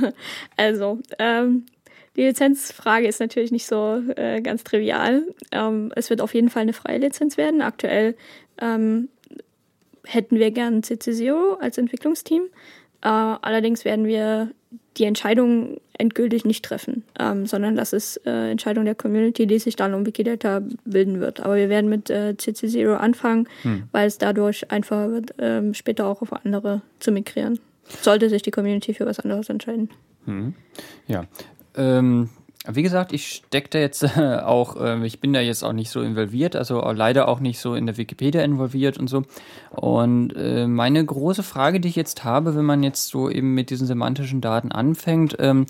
also, 0.56 0.98
ähm, 1.18 1.66
die 2.16 2.22
Lizenzfrage 2.22 3.06
ist 3.06 3.20
natürlich 3.20 3.50
nicht 3.50 3.66
so 3.66 4.02
äh, 4.16 4.40
ganz 4.40 4.64
trivial. 4.64 5.22
Ähm, 5.50 5.92
es 5.96 6.10
wird 6.10 6.20
auf 6.20 6.34
jeden 6.34 6.48
Fall 6.48 6.62
eine 6.62 6.72
freie 6.72 6.98
Lizenz 6.98 7.36
werden. 7.36 7.60
Aktuell 7.60 8.16
ähm, 8.60 9.08
hätten 10.04 10.38
wir 10.38 10.50
gern 10.50 10.82
CC0 10.82 11.58
als 11.58 11.78
Entwicklungsteam. 11.78 12.44
Äh, 13.02 13.08
allerdings 13.08 13.84
werden 13.84 14.06
wir 14.06 14.50
die 14.96 15.04
Entscheidung 15.04 15.80
endgültig 15.98 16.44
nicht 16.44 16.64
treffen, 16.64 17.04
ähm, 17.18 17.46
sondern 17.46 17.76
das 17.76 17.92
ist 17.92 18.26
äh, 18.26 18.50
Entscheidung 18.50 18.84
der 18.84 18.94
Community, 18.94 19.46
die 19.46 19.58
sich 19.58 19.76
dann 19.76 19.94
um 19.94 20.06
Wikidata 20.06 20.62
bilden 20.84 21.20
wird. 21.20 21.40
Aber 21.40 21.56
wir 21.56 21.68
werden 21.68 21.88
mit 21.88 22.10
äh, 22.10 22.34
CC0 22.36 22.94
anfangen, 22.94 23.48
hm. 23.62 23.84
weil 23.92 24.06
es 24.06 24.18
dadurch 24.18 24.70
einfacher 24.70 25.10
wird, 25.12 25.34
ähm, 25.38 25.74
später 25.74 26.06
auch 26.06 26.22
auf 26.22 26.32
andere 26.32 26.82
zu 27.00 27.12
migrieren. 27.12 27.58
Sollte 28.02 28.28
sich 28.28 28.42
die 28.42 28.50
Community 28.50 28.94
für 28.94 29.06
was 29.06 29.20
anderes 29.20 29.48
entscheiden. 29.48 29.90
Hm. 30.24 30.54
Ja. 31.06 31.24
Ähm, 31.76 32.30
wie 32.70 32.82
gesagt, 32.82 33.12
ich 33.12 33.26
stecke 33.26 33.68
da 33.70 33.78
jetzt 33.78 34.02
äh, 34.16 34.38
auch, 34.38 34.80
äh, 34.80 35.04
ich 35.06 35.20
bin 35.20 35.32
da 35.32 35.40
jetzt 35.40 35.62
auch 35.62 35.72
nicht 35.72 35.90
so 35.90 36.00
involviert, 36.00 36.56
also 36.56 36.80
leider 36.92 37.28
auch 37.28 37.40
nicht 37.40 37.58
so 37.58 37.74
in 37.74 37.86
der 37.86 37.96
Wikipedia 37.96 38.42
involviert 38.42 38.98
und 38.98 39.08
so. 39.08 39.22
Und 39.70 40.32
äh, 40.36 40.66
meine 40.66 41.04
große 41.04 41.42
Frage, 41.42 41.80
die 41.80 41.88
ich 41.88 41.96
jetzt 41.96 42.24
habe, 42.24 42.56
wenn 42.56 42.64
man 42.64 42.82
jetzt 42.82 43.08
so 43.08 43.28
eben 43.28 43.54
mit 43.54 43.70
diesen 43.70 43.86
semantischen 43.86 44.40
Daten 44.40 44.72
anfängt, 44.72 45.36
ähm, 45.38 45.66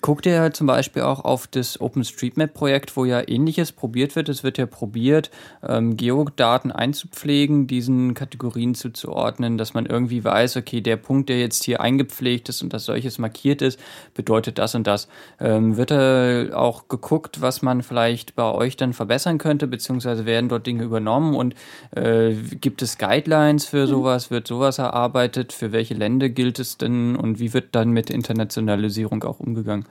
guckt 0.00 0.26
ihr 0.26 0.52
zum 0.52 0.66
Beispiel 0.66 1.02
auch 1.02 1.24
auf 1.24 1.46
das 1.46 1.80
OpenStreetMap-Projekt, 1.80 2.96
wo 2.96 3.04
ja 3.04 3.26
ähnliches 3.26 3.72
probiert 3.72 4.16
wird. 4.16 4.28
Es 4.28 4.42
wird 4.42 4.58
ja 4.58 4.66
probiert, 4.66 5.30
ähm, 5.66 5.96
Geodaten 5.96 6.72
einzupflegen, 6.72 7.66
diesen 7.66 8.14
Kategorien 8.14 8.74
zuzuordnen, 8.74 9.58
dass 9.58 9.74
man 9.74 9.86
irgendwie 9.86 10.24
weiß, 10.24 10.56
okay, 10.56 10.80
der 10.80 10.96
Punkt, 10.96 11.28
der 11.28 11.40
jetzt 11.40 11.64
hier 11.64 11.80
eingepflegt 11.80 12.48
ist 12.48 12.62
und 12.62 12.72
das 12.72 12.84
solches 12.84 13.18
markiert 13.18 13.62
ist, 13.62 13.78
bedeutet 14.14 14.58
das 14.58 14.74
und 14.74 14.86
das. 14.86 15.08
Ähm, 15.40 15.76
wird 15.76 15.90
da 15.90 16.54
auch 16.54 16.88
geguckt, 16.88 17.40
was 17.40 17.62
man 17.62 17.82
vielleicht 17.82 18.34
bei 18.34 18.50
euch 18.50 18.76
dann 18.76 18.92
verbessern 18.92 19.38
könnte, 19.38 19.66
beziehungsweise 19.66 20.26
werden 20.26 20.48
dort 20.48 20.66
Dinge 20.66 20.84
übernommen 20.84 21.34
und 21.34 21.54
äh, 21.94 22.34
gibt 22.60 22.82
es 22.82 22.98
Guidelines 22.98 23.66
für 23.66 23.86
mhm. 23.86 23.90
sowas? 23.90 24.30
Wird 24.30 24.46
sowas 24.46 24.78
erarbeitet? 24.78 25.52
Für 25.52 25.72
welche 25.72 25.94
Länder 25.94 26.28
gilt 26.28 26.58
es 26.58 26.78
denn 26.78 27.16
und 27.16 27.38
wie 27.38 27.52
wird 27.52 27.68
dann 27.72 27.90
mit 27.90 28.10
Internationalisierung 28.10 29.22
auch 29.24 29.40
umgegangen? 29.40 29.67
Umgegangen? 29.68 29.84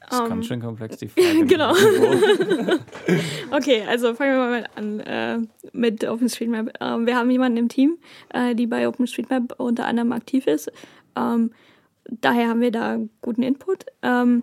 Das 0.00 0.18
ist 0.18 0.24
um, 0.24 0.28
ganz 0.28 0.46
schön 0.46 0.60
komplex, 0.60 0.96
die 0.98 1.08
Frage. 1.08 1.46
genau. 1.46 1.72
okay, 3.50 3.82
also 3.88 4.14
fangen 4.14 4.32
wir 4.32 4.38
mal 4.38 4.68
an 4.76 5.00
äh, 5.00 5.38
mit 5.72 6.06
OpenStreetMap. 6.06 6.76
Ähm, 6.80 7.06
wir 7.06 7.16
haben 7.16 7.30
jemanden 7.30 7.58
im 7.58 7.68
Team, 7.68 7.98
äh, 8.30 8.54
die 8.54 8.66
bei 8.66 8.86
OpenStreetMap 8.88 9.58
unter 9.58 9.86
anderem 9.86 10.12
aktiv 10.12 10.46
ist. 10.46 10.70
Ähm, 11.16 11.52
daher 12.20 12.48
haben 12.48 12.60
wir 12.60 12.70
da 12.70 12.98
guten 13.22 13.42
Input. 13.42 13.86
Ähm, 14.02 14.42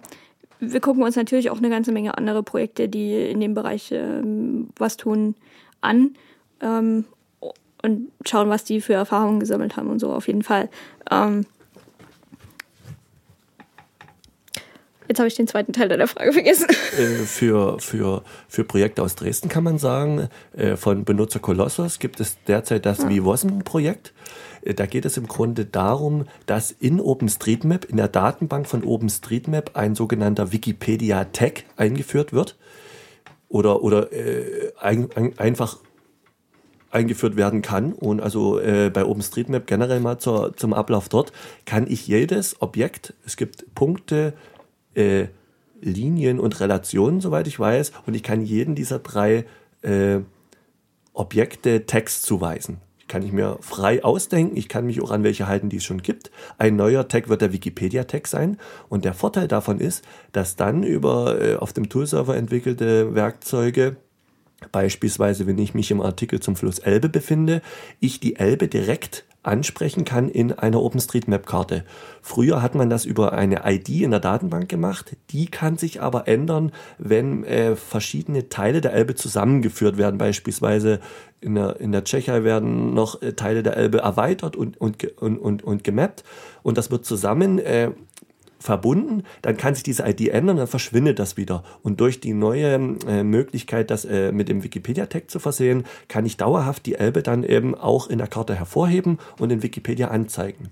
wir 0.60 0.82
gucken 0.82 1.04
uns 1.04 1.15
natürlich 1.15 1.50
auch 1.50 1.60
eine 1.60 1.69
ganze 1.69 1.91
Menge 1.91 2.17
andere 2.17 2.43
Projekte, 2.43 2.89
die 2.89 3.30
in 3.30 3.39
dem 3.39 3.54
Bereich 3.54 3.91
ähm, 3.91 4.69
was 4.78 4.98
tun, 4.98 5.36
an 5.82 6.15
ähm, 6.62 7.06
und 7.82 8.12
schauen, 8.26 8.50
was 8.50 8.65
die 8.65 8.82
für 8.82 8.93
Erfahrungen 8.93 9.39
gesammelt 9.39 9.78
haben 9.78 9.89
und 9.89 10.00
so 10.00 10.12
auf 10.12 10.28
jeden 10.28 10.43
Fall. 10.43 10.69
Ähm, 11.10 11.45
Jetzt 15.10 15.17
habe 15.17 15.28
ich 15.28 15.34
den 15.34 15.48
zweiten 15.48 15.74
Teil 15.74 15.89
deiner 15.89 16.08
Frage 16.08 16.32
vergessen. 16.32 16.67
Äh, 16.95 17.26
für, 17.26 17.80
für, 17.80 18.22
für 18.48 18.63
Projekte 18.63 19.02
aus 19.02 19.15
Dresden 19.15 19.50
kann 19.50 19.63
man 19.63 19.80
sagen, 19.80 20.30
äh, 20.56 20.76
von 20.78 21.04
Benutzer 21.04 21.39
Kolossos 21.39 21.98
gibt 21.98 22.19
es 22.19 22.38
derzeit 22.48 22.86
das 22.86 23.00
ja. 23.00 23.10
Vivosm-Projekt. 23.10 24.13
Äh, 24.62 24.76
da 24.76 24.86
geht 24.86 25.06
es 25.06 25.17
im 25.17 25.28
Grunde 25.28 25.65
darum, 25.65 26.26
dass 26.45 26.69
in 26.69 27.02
OpenStreetMap, 27.02 27.86
in 27.86 27.98
der 27.98 28.08
Datenbank 28.08 28.67
von 28.67 28.84
OpenStreetMap, 28.84 29.76
ein 29.76 29.95
sogenannter 29.95 30.52
Wikipedia-Tag 30.52 31.63
eingeführt 31.76 32.32
wird. 32.32 32.56
Oder, 33.48 33.82
oder 33.82 34.13
äh, 34.13 34.72
ein, 34.80 35.10
ein, 35.15 35.39
einfach 35.39 35.80
eingeführt 36.91 37.36
werden 37.36 37.63
kann. 37.63 37.93
Und 37.93 38.22
also 38.22 38.60
äh, 38.60 38.91
bei 38.93 39.04
OpenStreetMap 39.06 39.65
generell 39.65 40.02
mal 40.02 40.19
zur, 40.19 40.56
zum 40.56 40.72
Ablauf 40.72 41.10
dort 41.10 41.32
kann 41.65 41.88
ich 41.88 42.06
jedes 42.06 42.62
Objekt, 42.62 43.15
es 43.26 43.38
gibt 43.38 43.74
Punkte, 43.74 44.36
äh, 45.00 45.28
Linien 45.82 46.40
und 46.40 46.60
Relationen, 46.60 47.22
soweit 47.22 47.48
ich 47.48 47.60
weiß. 47.60 47.92
Und 48.06 48.14
ich 48.14 48.24
kann 48.24 48.42
jeden 48.42 48.76
dieser 48.76 49.00
drei 49.00 49.46
äh, 49.82 50.20
Objekte 51.14 51.86
Text 51.86 52.24
zuweisen. 52.24 52.78
Kann 53.08 53.24
ich 53.24 53.32
mir 53.32 53.58
frei 53.62 54.04
ausdenken. 54.04 54.56
Ich 54.56 54.70
kann 54.70 54.86
mich 54.86 55.02
auch 55.02 55.10
an 55.10 55.24
welche 55.24 55.48
halten, 55.48 55.70
die 55.70 55.78
es 55.78 55.84
schon 55.84 56.04
gibt. 56.04 56.30
Ein 56.60 56.76
neuer 56.76 57.08
Tag 57.08 57.28
wird 57.28 57.42
der 57.42 57.54
Wikipedia-Tag 57.54 58.28
sein. 58.28 58.58
Und 58.88 59.04
der 59.04 59.14
Vorteil 59.14 59.48
davon 59.48 59.80
ist, 59.80 60.06
dass 60.32 60.56
dann 60.56 60.84
über 60.84 61.42
äh, 61.42 61.56
auf 61.56 61.74
dem 61.74 61.90
Toolserver 61.90 62.36
entwickelte 62.36 63.16
Werkzeuge 63.16 63.98
Beispielsweise, 64.72 65.48
wenn 65.48 65.58
ich 65.58 65.74
mich 65.74 65.90
im 65.90 66.02
Artikel 66.02 66.40
zum 66.40 66.56
Fluss 66.56 66.80
Elbe 66.80 67.10
befinde, 67.10 67.62
ich 68.00 68.20
die 68.20 68.36
Elbe 68.36 68.68
direkt 68.68 69.26
ansprechen 69.43 70.04
kann 70.04 70.28
in 70.30 70.52
einer 70.52 70.82
OpenStreetMap-Karte. 70.82 71.86
Früher 72.21 72.62
hat 72.62 72.75
man 72.75 72.89
das 72.89 73.06
über 73.06 73.34
eine 73.34 73.62
ID 73.65 73.89
in 74.02 74.12
der 74.12 74.19
Datenbank 74.19 74.67
gemacht. 74.67 75.15
Die 75.30 75.47
kann 75.47 75.78
sich 75.78 76.02
aber 76.02 76.28
ändern, 76.28 76.71
wenn 76.97 77.43
äh, 77.45 77.75
verschiedene 77.75 78.49
Teile 78.49 78.82
der 78.82 78.93
Elbe 78.93 79.15
zusammengeführt 79.15 79.97
werden. 79.97 80.17
Beispielsweise 80.17 80.99
in 81.41 81.56
der, 81.56 81.80
in 81.80 81.93
der 81.93 82.04
Tschechei 82.04 82.43
werden 82.43 82.93
noch 82.93 83.21
äh, 83.21 83.34
Teile 83.34 83.63
der 83.63 83.78
Elbe 83.78 83.99
erweitert 83.99 84.58
und, 84.58 84.80
und, 84.80 85.04
und, 85.21 85.38
und, 85.38 85.63
und 85.63 85.84
gemappt. 85.84 86.23
Und 86.62 86.78
das 86.78 86.91
wird 86.91 87.06
zusammen 87.06 87.60
äh, 87.60 87.91
verbunden, 88.60 89.24
dann 89.41 89.58
kann 89.58 89.74
sich 89.74 89.84
diese 89.84 90.08
ID 90.08 90.30
ändern, 90.30 90.58
dann 90.58 90.67
verschwindet 90.67 91.19
das 91.19 91.38
wieder. 91.38 91.63
Und 91.82 92.00
durch 92.02 92.19
die 92.19 92.34
neue 92.34 92.98
äh, 93.08 93.24
Möglichkeit, 93.24 93.89
das 93.89 94.06
äh, 94.06 94.32
mit 94.32 94.50
dem 94.50 94.63
Wikipedia-Tag 94.63 95.30
zu 95.30 95.39
versehen, 95.39 95.86
kann 96.08 96.26
ich 96.26 96.38
dauerhaft 96.38 96.86
die 96.86 96.95
Elbe 96.95 97.24
dann 97.24 97.43
eben 97.43 97.76
auch 97.76 98.08
in 98.08 98.17
der 98.17 98.28
Karte 98.28 98.56
hervorheben 98.56 99.19
und 99.39 99.52
in 99.52 99.63
Wikipedia 99.63 100.10
anzeigen. 100.10 100.69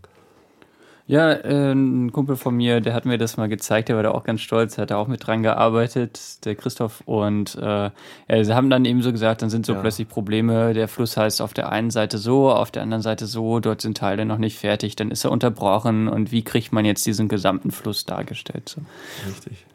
Ja, 1.08 1.32
äh, 1.32 1.72
ein 1.72 2.12
Kumpel 2.12 2.36
von 2.36 2.54
mir, 2.54 2.82
der 2.82 2.94
hat 2.94 3.06
mir 3.06 3.18
das 3.18 3.38
mal 3.38 3.48
gezeigt, 3.48 3.88
der 3.88 3.96
war 3.96 4.04
da 4.04 4.12
auch 4.12 4.26
ganz 4.26 4.42
stolz, 4.42 4.78
hat 4.78 4.92
da 4.92 4.98
auch 4.98 5.08
mit 5.08 5.26
dran 5.26 5.42
gearbeitet, 5.42 6.44
der 6.44 6.56
Christoph. 6.56 7.02
Und 7.06 7.56
äh, 7.56 7.92
ja, 8.28 8.44
sie 8.44 8.54
haben 8.54 8.70
dann 8.70 8.84
eben 8.84 9.02
so 9.02 9.14
gesagt, 9.14 9.42
dann 9.42 9.50
sind 9.50 9.66
so 9.66 9.74
ja. 9.74 9.80
plötzlich 9.80 10.10
Probleme, 10.10 10.74
der 10.74 10.90
Fluss 10.90 11.16
heißt 11.16 11.42
auf 11.42 11.54
der 11.54 11.72
einen 11.72 11.92
Seite 11.92 12.18
so, 12.18 12.52
auf 12.52 12.72
der 12.72 12.84
anderen 12.84 13.02
Seite 13.02 13.26
so, 13.26 13.62
dort 13.62 13.80
sind 13.80 13.98
Teile 13.98 14.26
noch 14.26 14.38
nicht 14.38 14.60
fertig, 14.60 14.98
dann 14.98 15.10
ist 15.10 15.24
er 15.24 15.32
unterbrochen 15.32 16.10
und 16.10 16.34
wie 16.34 16.44
kriegt 16.44 16.74
man 16.74 16.84
jetzt 16.84 17.06
diesen 17.06 17.30
gesamten 17.30 17.72
Fluss 17.72 18.06
dargestellt? 18.06 18.68
So. 18.68 18.82
Richtig. 19.30 19.67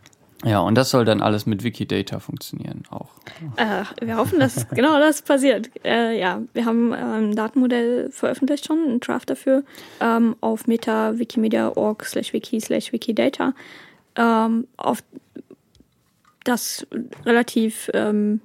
Ja, 0.45 0.61
und 0.61 0.75
das 0.75 0.91
soll 0.91 1.05
dann 1.05 1.21
alles 1.21 1.47
mit 1.47 1.63
Wikidata 1.63 2.19
funktionieren 2.19 2.83
auch. 2.91 3.11
Äh, 3.57 3.85
wir 4.05 4.17
hoffen, 4.17 4.41
dass 4.41 4.69
genau 4.71 4.99
das 4.99 5.23
passiert. 5.23 5.71
Äh, 5.85 6.19
ja, 6.19 6.43
wir 6.53 6.65
haben 6.65 6.93
ähm, 6.93 7.31
ein 7.31 7.37
Datenmodell 7.37 8.11
veröffentlicht 8.11 8.67
schon, 8.67 8.79
ein 8.89 9.01
Draft 9.01 9.31
dafür, 9.31 9.63
ähm, 10.01 10.35
auf 10.41 10.67
meta-wikimedia.org 10.67 12.05
slash 12.05 12.33
wiki 12.33 12.61
slash 12.61 12.93
wikidata, 12.93 13.55
ähm, 14.17 14.67
auf 14.77 15.05
das 16.45 16.87
relativ 17.25 17.89
ähm, 17.95 18.41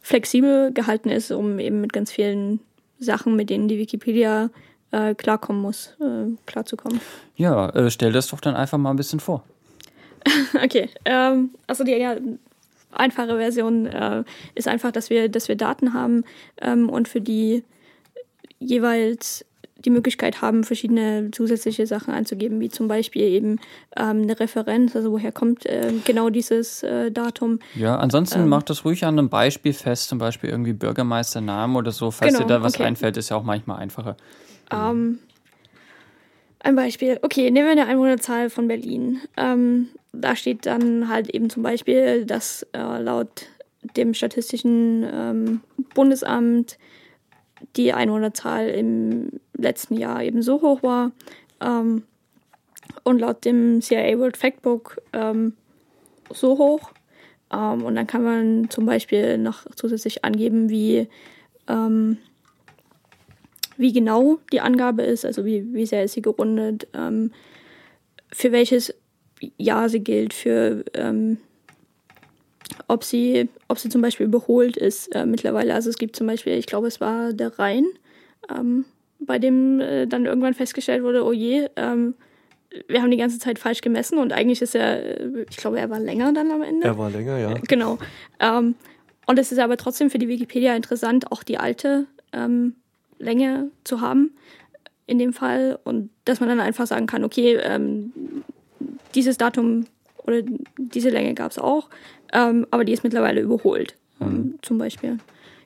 flexibel 0.00 0.72
gehalten 0.72 1.08
ist, 1.08 1.30
um 1.30 1.58
eben 1.58 1.80
mit 1.80 1.92
ganz 1.92 2.12
vielen 2.12 2.60
Sachen, 2.98 3.34
mit 3.34 3.48
denen 3.48 3.68
die 3.68 3.78
Wikipedia 3.78 4.50
äh, 4.90 5.14
klarkommen 5.14 5.62
muss, 5.62 5.96
äh, 6.00 6.26
klarzukommen. 6.46 7.00
Ja, 7.36 7.70
äh, 7.70 7.90
stell 7.90 8.12
das 8.12 8.28
doch 8.28 8.40
dann 8.40 8.56
einfach 8.56 8.76
mal 8.76 8.90
ein 8.90 8.96
bisschen 8.96 9.20
vor. 9.20 9.44
okay. 10.64 10.88
Ähm, 11.04 11.50
also 11.66 11.84
die 11.84 11.92
ja, 11.92 12.16
einfache 12.92 13.36
Version 13.36 13.86
äh, 13.86 14.24
ist 14.54 14.68
einfach, 14.68 14.92
dass 14.92 15.10
wir, 15.10 15.28
dass 15.28 15.48
wir 15.48 15.56
Daten 15.56 15.94
haben 15.94 16.24
ähm, 16.60 16.88
und 16.88 17.08
für 17.08 17.20
die 17.20 17.64
jeweils 18.58 19.44
die 19.84 19.90
Möglichkeit 19.90 20.42
haben, 20.42 20.64
verschiedene 20.64 21.30
zusätzliche 21.32 21.86
Sachen 21.86 22.12
anzugeben, 22.12 22.60
wie 22.60 22.68
zum 22.68 22.86
Beispiel 22.86 23.22
eben 23.22 23.58
ähm, 23.96 24.22
eine 24.22 24.38
Referenz, 24.38 24.94
also 24.94 25.12
woher 25.12 25.32
kommt 25.32 25.64
äh, 25.64 25.92
genau 26.04 26.28
dieses 26.28 26.82
äh, 26.82 27.10
Datum. 27.10 27.60
Ja, 27.74 27.96
ansonsten 27.96 28.40
ähm, 28.40 28.48
macht 28.48 28.68
das 28.68 28.84
ruhig 28.84 29.04
an 29.04 29.18
einem 29.18 29.30
Beispiel 29.30 29.72
fest, 29.72 30.08
zum 30.08 30.18
Beispiel 30.18 30.50
irgendwie 30.50 30.74
Bürgermeisternamen 30.74 31.76
oder 31.76 31.92
so, 31.92 32.10
falls 32.10 32.34
genau, 32.34 32.46
dir 32.46 32.54
da 32.54 32.62
was 32.62 32.74
okay. 32.74 32.84
einfällt, 32.84 33.16
ist 33.16 33.30
ja 33.30 33.36
auch 33.36 33.42
manchmal 33.42 33.78
einfacher. 33.78 34.16
Ähm, 34.70 35.18
ein 36.60 36.76
Beispiel. 36.76 37.18
Okay, 37.22 37.50
nehmen 37.50 37.66
wir 37.66 37.72
eine 37.72 37.86
Einwohnerzahl 37.86 38.50
von 38.50 38.68
Berlin. 38.68 39.20
Ähm, 39.36 39.88
da 40.12 40.36
steht 40.36 40.66
dann 40.66 41.08
halt 41.08 41.30
eben 41.30 41.50
zum 41.50 41.62
Beispiel, 41.62 42.24
dass 42.24 42.66
äh, 42.72 43.02
laut 43.02 43.46
dem 43.96 44.14
Statistischen 44.14 45.06
ähm, 45.10 45.60
Bundesamt 45.94 46.78
die 47.76 47.92
Einwohnerzahl 47.92 48.68
im 48.68 49.30
letzten 49.56 49.96
Jahr 49.96 50.22
eben 50.22 50.42
so 50.42 50.60
hoch 50.60 50.82
war. 50.82 51.12
Ähm, 51.60 52.04
und 53.04 53.18
laut 53.20 53.44
dem 53.44 53.80
CIA 53.80 54.18
World 54.18 54.36
Factbook 54.36 55.00
ähm, 55.12 55.54
so 56.30 56.58
hoch. 56.58 56.92
Ähm, 57.52 57.84
und 57.84 57.94
dann 57.94 58.06
kann 58.06 58.22
man 58.22 58.70
zum 58.70 58.86
Beispiel 58.86 59.38
noch 59.38 59.64
zusätzlich 59.74 60.24
angeben, 60.24 60.68
wie 60.68 61.08
ähm, 61.68 62.18
wie 63.80 63.92
genau 63.92 64.38
die 64.52 64.60
Angabe 64.60 65.02
ist, 65.02 65.24
also 65.24 65.46
wie, 65.46 65.72
wie 65.72 65.86
sehr 65.86 66.04
ist 66.04 66.12
sie 66.12 66.22
gerundet, 66.22 66.86
ähm, 66.92 67.32
für 68.30 68.52
welches 68.52 68.94
Jahr 69.56 69.88
sie 69.88 70.00
gilt, 70.00 70.34
für 70.34 70.84
ähm, 70.92 71.38
ob 72.88 73.04
sie, 73.04 73.48
ob 73.68 73.78
sie 73.78 73.88
zum 73.88 74.02
Beispiel 74.02 74.26
überholt 74.26 74.76
ist 74.76 75.14
äh, 75.14 75.24
mittlerweile. 75.24 75.74
Also 75.74 75.88
es 75.88 75.96
gibt 75.96 76.14
zum 76.14 76.26
Beispiel, 76.26 76.52
ich 76.58 76.66
glaube, 76.66 76.88
es 76.88 77.00
war 77.00 77.32
der 77.32 77.58
Rhein, 77.58 77.86
ähm, 78.54 78.84
bei 79.18 79.38
dem 79.38 79.80
äh, 79.80 80.06
dann 80.06 80.26
irgendwann 80.26 80.54
festgestellt 80.54 81.02
wurde, 81.02 81.24
oh 81.24 81.32
je, 81.32 81.68
ähm, 81.76 82.14
wir 82.86 83.00
haben 83.00 83.10
die 83.10 83.16
ganze 83.16 83.38
Zeit 83.38 83.58
falsch 83.58 83.80
gemessen 83.80 84.18
und 84.18 84.34
eigentlich 84.34 84.60
ist 84.60 84.74
er, 84.74 85.20
ich 85.48 85.56
glaube, 85.56 85.80
er 85.80 85.88
war 85.88 85.98
länger 85.98 86.34
dann 86.34 86.50
am 86.50 86.62
Ende. 86.62 86.86
Er 86.86 86.98
war 86.98 87.10
länger, 87.10 87.38
ja. 87.38 87.54
Genau. 87.66 87.98
Ähm, 88.40 88.74
und 89.26 89.38
es 89.38 89.52
ist 89.52 89.58
aber 89.58 89.78
trotzdem 89.78 90.10
für 90.10 90.18
die 90.18 90.28
Wikipedia 90.28 90.76
interessant, 90.76 91.32
auch 91.32 91.42
die 91.42 91.56
alte 91.56 92.06
ähm, 92.32 92.74
Länge 93.20 93.70
zu 93.84 94.00
haben 94.00 94.32
in 95.06 95.18
dem 95.18 95.32
Fall 95.32 95.78
und 95.84 96.10
dass 96.24 96.40
man 96.40 96.48
dann 96.48 96.60
einfach 96.60 96.86
sagen 96.86 97.06
kann, 97.06 97.24
okay, 97.24 97.56
ähm, 97.62 98.12
dieses 99.14 99.36
Datum 99.36 99.86
oder 100.26 100.42
diese 100.76 101.10
Länge 101.10 101.34
gab 101.34 101.50
es 101.50 101.58
auch, 101.58 101.88
ähm, 102.32 102.66
aber 102.70 102.84
die 102.84 102.92
ist 102.92 103.04
mittlerweile 103.04 103.40
überholt, 103.40 103.96
mhm. 104.18 104.58
zum 104.62 104.78
Beispiel 104.78 105.18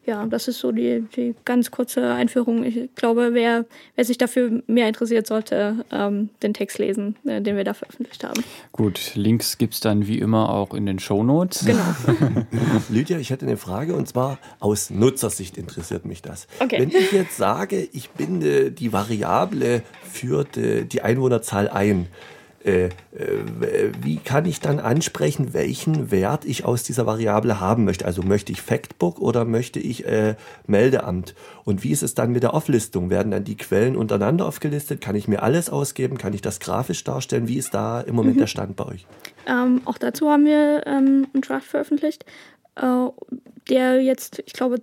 ja, 0.07 0.27
das 0.27 0.49
ist 0.49 0.59
so 0.59 0.73
die, 0.73 1.05
die 1.17 1.35
ganz 1.45 1.71
kurze 1.71 2.13
Einführung. 2.13 2.65
Ich 2.65 2.89
glaube, 2.95 3.31
wer, 3.33 3.65
wer 3.97 4.05
sich 4.05 4.19
dafür 4.19 4.63
mehr 4.67 4.89
interessiert, 4.89 5.27
sollte 5.27 5.85
ähm, 5.91 6.31
den 6.43 6.55
Text 6.55 6.79
lesen, 6.79 7.17
äh, 7.25 7.41
den 7.41 7.57
wir 7.57 7.65
da 7.65 7.75
veröffentlicht 7.75 8.25
haben. 8.25 8.43
Gut, 8.73 9.13
Links 9.15 9.59
gibt 9.59 9.75
es 9.75 9.81
dann 9.81 10.07
wie 10.07 10.19
immer 10.19 10.51
auch 10.51 10.75
in 10.75 10.87
den 10.87 10.99
Shownotes. 10.99 11.65
Genau. 11.65 11.83
Lydia, 12.89 13.19
ich 13.19 13.31
hätte 13.31 13.47
eine 13.47 13.57
Frage 13.57 13.95
und 13.95 14.07
zwar 14.09 14.39
aus 14.61 14.91
Nutzersicht 14.91 15.57
interessiert 15.57 16.05
mich 16.05 16.23
das. 16.23 16.47
Okay. 16.61 16.81
Wenn 16.81 16.91
ich 16.91 17.13
jetzt 17.13 17.37
sage, 17.37 17.89
ich 17.93 18.11
binde 18.11 18.73
die 18.73 18.93
Variable 18.93 19.83
für 20.03 20.45
die, 20.45 20.85
die 20.85 21.03
Einwohnerzahl 21.03 21.69
ein, 21.69 22.09
äh, 22.65 22.87
äh, 22.87 22.91
wie 24.01 24.17
kann 24.17 24.47
ich 24.47 24.59
dann 24.59 24.81
ansprechen, 24.81 25.53
welchen 25.53 26.11
Wert 26.11 26.47
ich 26.47 26.65
aus 26.65 26.83
dieser 26.83 27.05
Variable 27.05 27.61
haben 27.61 27.85
möchte? 27.85 28.07
Also 28.07 28.23
möchte 28.23 28.53
ich 28.53 28.63
Factbook 28.63 29.21
oder 29.21 29.45
möchte 29.45 29.79
ich 29.79 30.07
äh, 30.07 30.35
Meldeamt? 30.67 31.35
Und 31.65 31.85
wie 31.85 31.91
ist 31.91 32.03
es 32.03 32.15
dann 32.15 32.33
mit 32.33 32.43
der 32.43 32.55
Auflistung? 32.55 33.11
Werden 33.11 33.33
dann 33.33 33.45
die 33.45 33.59
Quellen 33.59 33.97
untereinander 33.97 34.47
aufgelistet? 34.47 35.03
Kann 35.03 35.15
ich 35.15 35.29
mir 35.29 35.43
alles 35.43 35.69
ausgeben? 35.69 36.17
Kann 36.17 36.33
ich 36.33 36.41
das 36.41 36.59
grafisch 36.59 37.05
darstellen? 37.05 37.49
Wie 37.49 37.59
ist 37.59 37.75
da 37.75 38.01
im 38.01 38.15
Moment 38.15 38.37
mhm. 38.37 38.41
der 38.41 38.47
Stand 38.47 38.77
bei 38.77 38.87
euch? 38.87 39.07
Ähm, 39.47 39.83
auch 39.85 39.99
dazu 39.99 40.31
haben 40.31 40.47
wir 40.47 40.87
ähm, 40.87 41.27
einen 41.35 41.43
Draft 41.43 41.67
veröffentlicht, 41.67 42.25
äh, 42.77 43.09
der 43.69 44.01
jetzt, 44.01 44.43
ich 44.47 44.55
glaube, 44.55 44.81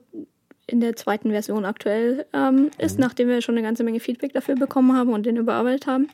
in 0.68 0.82
der 0.82 0.96
zweiten 0.96 1.32
Version 1.32 1.66
aktuell 1.66 2.28
ähm, 2.32 2.70
ist, 2.78 3.00
mhm. 3.00 3.06
nachdem 3.06 3.28
wir 3.28 3.42
schon 3.42 3.56
eine 3.56 3.66
ganze 3.66 3.84
Menge 3.84 4.00
Feedback 4.00 4.34
dafür 4.34 4.54
bekommen 4.54 4.96
haben 4.96 5.12
und 5.14 5.26
den 5.26 5.36
überarbeitet 5.36 5.88
haben 5.88 6.10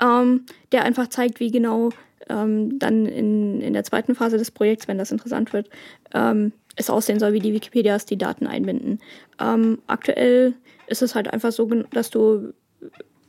ähm, 0.00 0.46
der 0.72 0.84
einfach 0.84 1.08
zeigt, 1.08 1.40
wie 1.40 1.50
genau 1.50 1.90
ähm, 2.28 2.78
dann 2.78 3.06
in, 3.06 3.60
in 3.60 3.72
der 3.72 3.84
zweiten 3.84 4.14
Phase 4.14 4.38
des 4.38 4.50
Projekts, 4.50 4.88
wenn 4.88 4.98
das 4.98 5.12
interessant 5.12 5.52
wird, 5.52 5.68
ähm, 6.14 6.52
es 6.76 6.90
aussehen 6.90 7.18
soll, 7.18 7.32
wie 7.32 7.40
die 7.40 7.52
Wikipedias 7.52 8.06
die 8.06 8.18
Daten 8.18 8.46
einbinden. 8.46 9.00
Ähm, 9.40 9.78
aktuell 9.86 10.54
ist 10.86 11.02
es 11.02 11.14
halt 11.14 11.32
einfach 11.32 11.52
so, 11.52 11.66
dass 11.92 12.10
du 12.10 12.52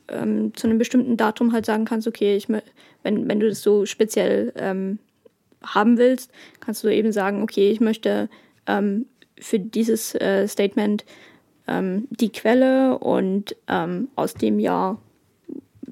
ähm, 0.08 0.54
zu 0.54 0.66
einem 0.66 0.78
bestimmten 0.78 1.16
Datum 1.16 1.52
halt 1.52 1.66
sagen 1.66 1.84
kannst, 1.84 2.06
okay, 2.06 2.36
ich, 2.36 2.48
wenn, 2.48 2.62
wenn 3.02 3.40
du 3.40 3.48
das 3.48 3.62
so 3.62 3.86
speziell 3.86 4.52
ähm, 4.56 4.98
haben 5.62 5.98
willst, 5.98 6.30
kannst 6.60 6.84
du 6.84 6.88
eben 6.88 7.12
sagen, 7.12 7.42
okay, 7.42 7.70
ich 7.70 7.80
möchte 7.80 8.28
für 9.40 9.58
dieses 9.58 10.14
äh, 10.14 10.46
Statement 10.46 11.04
die 11.68 12.30
Quelle 12.30 12.98
und 12.98 13.56
aus 14.14 14.34
dem 14.34 14.58
Jahr 14.58 15.00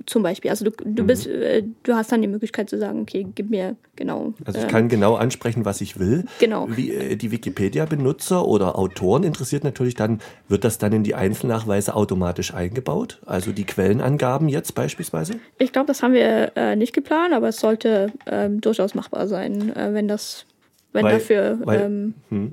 zum 0.06 0.22
Beispiel. 0.22 0.50
Also 0.50 0.64
du, 0.64 0.70
du 0.70 1.04
bist, 1.04 1.26
mhm. 1.26 1.42
äh, 1.42 1.62
du 1.82 1.94
hast 1.94 2.12
dann 2.12 2.22
die 2.22 2.28
Möglichkeit 2.28 2.70
zu 2.70 2.78
sagen, 2.78 3.00
okay, 3.02 3.26
gib 3.34 3.50
mir 3.50 3.76
genau. 3.96 4.34
Also 4.44 4.58
ich 4.58 4.66
äh, 4.66 4.68
kann 4.68 4.88
genau 4.88 5.16
ansprechen, 5.16 5.64
was 5.64 5.80
ich 5.80 5.98
will. 5.98 6.24
Genau. 6.38 6.68
Wie, 6.70 6.92
äh, 6.92 7.16
die 7.16 7.30
Wikipedia-Benutzer 7.30 8.46
oder 8.46 8.78
Autoren 8.78 9.24
interessiert 9.24 9.64
natürlich 9.64 9.94
dann, 9.94 10.20
wird 10.48 10.64
das 10.64 10.78
dann 10.78 10.92
in 10.92 11.02
die 11.02 11.14
Einzelnachweise 11.14 11.94
automatisch 11.94 12.54
eingebaut? 12.54 13.20
Also 13.26 13.52
die 13.52 13.64
Quellenangaben 13.64 14.48
jetzt 14.48 14.74
beispielsweise? 14.74 15.34
Ich 15.58 15.72
glaube, 15.72 15.86
das 15.86 16.02
haben 16.02 16.14
wir 16.14 16.52
äh, 16.56 16.76
nicht 16.76 16.92
geplant, 16.92 17.32
aber 17.34 17.48
es 17.48 17.58
sollte 17.58 18.12
ähm, 18.26 18.60
durchaus 18.60 18.94
machbar 18.94 19.28
sein, 19.28 19.74
äh, 19.74 19.92
wenn 19.92 20.08
das, 20.08 20.46
wenn 20.92 21.04
weil, 21.04 21.12
dafür 21.14 21.58
weil, 21.64 21.80
ähm, 21.80 22.14
hm 22.30 22.52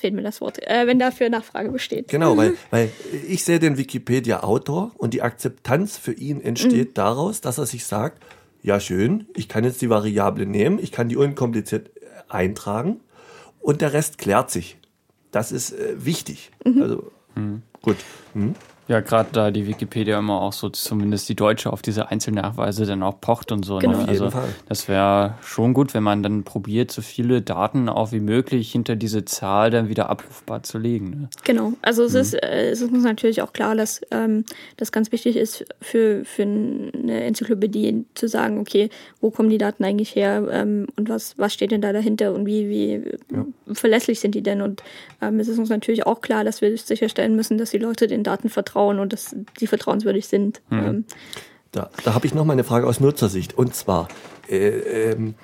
fehlt 0.00 0.14
mir 0.14 0.22
das 0.22 0.40
Wort, 0.40 0.58
äh, 0.66 0.86
wenn 0.86 0.98
dafür 0.98 1.30
Nachfrage 1.30 1.70
besteht. 1.70 2.08
Genau, 2.08 2.36
weil, 2.36 2.54
weil 2.70 2.90
ich 3.28 3.44
sehe 3.44 3.58
den 3.58 3.76
Wikipedia-Autor 3.76 4.92
und 4.96 5.14
die 5.14 5.22
Akzeptanz 5.22 5.96
für 5.96 6.12
ihn 6.12 6.40
entsteht 6.40 6.90
mhm. 6.90 6.94
daraus, 6.94 7.40
dass 7.40 7.58
er 7.58 7.66
sich 7.66 7.84
sagt, 7.84 8.22
ja 8.62 8.80
schön, 8.80 9.26
ich 9.34 9.48
kann 9.48 9.64
jetzt 9.64 9.80
die 9.80 9.90
Variable 9.90 10.46
nehmen, 10.46 10.78
ich 10.78 10.92
kann 10.92 11.08
die 11.08 11.16
unkompliziert 11.16 11.90
eintragen 12.28 13.00
und 13.60 13.80
der 13.80 13.92
Rest 13.92 14.18
klärt 14.18 14.50
sich. 14.50 14.78
Das 15.30 15.52
ist 15.52 15.72
äh, 15.72 15.94
wichtig. 16.04 16.50
Mhm. 16.64 16.82
Also 16.82 17.12
mhm. 17.34 17.62
gut. 17.82 17.96
Ja, 18.90 18.98
gerade 18.98 19.28
da 19.32 19.52
die 19.52 19.68
Wikipedia 19.68 20.18
immer 20.18 20.42
auch 20.42 20.52
so, 20.52 20.68
zumindest 20.68 21.28
die 21.28 21.36
Deutsche, 21.36 21.72
auf 21.72 21.80
diese 21.80 22.10
Einzelnachweise 22.10 22.86
dann 22.86 23.04
auch 23.04 23.20
pocht 23.20 23.52
und 23.52 23.64
so. 23.64 23.74
Ne? 23.74 23.82
Genau. 23.82 23.98
Ne? 23.98 24.08
Also 24.08 24.30
Fall. 24.30 24.48
das 24.68 24.88
wäre 24.88 25.38
schon 25.42 25.74
gut, 25.74 25.94
wenn 25.94 26.02
man 26.02 26.24
dann 26.24 26.42
probiert, 26.42 26.90
so 26.90 27.00
viele 27.00 27.40
Daten 27.40 27.88
auch 27.88 28.10
wie 28.10 28.18
möglich 28.18 28.72
hinter 28.72 28.96
diese 28.96 29.24
Zahl 29.24 29.70
dann 29.70 29.88
wieder 29.88 30.10
abrufbar 30.10 30.64
zu 30.64 30.76
legen. 30.78 31.10
Ne? 31.10 31.28
Genau. 31.44 31.74
Also 31.82 32.02
es, 32.02 32.14
mhm. 32.14 32.18
ist, 32.18 32.34
äh, 32.34 32.70
es 32.70 32.80
ist 32.80 32.92
uns 32.92 33.04
natürlich 33.04 33.42
auch 33.42 33.52
klar, 33.52 33.76
dass 33.76 34.00
ähm, 34.10 34.44
das 34.76 34.90
ganz 34.90 35.12
wichtig 35.12 35.36
ist 35.36 35.64
für, 35.80 36.24
für 36.24 36.42
eine 36.42 37.22
Enzyklopädie 37.22 38.06
zu 38.14 38.26
sagen, 38.26 38.58
okay, 38.58 38.90
wo 39.20 39.30
kommen 39.30 39.50
die 39.50 39.58
Daten 39.58 39.84
eigentlich 39.84 40.16
her 40.16 40.48
ähm, 40.50 40.88
und 40.96 41.08
was, 41.08 41.38
was 41.38 41.54
steht 41.54 41.70
denn 41.70 41.80
da 41.80 41.92
dahinter 41.92 42.34
und 42.34 42.44
wie, 42.44 42.68
wie 42.68 43.02
ja. 43.32 43.46
verlässlich 43.72 44.18
sind 44.18 44.34
die 44.34 44.42
denn? 44.42 44.60
Und 44.60 44.82
ähm, 45.22 45.38
es 45.38 45.46
ist 45.46 45.60
uns 45.60 45.68
natürlich 45.68 46.06
auch 46.06 46.20
klar, 46.22 46.42
dass 46.42 46.60
wir 46.60 46.76
sicherstellen 46.76 47.36
müssen, 47.36 47.56
dass 47.56 47.70
die 47.70 47.78
Leute 47.78 48.08
den 48.08 48.24
Daten 48.24 48.48
vertrauen 48.48 48.79
vertrauen 48.80 48.98
und 48.98 49.12
dass 49.12 49.34
die 49.60 49.66
vertrauenswürdig 49.66 50.26
sind. 50.26 50.62
Mhm. 50.70 50.78
Ähm, 50.78 51.04
da, 51.72 51.90
da 52.04 52.14
habe 52.14 52.26
ich 52.26 52.34
noch 52.34 52.44
mal 52.44 52.54
eine 52.54 52.64
Frage 52.64 52.86
aus 52.86 53.00
Nutzersicht 53.00 53.56
und 53.56 53.74
zwar 53.74 54.08
äh, 54.48 54.68
ähm, 55.10 55.34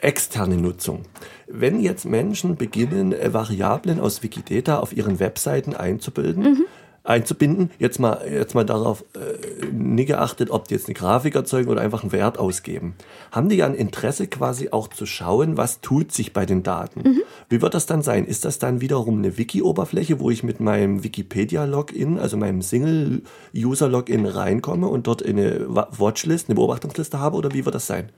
externe 0.00 0.56
Nutzung. 0.56 1.02
Wenn 1.46 1.80
jetzt 1.80 2.04
Menschen 2.04 2.56
beginnen, 2.56 3.12
äh, 3.12 3.32
Variablen 3.32 4.00
aus 4.00 4.22
Wikidata 4.22 4.78
auf 4.78 4.94
ihren 4.94 5.18
Webseiten 5.18 5.74
einzubilden, 5.74 6.42
mhm 6.42 6.64
einzubinden. 7.04 7.70
Jetzt 7.78 7.98
mal, 7.98 8.22
jetzt 8.30 8.54
mal 8.54 8.64
darauf 8.64 9.04
äh, 9.14 9.66
nie 9.72 10.04
geachtet, 10.04 10.50
ob 10.50 10.68
die 10.68 10.74
jetzt 10.74 10.86
eine 10.86 10.94
Grafik 10.94 11.34
erzeugen 11.34 11.68
oder 11.68 11.80
einfach 11.80 12.02
einen 12.02 12.12
Wert 12.12 12.38
ausgeben. 12.38 12.94
Haben 13.32 13.48
die 13.48 13.56
ja 13.56 13.66
ein 13.66 13.74
Interesse 13.74 14.28
quasi 14.28 14.68
auch 14.70 14.88
zu 14.88 15.06
schauen, 15.06 15.56
was 15.56 15.80
tut 15.80 16.12
sich 16.12 16.32
bei 16.32 16.46
den 16.46 16.62
Daten? 16.62 17.02
Mhm. 17.02 17.22
Wie 17.48 17.60
wird 17.60 17.74
das 17.74 17.86
dann 17.86 18.02
sein? 18.02 18.24
Ist 18.24 18.44
das 18.44 18.58
dann 18.58 18.80
wiederum 18.80 19.18
eine 19.18 19.36
Wiki-Oberfläche, 19.36 20.20
wo 20.20 20.30
ich 20.30 20.42
mit 20.44 20.60
meinem 20.60 21.02
Wikipedia-Login, 21.02 22.18
also 22.18 22.36
meinem 22.36 22.62
Single-User-Login 22.62 24.26
reinkomme 24.26 24.86
und 24.86 25.06
dort 25.06 25.24
eine 25.24 25.66
Watchlist, 25.68 26.48
eine 26.48 26.54
Beobachtungsliste 26.54 27.18
habe 27.18 27.36
oder 27.36 27.52
wie 27.52 27.64
wird 27.64 27.74
das 27.74 27.86
sein? 27.86 28.10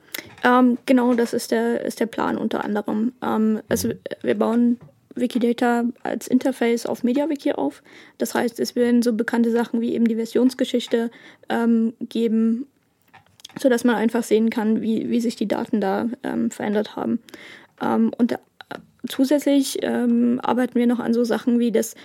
Ähm, 0.43 0.77
genau, 0.85 1.15
das 1.15 1.33
ist 1.33 1.51
der, 1.51 1.83
ist 1.83 1.99
der 1.99 2.05
Plan 2.05 2.37
unter 2.37 2.63
anderem. 2.63 3.13
Ähm, 3.23 3.61
also 3.67 3.89
wir 4.21 4.37
bauen 4.37 4.77
Wikidata 5.15 5.85
als 6.03 6.27
Interface 6.27 6.85
auf 6.85 7.03
MediaWiki 7.03 7.53
auf. 7.53 7.81
Das 8.17 8.35
heißt, 8.35 8.59
es 8.59 8.75
werden 8.75 9.01
so 9.01 9.13
bekannte 9.13 9.51
Sachen 9.51 9.81
wie 9.81 9.93
eben 9.93 10.05
die 10.05 10.15
Versionsgeschichte 10.15 11.09
ähm, 11.49 11.93
geben, 11.99 12.67
sodass 13.59 13.83
man 13.83 13.95
einfach 13.95 14.23
sehen 14.23 14.49
kann, 14.49 14.81
wie, 14.81 15.09
wie 15.09 15.21
sich 15.21 15.35
die 15.35 15.47
Daten 15.47 15.81
da 15.81 16.09
ähm, 16.23 16.51
verändert 16.51 16.95
haben. 16.95 17.19
Ähm, 17.81 18.11
und 18.17 18.33
äh, 18.33 18.37
zusätzlich 19.07 19.79
ähm, 19.81 20.39
arbeiten 20.43 20.75
wir 20.77 20.87
noch 20.87 20.99
an 20.99 21.13
so 21.13 21.23
Sachen 21.23 21.59
wie 21.59 21.71
das 21.71 21.95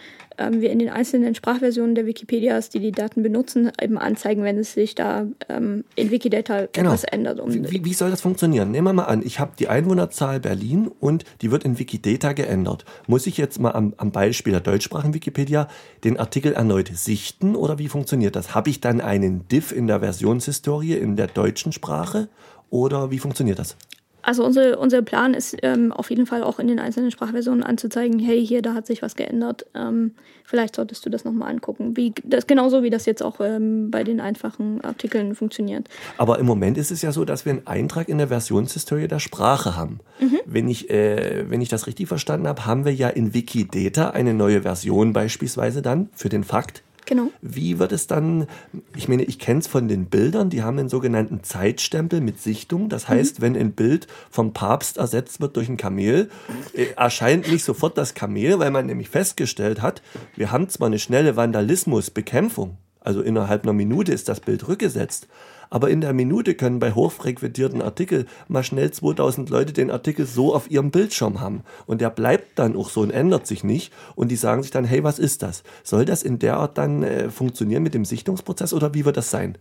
ähm, 0.40 0.60
wir 0.60 0.70
in 0.70 0.78
den 0.78 0.88
einzelnen 0.88 1.34
Sprachversionen 1.34 1.94
der 1.94 2.06
Wikipedias, 2.06 2.70
die 2.70 2.80
die 2.80 2.92
Daten 2.92 3.22
benutzen, 3.22 3.70
eben 3.80 3.98
anzeigen, 3.98 4.42
wenn 4.42 4.58
es 4.58 4.72
sich 4.72 4.94
da 4.94 5.26
ähm, 5.48 5.84
in 5.94 6.10
Wikidata 6.10 6.66
genau. 6.72 6.90
etwas 6.90 7.04
ändert. 7.04 7.38
Um 7.38 7.52
wie, 7.52 7.84
wie, 7.84 7.94
soll 7.94 8.10
das 8.10 8.22
funktionieren? 8.22 8.70
Nehmen 8.70 8.86
wir 8.88 8.92
mal 8.94 9.04
an, 9.04 9.22
ich 9.24 9.38
habe 9.38 9.52
die 9.58 9.68
Einwohnerzahl 9.68 10.40
Berlin 10.40 10.90
und 10.98 11.24
die 11.42 11.50
wird 11.50 11.64
in 11.64 11.78
Wikidata 11.78 12.32
geändert. 12.32 12.84
Muss 13.06 13.26
ich 13.26 13.36
jetzt 13.36 13.60
mal 13.60 13.72
am, 13.72 13.94
am 13.98 14.10
Beispiel 14.10 14.52
der 14.52 14.60
deutschsprachigen 14.60 15.14
Wikipedia 15.14 15.68
den 16.02 16.18
Artikel 16.18 16.54
erneut 16.54 16.90
sichten 16.94 17.54
oder 17.54 17.78
wie 17.78 17.88
funktioniert 17.88 18.34
das? 18.34 18.54
Habe 18.54 18.70
ich 18.70 18.80
dann 18.80 19.00
einen 19.00 19.46
Diff 19.48 19.70
in 19.70 19.86
der 19.86 20.00
Versionshistorie 20.00 20.94
in 20.94 21.16
der 21.16 21.26
deutschen 21.26 21.72
Sprache 21.72 22.28
oder 22.70 23.10
wie 23.10 23.18
funktioniert 23.18 23.58
das? 23.58 23.76
Also 24.22 24.44
unsere, 24.44 24.78
unser 24.78 25.02
Plan 25.02 25.34
ist 25.34 25.56
ähm, 25.62 25.92
auf 25.92 26.10
jeden 26.10 26.26
Fall 26.26 26.42
auch 26.42 26.58
in 26.58 26.68
den 26.68 26.78
einzelnen 26.78 27.10
Sprachversionen 27.10 27.62
anzuzeigen, 27.62 28.18
hey, 28.18 28.44
hier, 28.44 28.62
da 28.62 28.74
hat 28.74 28.86
sich 28.86 29.02
was 29.02 29.16
geändert. 29.16 29.66
Ähm, 29.74 30.12
vielleicht 30.44 30.76
solltest 30.76 31.04
du 31.06 31.10
das 31.10 31.24
nochmal 31.24 31.50
angucken. 31.50 31.96
Wie, 31.96 32.12
das, 32.24 32.46
genauso 32.46 32.82
wie 32.82 32.90
das 32.90 33.06
jetzt 33.06 33.22
auch 33.22 33.40
ähm, 33.40 33.90
bei 33.90 34.04
den 34.04 34.20
einfachen 34.20 34.80
Artikeln 34.82 35.34
funktioniert. 35.34 35.88
Aber 36.18 36.38
im 36.38 36.46
Moment 36.46 36.76
ist 36.78 36.90
es 36.90 37.02
ja 37.02 37.12
so, 37.12 37.24
dass 37.24 37.44
wir 37.44 37.52
einen 37.52 37.66
Eintrag 37.66 38.08
in 38.08 38.18
der 38.18 38.28
Versionshistorie 38.28 39.08
der 39.08 39.20
Sprache 39.20 39.76
haben. 39.76 40.00
Mhm. 40.20 40.40
Wenn, 40.46 40.68
ich, 40.68 40.90
äh, 40.90 41.48
wenn 41.48 41.60
ich 41.60 41.68
das 41.68 41.86
richtig 41.86 42.08
verstanden 42.08 42.46
habe, 42.46 42.66
haben 42.66 42.84
wir 42.84 42.94
ja 42.94 43.08
in 43.08 43.32
Wikidata 43.34 44.10
eine 44.10 44.34
neue 44.34 44.62
Version 44.62 45.12
beispielsweise 45.12 45.82
dann 45.82 46.08
für 46.12 46.28
den 46.28 46.44
Fakt 46.44 46.82
Genau. 47.10 47.32
Wie 47.42 47.80
wird 47.80 47.90
es 47.90 48.06
dann, 48.06 48.46
ich 48.94 49.08
meine, 49.08 49.24
ich 49.24 49.40
kenne 49.40 49.58
es 49.58 49.66
von 49.66 49.88
den 49.88 50.06
Bildern, 50.06 50.48
die 50.48 50.62
haben 50.62 50.78
einen 50.78 50.88
sogenannten 50.88 51.42
Zeitstempel 51.42 52.20
mit 52.20 52.40
Sichtung. 52.40 52.88
Das 52.88 53.08
mhm. 53.08 53.14
heißt, 53.14 53.38
mhm. 53.40 53.42
wenn 53.42 53.56
ein 53.56 53.72
Bild 53.72 54.06
vom 54.30 54.52
Papst 54.52 54.96
ersetzt 54.96 55.40
wird 55.40 55.56
durch 55.56 55.68
ein 55.68 55.76
Kamel, 55.76 56.30
äh, 56.72 56.86
erscheint 56.96 57.50
nicht 57.50 57.64
sofort 57.64 57.98
das 57.98 58.14
Kamel, 58.14 58.60
weil 58.60 58.70
man 58.70 58.86
nämlich 58.86 59.08
festgestellt 59.08 59.82
hat, 59.82 60.02
wir 60.36 60.52
haben 60.52 60.68
zwar 60.68 60.86
eine 60.86 61.00
schnelle 61.00 61.34
Vandalismusbekämpfung, 61.34 62.78
Also 63.00 63.22
innerhalb 63.22 63.64
einer 63.64 63.72
Minute 63.72 64.12
ist 64.12 64.28
das 64.28 64.38
Bild 64.38 64.68
rückgesetzt. 64.68 65.26
Aber 65.70 65.88
in 65.88 66.00
der 66.00 66.12
Minute 66.12 66.54
können 66.54 66.80
bei 66.80 66.92
hochfrequentierten 66.92 67.80
Artikeln 67.80 68.26
mal 68.48 68.64
schnell 68.64 68.90
2000 68.90 69.48
Leute 69.50 69.72
den 69.72 69.90
Artikel 69.90 70.26
so 70.26 70.54
auf 70.54 70.70
ihrem 70.70 70.90
Bildschirm 70.90 71.40
haben. 71.40 71.62
Und 71.86 72.00
der 72.00 72.10
bleibt 72.10 72.58
dann 72.58 72.76
auch 72.76 72.90
so 72.90 73.00
und 73.00 73.10
ändert 73.10 73.46
sich 73.46 73.62
nicht. 73.62 73.92
Und 74.16 74.30
die 74.30 74.36
sagen 74.36 74.62
sich 74.62 74.72
dann, 74.72 74.84
hey, 74.84 75.04
was 75.04 75.18
ist 75.18 75.42
das? 75.42 75.62
Soll 75.84 76.04
das 76.04 76.22
in 76.22 76.38
der 76.40 76.56
Art 76.56 76.76
dann 76.76 77.02
äh, 77.02 77.30
funktionieren 77.30 77.82
mit 77.82 77.94
dem 77.94 78.04
Sichtungsprozess 78.04 78.74
oder 78.74 78.94
wie 78.94 79.04
wird 79.04 79.16
das 79.16 79.30
sein? 79.30 79.56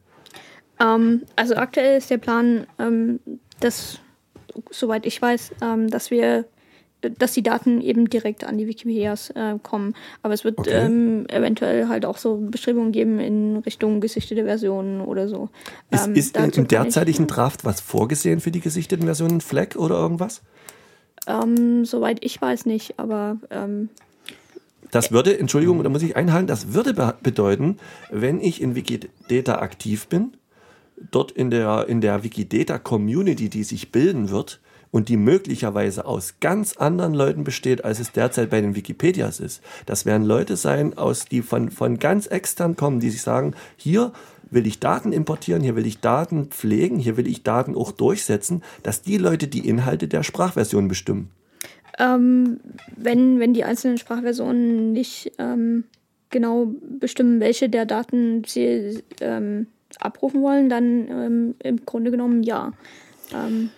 Ähm, 0.79 1.23
also 1.35 1.55
aktuell 1.55 1.97
ist 1.97 2.09
der 2.09 2.17
Plan, 2.17 2.65
ähm, 2.79 3.19
dass, 3.59 3.99
soweit 4.71 5.05
ich 5.05 5.21
weiß, 5.21 5.51
ähm, 5.61 5.89
dass 5.89 6.09
wir 6.09 6.45
dass 7.01 7.31
die 7.33 7.43
Daten 7.43 7.81
eben 7.81 8.09
direkt 8.09 8.43
an 8.43 8.57
die 8.57 8.67
Wikipedias 8.67 9.29
äh, 9.31 9.57
kommen. 9.63 9.95
Aber 10.21 10.33
es 10.33 10.43
wird 10.43 10.57
okay. 10.57 10.71
ähm, 10.71 11.25
eventuell 11.29 11.87
halt 11.87 12.05
auch 12.05 12.17
so 12.17 12.37
Bestrebungen 12.37 12.91
geben 12.91 13.19
in 13.19 13.57
Richtung 13.57 14.01
gesichtete 14.01 14.43
Versionen 14.43 15.01
oder 15.01 15.27
so. 15.27 15.49
Ist, 15.91 16.07
ähm, 16.07 16.15
ist 16.15 16.37
im 16.37 16.67
derzeitigen 16.67 17.23
ich, 17.23 17.29
Draft 17.29 17.63
was 17.65 17.81
vorgesehen 17.81 18.39
für 18.39 18.51
die 18.51 18.59
gesichteten 18.59 19.05
Versionen, 19.05 19.41
Flag 19.41 19.75
oder 19.75 19.95
irgendwas? 19.95 20.41
Ähm, 21.27 21.85
soweit 21.85 22.23
ich 22.23 22.41
weiß 22.41 22.65
nicht, 22.65 22.99
aber 22.99 23.37
ähm, 23.49 23.89
das 24.91 25.11
würde, 25.11 25.37
Entschuldigung, 25.37 25.81
da 25.83 25.89
muss 25.89 26.01
ich 26.01 26.15
einhalten, 26.15 26.47
das 26.47 26.73
würde 26.73 26.93
be 26.93 27.13
bedeuten, 27.21 27.77
wenn 28.09 28.41
ich 28.41 28.61
in 28.61 28.75
Wikidata 28.75 29.59
aktiv 29.59 30.07
bin, 30.07 30.33
dort 31.11 31.31
in 31.31 31.51
der, 31.51 31.85
in 31.87 32.01
der 32.01 32.23
Wikidata-Community, 32.23 33.49
die 33.49 33.63
sich 33.63 33.91
bilden 33.91 34.29
wird 34.29 34.59
und 34.91 35.09
die 35.09 35.17
möglicherweise 35.17 36.05
aus 36.05 36.35
ganz 36.39 36.77
anderen 36.77 37.13
Leuten 37.13 37.43
besteht, 37.43 37.85
als 37.85 37.99
es 37.99 38.11
derzeit 38.11 38.49
bei 38.49 38.61
den 38.61 38.75
Wikipedias 38.75 39.39
ist. 39.39 39.61
Das 39.85 40.05
werden 40.05 40.25
Leute 40.25 40.55
sein, 40.55 40.97
aus 40.97 41.25
die 41.25 41.41
von, 41.41 41.69
von 41.69 41.99
ganz 41.99 42.27
extern 42.27 42.75
kommen, 42.75 42.99
die 42.99 43.09
sich 43.09 43.21
sagen, 43.21 43.53
hier 43.75 44.11
will 44.51 44.65
ich 44.65 44.79
Daten 44.79 45.11
importieren, 45.11 45.61
hier 45.61 45.75
will 45.75 45.85
ich 45.85 45.99
Daten 45.99 46.47
pflegen, 46.47 46.97
hier 46.97 47.17
will 47.17 47.27
ich 47.27 47.43
Daten 47.43 47.75
auch 47.75 47.91
durchsetzen, 47.91 48.63
dass 48.83 49.01
die 49.01 49.17
Leute 49.17 49.47
die 49.47 49.67
Inhalte 49.67 50.07
der 50.07 50.23
Sprachversion 50.23 50.87
bestimmen. 50.87 51.29
Ähm, 51.99 52.59
wenn, 52.95 53.39
wenn 53.39 53.53
die 53.53 53.63
einzelnen 53.63 53.97
Sprachversionen 53.97 54.93
nicht 54.93 55.33
ähm, 55.37 55.83
genau 56.29 56.73
bestimmen, 56.99 57.39
welche 57.39 57.69
der 57.69 57.85
Daten 57.85 58.43
sie 58.45 59.03
ähm, 59.21 59.67
abrufen 59.99 60.41
wollen, 60.41 60.69
dann 60.69 61.07
ähm, 61.09 61.55
im 61.59 61.85
Grunde 61.85 62.11
genommen 62.11 62.43
ja. 62.43 62.71
Ähm, 63.33 63.69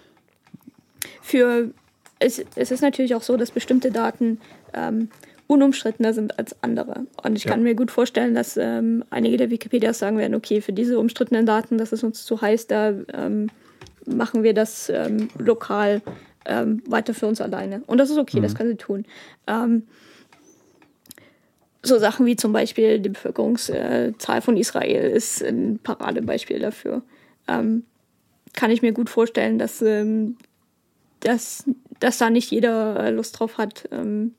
für 1.22 1.72
es, 2.20 2.44
es 2.56 2.72
ist 2.72 2.82
natürlich 2.82 3.16
auch 3.16 3.24
so, 3.24 3.36
dass 3.38 3.52
bestimmte 3.52 3.92
Daten 3.92 4.40
ähm, 4.74 5.10
unumstrittener 5.48 6.14
sind 6.14 6.40
als 6.40 6.56
andere. 6.62 7.08
Und 7.24 7.36
ich 7.36 7.44
ja. 7.44 7.52
kann 7.52 7.64
mir 7.64 7.76
gut 7.76 7.92
vorstellen, 7.92 8.36
dass 8.36 8.58
ähm, 8.58 9.04
einige 9.10 9.38
der 9.38 9.50
Wikipedias 9.50 10.00
sagen 10.00 10.18
werden, 10.18 10.36
okay, 10.36 10.62
für 10.62 10.72
diese 10.72 11.00
umstrittenen 11.00 11.46
Daten, 11.46 11.78
das 11.78 11.92
ist 11.92 12.04
uns 12.04 12.24
zu 12.24 12.42
heiß, 12.42 12.68
da 12.68 12.94
ähm, 13.14 13.50
machen 14.06 14.44
wir 14.44 14.54
das 14.54 14.90
ähm, 14.90 15.30
lokal 15.38 16.02
ähm, 16.46 16.82
weiter 16.86 17.14
für 17.14 17.28
uns 17.28 17.42
alleine. 17.42 17.84
Und 17.88 17.98
das 17.98 18.10
ist 18.10 18.18
okay, 18.18 18.38
mhm. 18.38 18.44
das 18.44 18.56
kann 18.56 18.68
sie 18.68 18.76
tun. 18.76 19.06
Ähm, 19.48 19.84
so 21.84 21.98
Sachen 21.98 22.28
wie 22.28 22.36
zum 22.36 22.54
Beispiel 22.54 23.00
die 23.00 23.10
Bevölkerungszahl 23.10 24.42
von 24.42 24.56
Israel 24.56 25.10
ist 25.10 25.42
ein 25.42 25.80
Paradebeispiel 25.82 26.60
dafür. 26.60 27.02
Kann 27.48 28.70
ich 28.70 28.82
mir 28.82 28.92
gut 28.92 29.10
vorstellen, 29.10 29.58
dass, 29.58 29.82
ähm, 29.82 30.38
dass, 31.22 31.64
dass 32.00 32.18
da 32.18 32.30
nicht 32.30 32.52
jeder 32.52 33.12
Lust 33.12 33.40
drauf 33.40 33.58
hat, 33.58 33.88
ähm, 33.92 34.36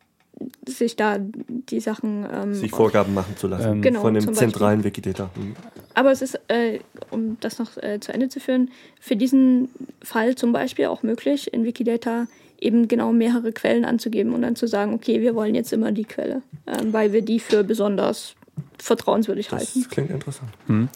sich 0.66 0.96
da 0.96 1.18
die 1.18 1.80
Sachen. 1.80 2.26
Ähm, 2.32 2.54
sich 2.54 2.70
Vorgaben 2.70 3.14
machen 3.14 3.36
zu 3.36 3.48
lassen 3.48 3.74
ähm, 3.74 3.82
genau, 3.82 4.00
von 4.00 4.14
dem 4.14 4.32
zentralen 4.34 4.84
Wikidata. 4.84 5.30
Mhm. 5.34 5.54
Aber 5.94 6.10
es 6.10 6.22
ist, 6.22 6.40
äh, 6.48 6.80
um 7.10 7.36
das 7.40 7.58
noch 7.58 7.76
äh, 7.76 8.00
zu 8.00 8.12
Ende 8.12 8.28
zu 8.28 8.40
führen, 8.40 8.70
für 9.00 9.16
diesen 9.16 9.68
Fall 10.02 10.34
zum 10.34 10.52
Beispiel 10.52 10.86
auch 10.86 11.02
möglich, 11.02 11.52
in 11.52 11.64
Wikidata 11.64 12.26
eben 12.60 12.88
genau 12.88 13.12
mehrere 13.12 13.52
Quellen 13.52 13.84
anzugeben 13.84 14.32
und 14.32 14.42
dann 14.42 14.56
zu 14.56 14.66
sagen, 14.66 14.94
okay, 14.94 15.20
wir 15.20 15.34
wollen 15.34 15.54
jetzt 15.54 15.72
immer 15.72 15.92
die 15.92 16.04
Quelle, 16.04 16.42
ähm, 16.66 16.92
weil 16.92 17.12
wir 17.12 17.22
die 17.22 17.40
für 17.40 17.64
besonders 17.64 18.34
vertrauenswürdig 18.78 19.48
das 19.48 19.60
halten. 19.60 19.80
Das 19.82 19.88
klingt 19.90 20.10
interessant. 20.10 20.50
Hm. 20.66 20.88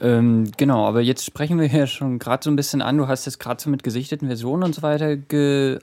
Ähm, 0.00 0.52
genau, 0.56 0.86
aber 0.86 1.00
jetzt 1.00 1.24
sprechen 1.24 1.58
wir 1.58 1.66
hier 1.66 1.86
schon 1.86 2.18
gerade 2.18 2.44
so 2.44 2.50
ein 2.50 2.56
bisschen 2.56 2.82
an. 2.82 2.96
Du 2.98 3.08
hast 3.08 3.26
jetzt 3.26 3.40
gerade 3.40 3.60
so 3.60 3.68
mit 3.68 3.82
gesichteten 3.82 4.28
Versionen 4.28 4.62
und 4.62 4.74
so 4.74 4.82
weiter 4.82 5.16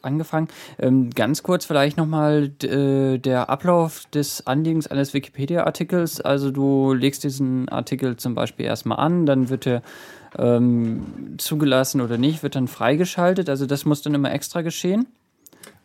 angefangen. 0.02 0.48
Ähm, 0.80 1.10
ganz 1.12 1.44
kurz 1.44 1.66
vielleicht 1.66 1.98
nochmal 1.98 2.52
äh, 2.64 3.18
der 3.18 3.50
Ablauf 3.50 4.06
des 4.14 4.48
Anliegens 4.48 4.88
eines 4.88 5.14
Wikipedia-Artikels. 5.14 6.22
Also 6.22 6.52
du 6.52 6.94
legst 6.94 7.24
diesen 7.24 7.68
Artikel 7.70 8.16
zum 8.18 8.36
Beispiel 8.36 8.66
erstmal 8.66 9.00
an, 9.00 9.26
dann 9.26 9.50
wird 9.50 9.68
er 9.68 9.82
ähm, 10.38 11.36
zugelassen 11.38 12.02
oder 12.02 12.18
nicht, 12.18 12.44
wird 12.44 12.56
dann 12.56 12.68
freigeschaltet. 12.68 13.50
Also 13.50 13.66
das 13.66 13.86
muss 13.86 14.02
dann 14.02 14.14
immer 14.14 14.32
extra 14.32 14.62
geschehen 14.62 15.08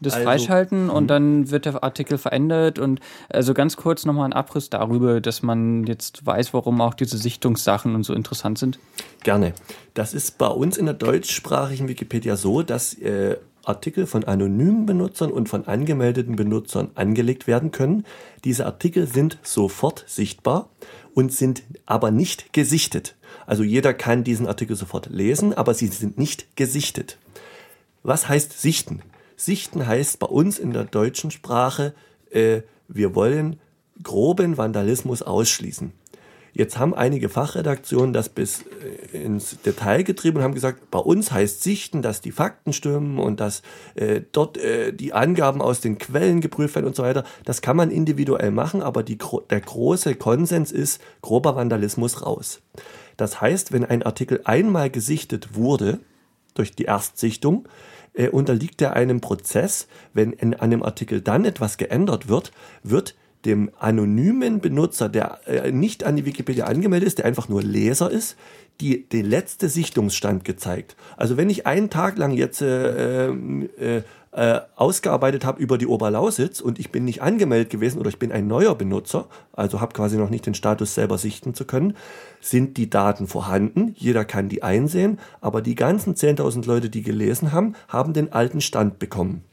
das 0.01 0.15
also, 0.15 0.25
freischalten 0.25 0.91
und 0.91 1.05
mhm. 1.05 1.09
dann 1.09 1.51
wird 1.51 1.67
der 1.67 1.83
Artikel 1.83 2.19
verändert 2.19 2.79
und 2.79 3.01
also 3.29 3.55
ganz 3.55 3.77
kurz 3.77 4.05
nochmal 4.05 4.27
ein 4.29 4.33
Abriss 4.33 4.71
darüber, 4.71 5.21
dass 5.21 5.43
man 5.43 5.85
jetzt 5.85 6.27
weiß, 6.27 6.55
warum 6.55 6.81
auch 6.81 6.95
diese 6.95 7.17
Sichtungssachen 7.17 7.95
und 7.95 8.05
so 8.05 8.15
interessant 8.15 8.59
sind. 8.59 8.79
Gerne. 9.23 9.55
Das 9.95 10.15
ist 10.15 10.39
bei 10.39 10.49
uns 10.49 10.77
in 10.77 10.87
der 10.87 10.95
deutschsprachigen 10.95 11.89
Wikipedia 11.89 12.37
so, 12.37 12.63
dass 12.63 12.95
äh, 12.95 13.37
Artikel 13.65 14.07
von 14.07 14.25
anonymen 14.25 14.87
Benutzern 14.87 15.33
und 15.33 15.49
von 15.49 15.67
angemeldeten 15.67 16.37
Benutzern 16.37 16.91
angelegt 16.95 17.47
werden 17.47 17.71
können. 17.71 18.05
Diese 18.45 18.67
Artikel 18.67 19.07
sind 19.07 19.39
sofort 19.43 20.05
sichtbar 20.07 20.69
und 21.15 21.33
sind 21.33 21.63
aber 21.87 22.11
nicht 22.11 22.53
gesichtet. 22.53 23.17
Also 23.47 23.63
jeder 23.63 23.95
kann 23.95 24.25
diesen 24.25 24.47
Artikel 24.47 24.77
sofort 24.77 25.09
lesen, 25.11 25.55
aber 25.55 25.75
sie 25.75 25.87
sind 25.87 26.19
nicht 26.19 26.57
gesichtet. 26.57 27.19
Was 28.03 28.29
heißt 28.29 28.61
sichten? 28.61 29.01
Sichten 29.37 29.87
heißt 29.87 30.19
bei 30.19 30.27
uns 30.27 30.59
in 30.59 30.73
der 30.73 30.85
deutschen 30.85 31.31
Sprache, 31.31 31.95
äh, 32.31 32.63
wir 32.89 33.15
wollen 33.15 33.61
groben 34.03 34.57
Vandalismus 34.57 35.23
ausschließen. 35.23 35.93
Jetzt 36.57 36.79
haben 36.79 36.95
einige 36.95 37.29
Fachredaktionen 37.29 38.13
das 38.13 38.29
bis 38.29 38.63
äh, 39.13 39.25
ins 39.25 39.61
Detail 39.63 40.05
getrieben 40.05 40.37
und 40.39 40.45
haben 40.45 40.55
gesagt, 40.55 40.89
bei 40.93 41.01
uns 41.01 41.33
heißt 41.33 41.65
Sichten, 41.65 42.01
dass 42.01 42.21
die 42.21 42.31
Fakten 42.31 42.73
stimmen 42.73 43.19
und 43.19 43.41
dass 43.41 43.63
äh, 43.97 44.21
dort 44.31 44.57
äh, 44.59 44.93
die 44.93 45.13
Angaben 45.13 45.61
aus 45.61 45.81
den 45.81 45.99
Quellen 45.99 46.41
geprüft 46.41 46.77
werden 46.77 46.87
und 46.87 46.95
so 46.95 47.03
weiter. 47.03 47.25
Das 47.45 47.61
kann 47.61 47.77
man 47.77 47.91
individuell 47.91 48.53
machen, 48.53 48.83
aber 48.83 49.03
die, 49.03 49.19
der 49.51 49.61
große 49.61 50.15
Konsens 50.15 50.71
ist 50.71 51.03
grober 51.23 51.57
Vandalismus 51.57 52.25
raus. 52.25 52.61
Das 53.17 53.41
heißt, 53.41 53.73
wenn 53.73 53.85
ein 53.85 54.05
Artikel 54.05 54.41
einmal 54.45 54.91
gesichtet 54.91 55.57
wurde 55.57 55.99
durch 56.55 56.77
die 56.77 56.85
Erstsichtung, 56.85 57.69
äh, 58.15 58.29
unterliegt 58.29 58.81
er 58.83 58.95
einem 58.95 59.21
Prozess. 59.21 59.87
Wenn 60.13 60.33
in 60.33 60.55
einem 60.55 60.83
Artikel 60.83 61.21
dann 61.21 61.45
etwas 61.45 61.77
geändert 61.77 62.29
wird, 62.29 62.53
wird 62.83 63.15
dem 63.45 63.71
anonymen 63.79 64.61
Benutzer, 64.61 65.09
der 65.09 65.41
äh, 65.47 65.73
nicht 65.73 66.05
an 66.05 66.17
die 66.17 66.25
Wikipedia 66.25 66.65
angemeldet 66.67 67.07
ist, 67.07 67.19
der 67.19 67.27
einfach 67.27 67.49
nur 67.49 67.63
Leser 67.63 68.11
ist, 68.11 68.37
die, 68.81 69.09
die 69.09 69.23
letzte 69.23 69.69
Sichtungsstand 69.69 70.45
gezeigt. 70.45 70.97
Also 71.17 71.37
wenn 71.37 71.51
ich 71.51 71.67
einen 71.67 71.91
Tag 71.91 72.19
lang 72.19 72.33
jetzt 72.33 72.61
äh, 72.61 73.29
äh, 73.29 74.03
äh, 74.33 74.61
ausgearbeitet 74.75 75.45
habe 75.45 75.63
über 75.63 75.79
die 75.79 75.87
Oberlausitz 75.87 76.61
und 76.61 76.81
ich 76.81 76.91
bin 76.91 77.05
nicht 77.05 77.23
angemeldet 77.23 77.71
gewesen 77.71 78.01
oder 78.01 78.09
ich 78.09 78.19
bin 78.19 78.33
ein 78.33 78.49
neuer 78.49 78.75
Benutzer, 78.75 79.29
also 79.53 79.81
habe 79.81 79.93
quasi 79.93 80.17
noch 80.17 80.31
nicht 80.31 80.47
den 80.47 80.55
Status 80.55 80.95
selber 80.95 81.19
sichten 81.19 81.55
zu 81.55 81.65
können, 81.65 81.97
sind 82.41 82.77
die 82.77 82.91
Daten 82.91 83.29
vorhanden, 83.29 83.95
jeder 83.97 84.25
kann 84.25 84.49
die 84.49 84.65
einsehen, 84.65 85.21
aber 85.41 85.63
die 85.63 85.77
ganzen 85.77 86.15
10.000 86.15 86.67
Leute, 86.67 86.91
die 86.91 87.03
gelesen 87.03 87.53
haben, 87.53 87.77
haben 87.89 88.13
den 88.13 88.33
alten 88.33 88.61
Stand 88.61 88.99
bekommen. 88.99 89.45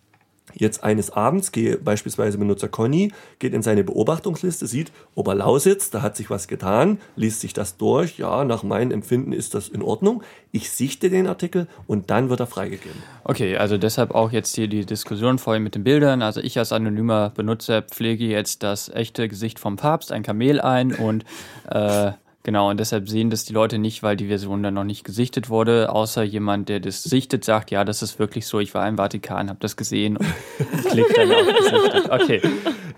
Jetzt 0.53 0.83
eines 0.83 1.11
Abends 1.11 1.51
gehe 1.51 1.77
beispielsweise 1.77 2.37
Benutzer 2.37 2.67
Conny, 2.67 3.11
geht 3.39 3.53
in 3.53 3.61
seine 3.61 3.83
Beobachtungsliste, 3.83 4.67
sieht 4.67 4.91
Oberlausitz, 5.15 5.89
da 5.89 6.01
hat 6.01 6.15
sich 6.15 6.29
was 6.29 6.47
getan, 6.47 6.99
liest 7.15 7.41
sich 7.41 7.53
das 7.53 7.77
durch, 7.77 8.17
ja, 8.17 8.43
nach 8.43 8.63
meinem 8.63 8.91
Empfinden 8.91 9.33
ist 9.33 9.53
das 9.53 9.67
in 9.69 9.81
Ordnung. 9.81 10.23
Ich 10.51 10.69
sichte 10.69 11.09
den 11.09 11.27
Artikel 11.27 11.67
und 11.87 12.09
dann 12.09 12.29
wird 12.29 12.39
er 12.39 12.47
freigegeben. 12.47 13.01
Okay, 13.23 13.57
also 13.57 13.77
deshalb 13.77 14.11
auch 14.13 14.31
jetzt 14.31 14.55
hier 14.55 14.67
die 14.67 14.85
Diskussion 14.85 15.37
vorhin 15.37 15.63
mit 15.63 15.75
den 15.75 15.83
Bildern. 15.83 16.21
Also 16.21 16.41
ich 16.41 16.57
als 16.57 16.71
anonymer 16.71 17.29
Benutzer 17.29 17.81
pflege 17.81 18.25
jetzt 18.25 18.63
das 18.63 18.89
echte 18.89 19.27
Gesicht 19.27 19.59
vom 19.59 19.77
Papst, 19.77 20.11
ein 20.11 20.23
Kamel 20.23 20.59
ein 20.59 20.93
und 20.93 21.23
äh, 21.69 22.11
Genau, 22.43 22.69
und 22.71 22.79
deshalb 22.79 23.07
sehen 23.07 23.29
das 23.29 23.45
die 23.45 23.53
Leute 23.53 23.77
nicht, 23.77 24.01
weil 24.01 24.15
die 24.15 24.27
Version 24.27 24.63
dann 24.63 24.73
noch 24.73 24.83
nicht 24.83 25.03
gesichtet 25.03 25.49
wurde, 25.49 25.91
außer 25.91 26.23
jemand, 26.23 26.69
der 26.69 26.79
das 26.79 27.03
sichtet, 27.03 27.45
sagt, 27.45 27.69
ja, 27.69 27.85
das 27.85 28.01
ist 28.01 28.17
wirklich 28.17 28.47
so, 28.47 28.59
ich 28.59 28.73
war 28.73 28.87
im 28.87 28.97
Vatikan, 28.97 29.49
habe 29.49 29.59
das 29.59 29.77
gesehen 29.77 30.17
und 30.17 30.25
klickt 30.89 31.15
dann 31.15 31.31
auf 31.31 31.45
gesichtet. 31.45 32.09
Okay. 32.09 32.41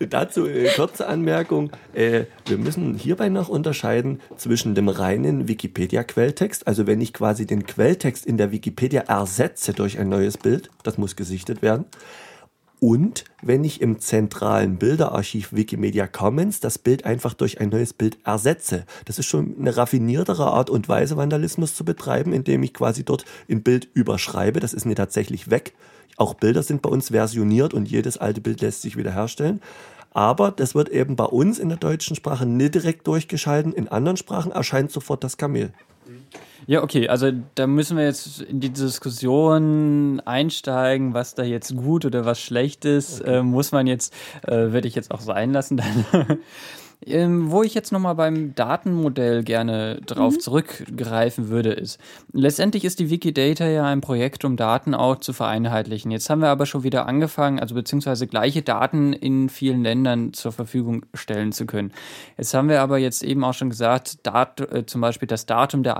Dazu 0.09 0.45
eine 0.45 0.69
kurze 0.69 1.07
Anmerkung. 1.07 1.71
Äh, 1.93 2.25
wir 2.45 2.57
müssen 2.57 2.95
hierbei 2.95 3.29
noch 3.29 3.49
unterscheiden 3.49 4.21
zwischen 4.37 4.75
dem 4.75 4.87
reinen 4.87 5.47
Wikipedia-Quelltext, 5.47 6.65
also 6.65 6.87
wenn 6.87 7.01
ich 7.01 7.13
quasi 7.13 7.45
den 7.45 7.65
Quelltext 7.65 8.25
in 8.25 8.37
der 8.37 8.51
Wikipedia 8.51 9.01
ersetze 9.01 9.73
durch 9.73 9.99
ein 9.99 10.09
neues 10.09 10.37
Bild, 10.37 10.69
das 10.83 10.97
muss 10.97 11.15
gesichtet 11.15 11.61
werden, 11.61 11.85
und 12.83 13.23
wenn 13.41 13.63
ich 13.63 13.79
im 13.79 14.01
zentralen 14.01 14.75
Bilderarchiv 14.75 15.53
Wikimedia 15.53 16.05
Commons 16.05 16.59
das 16.59 16.77
Bild 16.77 17.05
einfach 17.05 17.33
durch 17.33 17.61
ein 17.61 17.69
neues 17.69 17.93
Bild 17.93 18.17
ersetze. 18.25 18.83
Das 19.05 19.17
ist 19.17 19.25
schon 19.25 19.55
eine 19.57 19.77
raffiniertere 19.77 20.47
Art 20.47 20.69
und 20.69 20.89
Weise, 20.89 21.15
Vandalismus 21.15 21.75
zu 21.75 21.85
betreiben, 21.85 22.33
indem 22.33 22.61
ich 22.61 22.73
quasi 22.73 23.05
dort 23.05 23.23
ein 23.49 23.63
Bild 23.63 23.87
überschreibe. 23.93 24.59
Das 24.59 24.73
ist 24.73 24.85
mir 24.85 24.95
tatsächlich 24.95 25.49
weg. 25.49 25.71
Auch 26.17 26.33
Bilder 26.33 26.61
sind 26.61 26.81
bei 26.81 26.89
uns 26.89 27.07
versioniert 27.07 27.73
und 27.73 27.89
jedes 27.89 28.17
alte 28.17 28.41
Bild 28.41 28.59
lässt 28.59 28.81
sich 28.81 28.97
wiederherstellen. 28.97 29.61
Aber 30.11 30.51
das 30.51 30.75
wird 30.75 30.89
eben 30.89 31.15
bei 31.15 31.23
uns 31.23 31.59
in 31.59 31.69
der 31.69 31.77
deutschen 31.77 32.17
Sprache 32.17 32.45
nicht 32.45 32.75
direkt 32.75 33.07
durchgeschalten. 33.07 33.71
In 33.71 33.87
anderen 33.87 34.17
Sprachen 34.17 34.51
erscheint 34.51 34.91
sofort 34.91 35.23
das 35.23 35.37
Kamel. 35.37 35.71
Ja, 36.67 36.83
okay, 36.83 37.07
also 37.09 37.31
da 37.55 37.67
müssen 37.67 37.97
wir 37.97 38.05
jetzt 38.05 38.41
in 38.41 38.59
die 38.59 38.69
Diskussion 38.69 40.21
einsteigen, 40.25 41.13
was 41.13 41.35
da 41.35 41.43
jetzt 41.43 41.75
gut 41.75 42.05
oder 42.05 42.25
was 42.25 42.39
schlecht 42.39 42.85
ist. 42.85 43.21
Okay. 43.21 43.39
Äh, 43.39 43.43
muss 43.43 43.71
man 43.71 43.87
jetzt, 43.87 44.13
äh, 44.43 44.71
würde 44.71 44.87
ich 44.87 44.95
jetzt 44.95 45.11
auch 45.11 45.21
sein 45.21 45.51
lassen. 45.51 45.77
Dann. 45.77 46.39
Ähm, 47.05 47.51
wo 47.51 47.63
ich 47.63 47.73
jetzt 47.73 47.91
nochmal 47.91 48.15
beim 48.15 48.55
Datenmodell 48.55 49.43
gerne 49.43 49.99
drauf 50.05 50.35
mhm. 50.35 50.39
zurückgreifen 50.39 51.49
würde, 51.49 51.73
ist, 51.73 51.99
letztendlich 52.31 52.85
ist 52.85 52.99
die 52.99 53.09
Wikidata 53.09 53.67
ja 53.67 53.85
ein 53.85 54.01
Projekt, 54.01 54.45
um 54.45 54.55
Daten 54.55 54.93
auch 54.93 55.17
zu 55.17 55.33
vereinheitlichen. 55.33 56.11
Jetzt 56.11 56.29
haben 56.29 56.41
wir 56.41 56.49
aber 56.49 56.65
schon 56.65 56.83
wieder 56.83 57.05
angefangen, 57.07 57.59
also 57.59 57.75
beziehungsweise 57.75 58.27
gleiche 58.27 58.61
Daten 58.61 59.13
in 59.13 59.49
vielen 59.49 59.83
Ländern 59.83 60.33
zur 60.33 60.51
Verfügung 60.51 61.05
stellen 61.13 61.51
zu 61.51 61.65
können. 61.65 61.91
Jetzt 62.37 62.53
haben 62.53 62.69
wir 62.69 62.81
aber 62.81 62.97
jetzt 62.97 63.23
eben 63.23 63.43
auch 63.43 63.53
schon 63.53 63.69
gesagt, 63.69 64.25
Dat, 64.25 64.61
äh, 64.61 64.85
zum 64.85 65.01
Beispiel 65.01 65.27
das 65.27 65.45
Datum 65.45 65.83
der 65.83 65.97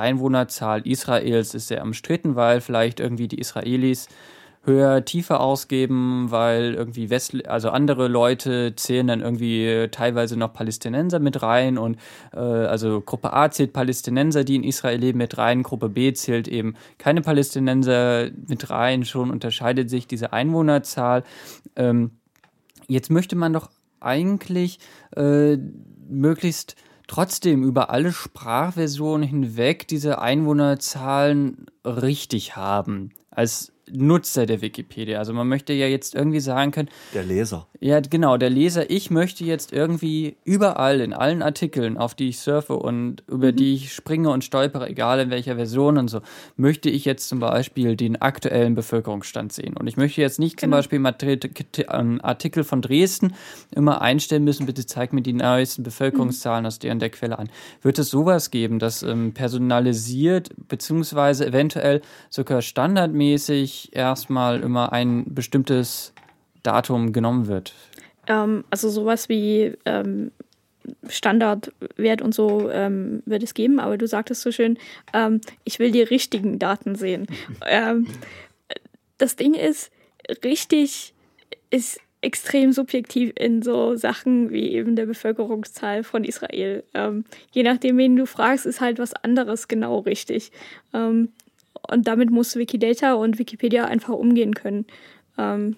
Einwohnerzahl 0.56 0.86
Israels 0.86 1.54
ist 1.54 1.68
sehr 1.68 1.84
umstritten, 1.84 2.36
weil 2.36 2.62
vielleicht 2.62 3.00
irgendwie 3.00 3.28
die 3.28 3.40
Israelis 3.40 4.08
höher, 4.66 5.04
tiefer 5.04 5.42
ausgeben, 5.42 6.32
weil 6.32 6.74
irgendwie 6.74 7.10
West, 7.10 7.48
also 7.48 7.70
andere 7.70 8.08
Leute 8.08 8.74
zählen 8.76 9.08
dann 9.08 9.22
irgendwie 9.22 9.90
teilweise 9.92 10.38
noch 10.38 10.54
Palästinenser 10.54 11.20
mit 11.20 11.42
rein 11.42 11.78
und 11.78 11.98
äh, 12.34 12.40
also 12.40 13.02
Gruppe 13.02 13.34
A 13.34 13.52
zählt 13.52 13.74
Palästinenser, 13.74 14.44
die 14.46 14.56
in 14.56 14.64
Israel 14.64 15.00
leben, 15.00 15.18
mit 15.18 15.38
rein, 15.38 15.64
Gruppe 15.64 15.90
B 15.90 16.14
zählt 16.14 16.48
eben 16.48 16.76
keine 16.98 17.22
Palästinenser 17.22 18.30
mit 18.48 18.70
rein. 18.70 19.04
Schon 19.04 19.32
unterscheidet 19.32 19.90
sich 19.90 20.08
diese 20.08 20.32
Einwohnerzahl. 20.32 21.24
Ähm, 21.76 22.12
jetzt 22.88 23.12
möchte 23.12 23.36
man 23.36 23.52
doch 23.52 23.70
eigentlich 24.00 24.80
äh, 25.16 25.58
möglichst 26.08 26.76
trotzdem 27.14 27.64
über 27.64 27.92
alle 27.92 28.12
Sprachversionen 28.12 29.28
hinweg 29.28 29.88
diese 29.88 30.20
Einwohnerzahlen 30.20 31.68
richtig 31.86 32.56
haben. 32.56 33.12
Als 33.30 33.73
Nutzer 33.92 34.46
der 34.46 34.62
Wikipedia. 34.62 35.20
Also 35.20 35.34
man 35.34 35.48
möchte 35.48 35.74
ja 35.74 35.88
jetzt 35.88 36.16
irgendwie 36.16 36.40
sagen 36.40 36.72
können. 36.72 36.90
Der 37.14 37.24
Leser. 37.24 37.68
Ja, 37.80 38.00
genau, 38.00 38.38
der 38.38 38.50
Leser. 38.50 38.90
Ich 38.90 39.12
möchte 39.12 39.44
jetzt 39.44 39.74
irgendwie 39.74 40.38
überall 40.46 41.02
in 41.02 41.14
allen 41.14 41.42
Artikeln, 41.42 41.98
auf 41.98 42.16
die 42.16 42.30
ich 42.30 42.40
surfe 42.40 42.76
und 42.76 43.24
über 43.28 43.52
mhm. 43.52 43.56
die 43.58 43.74
ich 43.74 43.94
springe 43.94 44.30
und 44.30 44.44
stolpere, 44.44 44.88
egal 44.88 45.20
in 45.20 45.30
welcher 45.30 45.56
Version 45.56 45.98
und 45.98 46.08
so, 46.08 46.22
möchte 46.56 46.90
ich 46.90 47.04
jetzt 47.04 47.28
zum 47.28 47.40
Beispiel 47.40 47.96
den 47.96 48.22
aktuellen 48.22 48.76
Bevölkerungsstand 48.76 49.52
sehen. 49.52 49.76
Und 49.76 49.88
ich 49.88 49.98
möchte 49.98 50.22
jetzt 50.22 50.40
nicht 50.40 50.58
genau. 50.58 50.78
zum 50.78 50.80
Beispiel 50.80 50.98
im 50.98 52.22
Artikel 52.24 52.64
von 52.64 52.82
Dresden 52.82 53.34
immer 53.76 54.02
einstellen 54.02 54.46
müssen, 54.46 54.66
bitte 54.66 54.86
zeig 54.86 55.12
mir 55.12 55.22
die 55.22 55.34
neuesten 55.34 55.84
Bevölkerungszahlen 55.84 56.64
mhm. 56.64 56.68
aus 56.68 56.80
deren 56.80 57.00
der 57.00 57.10
Quelle 57.10 57.38
an. 57.38 57.50
Wird 57.82 58.00
es 58.00 58.10
sowas 58.10 58.50
geben, 58.50 58.80
das 58.80 59.04
ähm, 59.04 59.34
personalisiert, 59.34 60.52
beziehungsweise 60.70 61.46
eventuell 61.48 62.02
sogar 62.30 62.62
standardmäßig 62.62 63.73
erstmal 63.92 64.62
immer 64.62 64.94
ein 64.94 65.26
bestimmtes 65.28 66.14
Datum 66.64 67.14
genommen 67.14 67.48
wird? 67.48 67.74
Ähm, 68.28 68.64
also 68.70 68.90
sowas 68.90 69.30
wie 69.30 69.74
ähm, 69.86 70.32
Standardwert 71.08 72.22
und 72.22 72.34
so 72.34 72.70
ähm, 72.70 73.24
wird 73.26 73.44
es 73.44 73.54
geben, 73.54 73.80
aber 73.80 73.98
du 73.98 74.08
sagtest 74.08 74.42
so 74.42 74.52
schön, 74.52 74.78
ähm, 75.14 75.42
ich 75.64 75.80
will 75.80 75.92
die 75.92 76.02
richtigen 76.02 76.60
Daten 76.60 76.96
sehen. 76.96 77.28
Ähm, 77.66 78.08
das 79.18 79.36
Ding 79.36 79.54
ist, 79.54 79.92
richtig 80.44 81.14
ist 81.70 82.00
extrem 82.24 82.72
subjektiv 82.72 83.34
in 83.36 83.62
so 83.62 83.96
Sachen 83.96 84.50
wie 84.50 84.72
eben 84.72 84.96
der 84.96 85.06
Bevölkerungszahl 85.06 86.04
von 86.04 86.24
Israel. 86.24 86.84
Ähm, 86.94 87.26
je 87.52 87.64
nachdem, 87.64 87.98
wen 87.98 88.16
du 88.16 88.26
fragst, 88.26 88.66
ist 88.66 88.82
halt 88.82 88.98
was 88.98 89.14
anderes 89.14 89.68
genau 89.68 90.00
richtig. 90.00 90.52
Ähm, 90.94 91.30
und 91.90 92.08
damit 92.08 92.32
muss 92.32 92.56
Wikidata 92.56 93.14
und 93.14 93.40
Wikipedia 93.40 93.86
einfach 93.86 94.14
umgehen 94.14 94.54
können. 94.54 94.86
Ähm, 95.38 95.76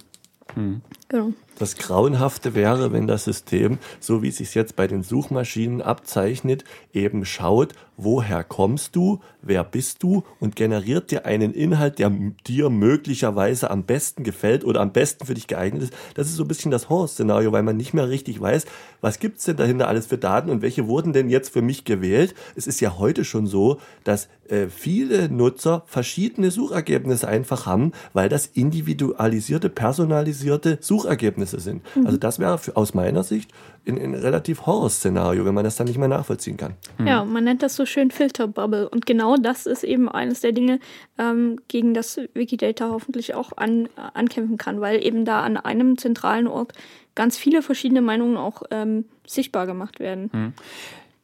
hm. 0.53 0.82
Genau. 1.08 1.34
Das 1.58 1.78
Grauenhafte 1.78 2.53
wäre, 2.53 2.91
wenn 2.91 3.08
das 3.08 3.24
System, 3.24 3.78
so 4.01 4.22
wie 4.22 4.28
es 4.28 4.38
sich 4.38 4.56
jetzt 4.56 4.76
bei 4.76 4.88
den 4.88 5.03
Suchmaschinen 5.03 5.82
abzeichnet, 5.82 6.66
eben 6.93 7.24
schaut, 7.24 7.74
woher 7.95 8.43
kommst 8.43 8.95
du, 8.97 9.22
wer 9.41 9.64
bist 9.64 10.03
du 10.03 10.24
und 10.41 10.58
generiert 10.58 11.12
dir 11.12 11.26
einen 11.26 11.53
Inhalt, 11.53 11.99
der 11.99 12.12
dir 12.45 12.70
möglicherweise 12.70 13.70
am 13.72 13.84
besten 13.84 14.24
gefällt 14.24 14.66
oder 14.66 14.82
am 14.82 14.91
besten 14.91 15.26
für 15.26 15.34
dich 15.34 15.47
geeignet 15.47 15.84
ist. 15.84 15.93
Das 16.16 16.28
ist 16.28 16.36
so 16.36 16.43
ein 16.43 16.49
bisschen 16.49 16.72
das 16.72 16.89
Horror-Szenario, 16.89 17.53
weil 17.53 17.64
man 17.64 17.78
nicht 17.78 17.93
mehr 17.93 18.10
richtig 18.10 18.41
weiß, 18.41 18.66
was 18.99 19.20
gibt's 19.20 19.45
denn 19.45 19.56
dahinter 19.56 19.88
alles 19.88 20.08
für 20.08 20.18
Daten 20.18 20.49
und 20.49 20.62
welche 20.62 20.88
wurden 20.88 21.14
denn 21.14 21.30
jetzt 21.30 21.53
für 21.53 21.62
mich 21.62 21.86
gewählt. 21.86 22.36
Es 22.58 22.68
ist 22.68 22.82
ja 22.82 22.97
heute 22.97 23.24
schon 23.24 23.47
so, 23.47 23.80
dass 24.03 24.28
äh, 24.49 24.68
viele 24.68 25.30
Nutzer 25.30 25.84
verschiedene 25.86 26.51
Suchergebnisse 26.51 27.28
einfach 27.28 27.66
haben, 27.66 27.93
weil 28.14 28.28
das 28.28 28.45
individualisierte, 28.47 29.70
personalisierte 29.70 30.80
Suchergebnisse 30.96 31.36
Ergebnisse 31.36 31.60
sind. 31.60 31.84
Mhm. 31.96 32.06
Also 32.06 32.18
das 32.18 32.39
wäre 32.39 32.60
aus 32.76 32.93
meiner 32.93 33.24
Sicht 33.24 33.52
ein, 33.88 33.98
ein 33.98 34.14
relativ 34.14 34.66
Horrorszenario, 34.66 35.46
wenn 35.46 35.54
man 35.54 35.64
das 35.64 35.76
dann 35.76 35.88
nicht 35.88 35.98
mehr 35.98 36.08
nachvollziehen 36.08 36.58
kann. 36.58 36.76
Mhm. 36.98 37.08
Ja, 37.08 37.24
man 37.26 37.43
nennt 37.43 37.64
das 37.64 37.76
so 37.76 37.86
schön 37.86 38.12
Filterbubble. 38.12 38.89
Und 38.89 39.06
genau 39.06 39.36
das 39.38 39.66
ist 39.66 39.84
eben 39.84 40.10
eines 40.10 40.41
der 40.41 40.52
Dinge, 40.52 40.80
ähm, 41.18 41.60
gegen 41.68 41.93
das 41.93 42.20
Wikidata 42.34 42.89
hoffentlich 42.89 43.34
auch 43.34 43.52
an, 43.58 43.86
äh, 43.86 43.89
ankämpfen 44.14 44.58
kann, 44.58 44.82
weil 44.82 45.06
eben 45.06 45.26
da 45.26 45.41
an 45.41 45.58
einem 45.58 45.98
zentralen 45.98 46.48
Ort 46.48 46.74
ganz 47.16 47.38
viele 47.38 47.62
verschiedene 47.62 48.02
Meinungen 48.02 48.38
auch 48.38 48.64
ähm, 48.72 49.06
sichtbar 49.26 49.66
gemacht 49.66 50.00
werden. 50.00 50.30
Mhm. 50.34 50.54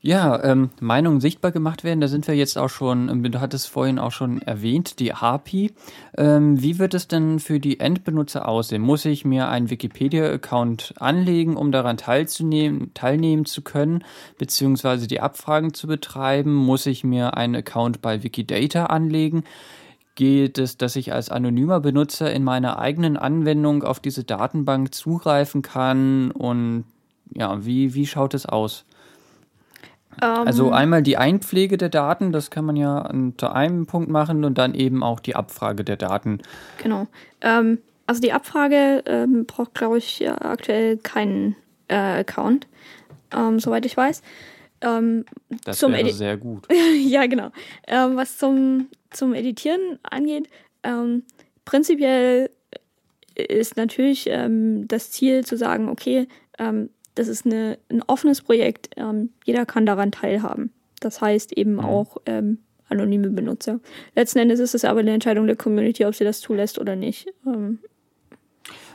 Ja, 0.04 0.44
ähm, 0.44 0.72
Meinungen 0.80 1.22
sichtbar 1.22 1.52
gemacht 1.52 1.84
werden, 1.84 2.02
da 2.02 2.08
sind 2.08 2.28
wir 2.28 2.34
jetzt 2.34 2.58
auch 2.58 2.70
schon, 2.70 3.08
ähm, 3.08 3.22
du 3.22 3.40
hattest 3.40 3.70
vorhin 3.70 4.00
auch 4.00 4.12
schon 4.12 4.42
erwähnt, 4.42 4.98
die 4.98 5.14
API. 5.14 5.74
Ähm, 6.18 6.60
wie 6.60 6.80
wird 6.80 6.96
es 6.96 7.08
denn 7.08 7.38
für 7.38 7.60
die 7.60 7.80
Endbenutzer 7.80 8.48
aussehen? 8.50 8.82
Muss 8.82 9.06
ich 9.06 9.26
mir 9.26 9.50
einen 9.50 9.70
Wikipedia-Account 9.70 10.96
anlegen, 10.98 11.56
um 11.56 11.72
daran 11.72 11.98
teilzunehmen, 11.98 12.92
teilnehmen 12.96 13.46
zu 13.46 13.62
können, 13.62 14.04
beziehungsweise 14.40 15.06
die 15.06 15.20
Abfragen 15.20 15.76
zu 15.76 15.86
betreiben? 15.86 16.52
Muss 16.52 16.88
ich 16.88 17.04
mir 17.04 17.38
einen 17.38 17.58
Account 17.58 18.02
bei 18.02 18.24
Wikidata 18.24 18.88
anlegen? 18.88 19.44
Geht 20.16 20.58
es, 20.58 20.78
dass 20.78 20.96
ich 20.96 21.14
als 21.14 21.30
anonymer 21.30 21.80
Benutzer 21.80 22.34
in 22.34 22.44
meiner 22.44 22.80
eigenen 22.80 23.18
Anwendung 23.18 23.84
auf 23.84 24.00
diese 24.00 24.24
Datenbank 24.24 24.96
zugreifen 24.96 25.62
kann? 25.62 26.32
Und 26.32 26.86
ja, 27.36 27.64
wie, 27.64 27.94
wie 27.94 28.08
schaut 28.08 28.34
es 28.34 28.48
aus? 28.48 28.84
Also 30.20 30.68
ähm. 30.68 30.74
einmal 30.74 31.04
die 31.04 31.18
Einpflege 31.18 31.78
der 31.78 31.90
Daten, 31.90 32.32
das 32.32 32.50
kann 32.50 32.66
man 32.66 32.76
ja 32.76 33.00
unter 33.10 33.56
einem 33.56 33.86
Punkt 33.86 34.10
machen 34.10 34.44
und 34.44 34.58
dann 34.58 34.74
eben 34.74 35.04
auch 35.04 35.20
die 35.20 35.36
Abfrage 35.36 35.84
der 35.84 35.98
Daten. 35.98 36.40
Genau. 36.78 37.08
Ähm, 37.42 37.80
also 38.08 38.22
die 38.22 38.34
Abfrage 38.34 39.04
ähm, 39.06 39.46
braucht, 39.46 39.74
glaube 39.74 39.98
ich, 39.98 40.28
aktuell 40.30 40.98
keinen 40.98 41.56
äh, 41.88 41.96
Account, 41.96 42.68
ähm, 43.34 43.60
soweit 43.60 43.86
ich 43.86 43.96
weiß. 43.96 44.22
Ähm, 44.82 45.26
das 45.64 45.82
wäre 45.82 46.00
Edi 46.00 46.12
sehr 46.12 46.38
gut. 46.38 46.68
ja, 47.06 47.26
genau. 47.28 47.52
Ähm, 47.88 48.16
was 48.16 48.38
zum, 48.38 48.88
zum 49.12 49.34
Editieren 49.34 50.00
angeht, 50.04 50.50
prinzipiell 51.64 52.50
ist 53.36 53.78
natürlich 53.78 54.28
das 54.88 55.12
Ziel 55.12 55.46
zu 55.46 55.58
sagen, 55.58 55.90
okay, 55.90 56.28
das 57.16 57.28
ist 57.28 57.46
eine, 57.46 57.78
ein 57.90 58.02
offenes 58.04 58.42
Projekt. 58.42 58.90
Ähm, 58.98 59.30
jeder 59.46 59.66
kann 59.66 59.86
daran 59.86 60.12
teilhaben. 60.12 60.72
Das 61.00 61.22
heißt 61.22 61.54
eben 61.54 61.74
mhm. 61.74 61.80
auch 61.80 62.18
ähm, 62.26 62.60
anonyme 62.90 63.30
Benutzer. 63.30 63.80
Letzten 64.16 64.40
Endes 64.40 64.60
ist 64.60 64.76
es 64.76 64.86
aber 64.86 65.00
eine 65.00 65.14
Entscheidung 65.14 65.48
der 65.48 65.56
Community, 65.56 66.06
ob 66.06 66.16
sie 66.16 66.24
das 66.24 66.40
zulässt 66.40 66.80
oder 66.80 66.96
nicht. 66.96 67.28
Ähm, 67.46 67.80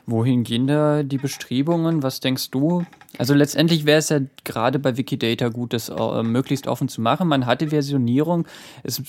Wohin 0.07 0.45
gehen 0.45 0.69
da 0.69 1.03
die 1.03 1.19
Bestrebungen? 1.19 2.03
Was 2.03 2.21
denkst 2.21 2.51
du? 2.53 2.85
Also 3.19 3.35
letztendlich 3.35 3.87
wäre 3.87 3.99
es 3.99 4.09
ja 4.09 4.21
gerade 4.47 4.79
bei 4.79 4.97
Wikidata 4.97 5.51
gut, 5.51 5.75
das 5.75 5.91
äh, 5.91 6.23
möglichst 6.23 6.67
offen 6.67 6.89
zu 6.89 7.03
machen. 7.03 7.29
Man 7.29 7.45
hat 7.45 7.61
die 7.61 7.69
Versionierung, 7.69 8.47
es 8.83 9.03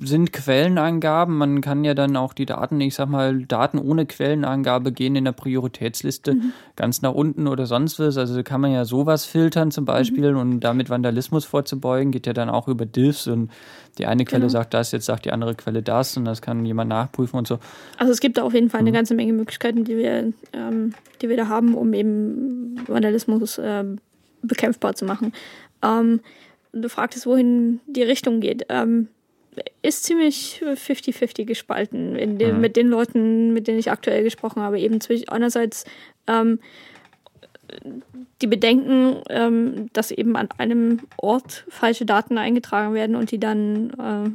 sind 0.00 0.32
Quellenangaben, 0.32 1.38
man 1.38 1.62
kann 1.62 1.84
ja 1.84 1.94
dann 1.94 2.16
auch 2.16 2.34
die 2.34 2.44
Daten, 2.44 2.78
ich 2.82 2.94
sag 2.94 3.08
mal, 3.08 3.44
Daten 3.46 3.78
ohne 3.78 4.04
Quellenangabe 4.04 4.92
gehen 4.92 5.16
in 5.16 5.24
der 5.24 5.32
Prioritätsliste 5.32 6.34
mhm. 6.34 6.52
ganz 6.76 7.00
nach 7.00 7.14
unten 7.14 7.46
oder 7.46 7.64
sonst 7.64 7.98
was. 7.98 8.18
Also 8.18 8.42
kann 8.42 8.60
man 8.60 8.72
ja 8.72 8.84
sowas 8.84 9.24
filtern 9.24 9.70
zum 9.70 9.86
Beispiel 9.86 10.32
mhm. 10.32 10.38
und 10.38 10.60
damit 10.60 10.90
Vandalismus 10.90 11.46
vorzubeugen, 11.46 12.12
geht 12.12 12.26
ja 12.26 12.34
dann 12.34 12.50
auch 12.50 12.68
über 12.68 12.84
Diffs 12.84 13.26
und 13.28 13.50
die 13.98 14.06
eine 14.06 14.24
Quelle 14.24 14.42
Genau. 14.42 14.50
sagt 14.50 14.74
das, 14.74 14.90
jetzt 14.90 15.06
sagt 15.06 15.24
die 15.24 15.32
andere 15.32 15.54
Quelle 15.54 15.82
das 15.82 16.16
und 16.16 16.24
das 16.24 16.42
kann 16.42 16.64
jemand 16.64 16.88
nachprüfen 16.88 17.38
und 17.38 17.46
so. 17.46 17.58
Also 17.96 18.12
es 18.12 18.20
gibt 18.20 18.38
da 18.38 18.42
auf 18.42 18.54
jeden 18.54 18.70
Fall 18.70 18.80
eine 18.80 18.90
Mhm. 18.90 18.94
ganze 18.94 19.14
Menge 19.14 19.32
Möglichkeiten, 19.32 19.84
die 19.84 19.96
wir, 19.96 20.32
ähm, 20.52 20.94
die 21.20 21.28
wir 21.28 21.36
da 21.36 21.46
haben, 21.48 21.74
um 21.74 21.94
eben 21.94 22.80
Vandalismus 22.88 23.60
ähm, 23.62 23.98
bekämpfbar 24.42 24.94
zu 24.94 25.04
machen. 25.04 25.32
Ähm, 25.82 26.20
du 26.72 26.88
fragtest, 26.88 27.26
wohin 27.26 27.80
die 27.86 28.02
Richtung 28.02 28.40
geht. 28.40 28.66
Ähm, 28.68 29.08
ist 29.82 30.04
ziemlich 30.04 30.62
50-50 30.64 31.44
gespalten 31.44 32.16
in 32.16 32.38
den, 32.38 32.54
Mhm. 32.56 32.60
mit 32.60 32.76
den 32.76 32.88
Leuten, 32.88 33.52
mit 33.52 33.66
denen 33.68 33.78
ich 33.78 33.90
aktuell 33.90 34.22
gesprochen 34.22 34.62
habe. 34.62 34.80
Eben 34.80 35.00
zwischen 35.00 35.28
einerseits 35.28 35.84
ähm, 36.26 36.58
die 38.40 38.46
Bedenken, 38.46 39.22
ähm, 39.28 39.88
dass 39.92 40.10
eben 40.10 40.36
an 40.36 40.48
einem 40.58 41.00
Ort 41.16 41.64
falsche 41.68 42.04
Daten 42.06 42.38
eingetragen 42.38 42.94
werden 42.94 43.16
und 43.16 43.30
die 43.30 43.38
dann 43.40 43.90
äh, 43.90 44.30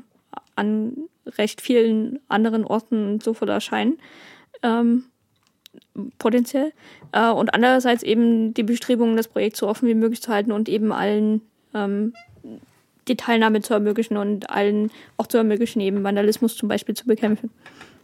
an 0.55 0.97
recht 1.37 1.61
vielen 1.61 2.19
anderen 2.29 2.63
Orten 2.63 3.19
sofort 3.19 3.49
erscheinen, 3.49 3.99
ähm, 4.63 5.05
potenziell. 6.19 6.71
Äh, 7.11 7.29
und 7.29 7.53
andererseits 7.53 8.03
eben 8.03 8.53
die 8.53 8.63
Bestrebungen, 8.63 9.17
das 9.17 9.27
Projekt 9.27 9.57
so 9.57 9.67
offen 9.67 9.87
wie 9.87 9.95
möglich 9.95 10.21
zu 10.21 10.31
halten 10.31 10.51
und 10.51 10.69
eben 10.69 10.91
allen 10.91 11.41
ähm, 11.73 12.13
die 13.07 13.15
Teilnahme 13.15 13.61
zu 13.61 13.73
ermöglichen 13.73 14.17
und 14.17 14.49
allen 14.49 14.91
auch 15.17 15.27
zu 15.27 15.37
ermöglichen, 15.37 15.79
eben 15.81 16.03
Vandalismus 16.03 16.55
zum 16.55 16.69
Beispiel 16.69 16.95
zu 16.95 17.05
bekämpfen. 17.05 17.49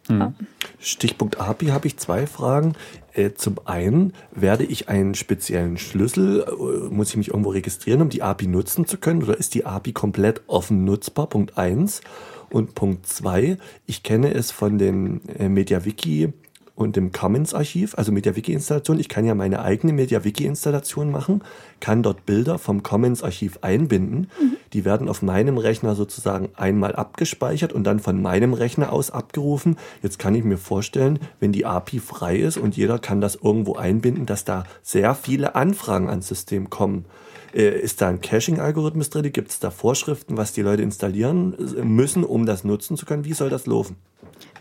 Ja. 0.10 0.34
Stichpunkt 0.80 1.39
API 1.39 1.68
habe 1.68 1.88
ich 1.88 1.98
zwei 1.98 2.28
Fragen. 2.28 2.74
Äh, 3.14 3.32
zum 3.36 3.56
einen, 3.66 4.14
werde 4.32 4.66
ich 4.66 4.89
einen 4.89 5.16
speziellen 5.16 5.78
Schlüssel, 5.78 6.46
äh, 6.46 6.94
muss 6.94 7.12
ich 7.12 7.18
mich 7.18 7.30
irgendwo 7.30 7.52
registrieren, 7.52 8.02
um 8.02 8.10
die 8.10 8.22
API 8.22 8.48
nutzen 8.48 8.86
zu 8.86 8.98
können? 8.98 9.24
Oder 9.24 9.38
ist 9.38 9.54
die 9.54 9.66
API 9.66 9.94
komplett 9.94 10.41
offen 10.48 10.84
nutzbar? 10.84 11.28
Punkt 11.28 11.58
eins. 11.58 12.02
Und 12.50 12.76
Punkt 12.76 13.08
zwei, 13.08 13.58
ich 13.88 14.04
kenne 14.04 14.34
es 14.34 14.52
von 14.52 14.78
dem 14.78 15.22
äh, 15.39 15.48
MediaWiki 15.48 16.34
und 16.76 16.95
dem 16.95 17.11
Commons-Archiv, 17.11 17.95
also 17.97 18.11
MediaWiki-Installation. 18.11 18.99
Ich 18.99 19.09
kann 19.09 19.26
ja 19.26 19.36
meine 19.36 19.61
eigene 19.61 19.93
MediaWiki-Installation 19.93 21.11
machen, 21.11 21.43
kann 21.80 22.01
dort 22.01 22.26
Bilder 22.26 22.57
vom 22.57 22.82
Commons-Archiv 22.82 23.59
einbinden. 23.61 24.30
Die 24.74 24.84
werden 24.84 25.07
auf 25.07 25.21
meinem 25.21 25.59
Rechner 25.59 25.95
sozusagen 25.95 26.49
einmal 26.55 26.95
abgespeichert 26.95 27.74
und 27.74 27.84
dann 27.84 27.99
von 27.99 28.21
meinem 28.21 28.53
Rechner 28.53 28.91
aus 28.91 29.11
abgerufen. 29.11 29.78
Jetzt 30.01 30.17
kann 30.17 30.34
ich 30.34 30.43
mir 30.43 30.57
vorstellen, 30.57 31.19
wenn 31.39 31.51
die 31.51 31.65
API 31.65 31.99
frei 31.99 32.38
ist 32.38 32.57
und 32.57 32.76
jeder 32.76 32.97
kann 32.97 33.21
das 33.21 33.36
irgendwo 33.36 33.76
einbinden, 33.76 34.26
dass 34.26 34.43
da 34.43 34.63
sehr 34.82 35.13
viele 35.13 35.53
Anfragen 35.55 36.09
ans 36.09 36.28
System 36.28 36.71
kommen. 36.71 37.05
Äh, 37.53 37.80
Ist 37.80 38.01
da 38.01 38.09
ein 38.09 38.21
Caching-Algorithmus 38.21 39.11
drin? 39.11 39.32
Gibt 39.32 39.51
es 39.51 39.59
da 39.59 39.69
Vorschriften, 39.69 40.38
was 40.38 40.53
die 40.53 40.63
Leute 40.63 40.82
installieren 40.82 41.55
müssen, 41.84 42.24
um 42.24 42.47
das 42.47 42.63
nutzen 42.63 42.97
zu 42.97 43.05
können? 43.05 43.26
Wie 43.26 43.34
soll 43.34 43.51
das 43.51 43.67
laufen? 43.67 43.95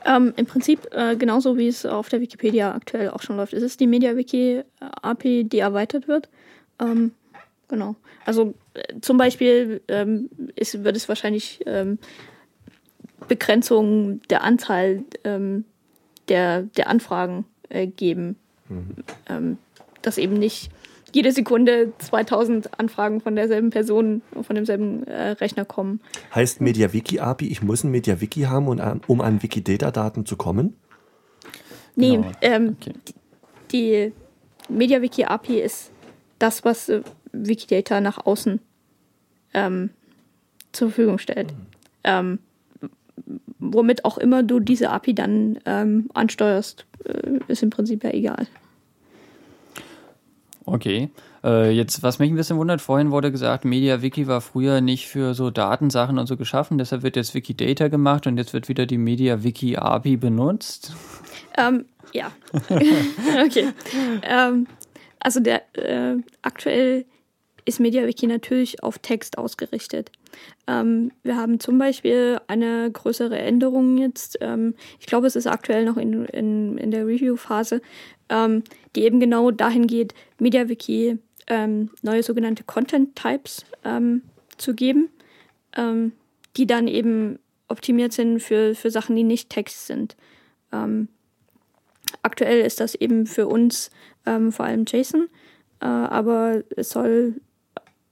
Ähm, 0.04 0.32
Im 0.36 0.46
Prinzip 0.46 0.88
äh, 0.92 1.16
genauso 1.16 1.56
wie 1.56 1.68
es 1.68 1.86
auf 1.86 2.08
der 2.08 2.20
Wikipedia 2.20 2.74
aktuell 2.74 3.10
auch 3.10 3.22
schon 3.22 3.36
läuft. 3.36 3.52
Es 3.52 3.62
ist 3.62 3.80
die 3.80 3.86
MediaWiki-API, 3.86 5.44
die 5.44 5.58
erweitert 5.58 6.08
wird. 6.08 6.28
Ähm, 6.80 7.12
genau. 7.68 7.96
Also 8.24 8.54
äh, 8.74 9.00
zum 9.00 9.18
Beispiel 9.18 9.80
ähm, 9.88 10.28
ist, 10.56 10.84
wird 10.84 10.96
es 10.96 11.08
wahrscheinlich 11.08 11.60
ähm, 11.66 11.98
Begrenzungen 13.28 14.20
der 14.30 14.42
Anzahl 14.42 15.04
ähm, 15.24 15.64
der, 16.28 16.62
der 16.62 16.88
Anfragen 16.88 17.44
äh, 17.68 17.86
geben. 17.86 18.36
Ähm, 19.28 19.58
dass 20.02 20.18
eben 20.18 20.34
nicht 20.34 20.70
jede 21.14 21.32
Sekunde 21.32 21.92
2000 21.98 22.78
Anfragen 22.80 23.20
von 23.20 23.36
derselben 23.36 23.70
Person, 23.70 24.22
von 24.42 24.56
demselben 24.56 25.04
äh, 25.06 25.30
Rechner 25.32 25.64
kommen. 25.64 26.00
Heißt 26.34 26.60
MediaWiki 26.60 27.20
API, 27.20 27.46
ich 27.48 27.62
muss 27.62 27.84
ein 27.84 27.90
MediaWiki 27.90 28.42
haben, 28.42 28.66
um 28.68 28.80
an, 28.80 29.00
um 29.06 29.20
an 29.20 29.42
Wikidata-Daten 29.42 30.24
zu 30.26 30.36
kommen? 30.36 30.74
Nee, 31.94 32.16
Genau. 32.16 32.32
ähm, 32.40 32.76
Okay. 32.80 32.92
die 33.72 34.12
MediaWiki 34.68 35.24
API 35.24 35.60
ist 35.60 35.90
das, 36.38 36.64
was 36.64 36.88
äh, 36.88 37.02
Wikidata 37.32 38.00
nach 38.00 38.24
außen 38.26 38.60
ähm, 39.54 39.90
zur 40.72 40.88
Verfügung 40.88 41.18
stellt. 41.18 41.52
Ähm, 42.04 42.38
womit 43.58 44.04
auch 44.04 44.18
immer 44.18 44.42
du 44.42 44.58
diese 44.60 44.90
API 44.90 45.14
dann 45.14 45.58
ähm, 45.66 46.08
ansteuerst, 46.14 46.86
äh, 47.04 47.38
ist 47.48 47.62
im 47.62 47.70
Prinzip 47.70 48.02
ja 48.04 48.10
egal. 48.10 48.46
Okay. 50.64 51.10
Äh, 51.42 51.70
jetzt, 51.72 52.02
was 52.02 52.18
mich 52.18 52.30
ein 52.30 52.36
bisschen 52.36 52.56
wundert, 52.56 52.80
vorhin 52.80 53.10
wurde 53.10 53.32
gesagt, 53.32 53.64
MediaWiki 53.64 54.26
war 54.26 54.40
früher 54.40 54.80
nicht 54.80 55.08
für 55.08 55.34
so 55.34 55.50
Datensachen 55.50 56.18
und 56.18 56.26
so 56.26 56.36
geschaffen, 56.36 56.78
deshalb 56.78 57.02
wird 57.02 57.16
jetzt 57.16 57.34
Wikidata 57.34 57.88
gemacht 57.88 58.26
und 58.26 58.36
jetzt 58.36 58.52
wird 58.52 58.68
wieder 58.68 58.86
die 58.86 58.98
MediaWiki 58.98 59.76
API 59.76 60.16
benutzt. 60.16 60.94
Ähm, 61.58 61.86
ja. 62.12 62.30
okay. 63.44 63.72
Ähm, 64.22 64.66
also 65.18 65.40
der 65.40 65.62
äh, 65.76 66.16
aktuell 66.42 67.04
ist 67.64 67.80
MediaWiki 67.80 68.26
natürlich 68.26 68.82
auf 68.82 68.98
Text 68.98 69.38
ausgerichtet. 69.38 70.10
Ähm, 70.66 71.12
wir 71.22 71.36
haben 71.36 71.60
zum 71.60 71.78
Beispiel 71.78 72.40
eine 72.46 72.90
größere 72.90 73.38
Änderung 73.38 73.98
jetzt. 73.98 74.38
Ähm, 74.40 74.74
ich 74.98 75.06
glaube, 75.06 75.26
es 75.26 75.36
ist 75.36 75.46
aktuell 75.46 75.84
noch 75.84 75.96
in, 75.96 76.24
in, 76.26 76.78
in 76.78 76.90
der 76.90 77.06
Review-Phase, 77.06 77.80
ähm, 78.28 78.62
die 78.96 79.02
eben 79.02 79.20
genau 79.20 79.50
dahin 79.50 79.86
geht, 79.86 80.14
MediaWiki 80.38 81.18
ähm, 81.46 81.90
neue 82.02 82.22
sogenannte 82.22 82.64
Content-Types 82.64 83.64
ähm, 83.84 84.22
zu 84.56 84.74
geben, 84.74 85.08
ähm, 85.76 86.12
die 86.56 86.66
dann 86.66 86.88
eben 86.88 87.38
optimiert 87.68 88.12
sind 88.12 88.40
für, 88.40 88.74
für 88.74 88.90
Sachen, 88.90 89.16
die 89.16 89.24
nicht 89.24 89.48
Text 89.48 89.86
sind. 89.86 90.16
Aktuell 92.22 92.60
ist 92.62 92.80
das 92.80 92.94
eben 92.94 93.26
für 93.26 93.46
uns 93.46 93.90
vor 94.24 94.64
allem 94.64 94.84
JSON, 94.86 95.28
äh, 95.82 95.86
aber 95.86 96.62
es 96.76 96.90
soll 96.90 97.40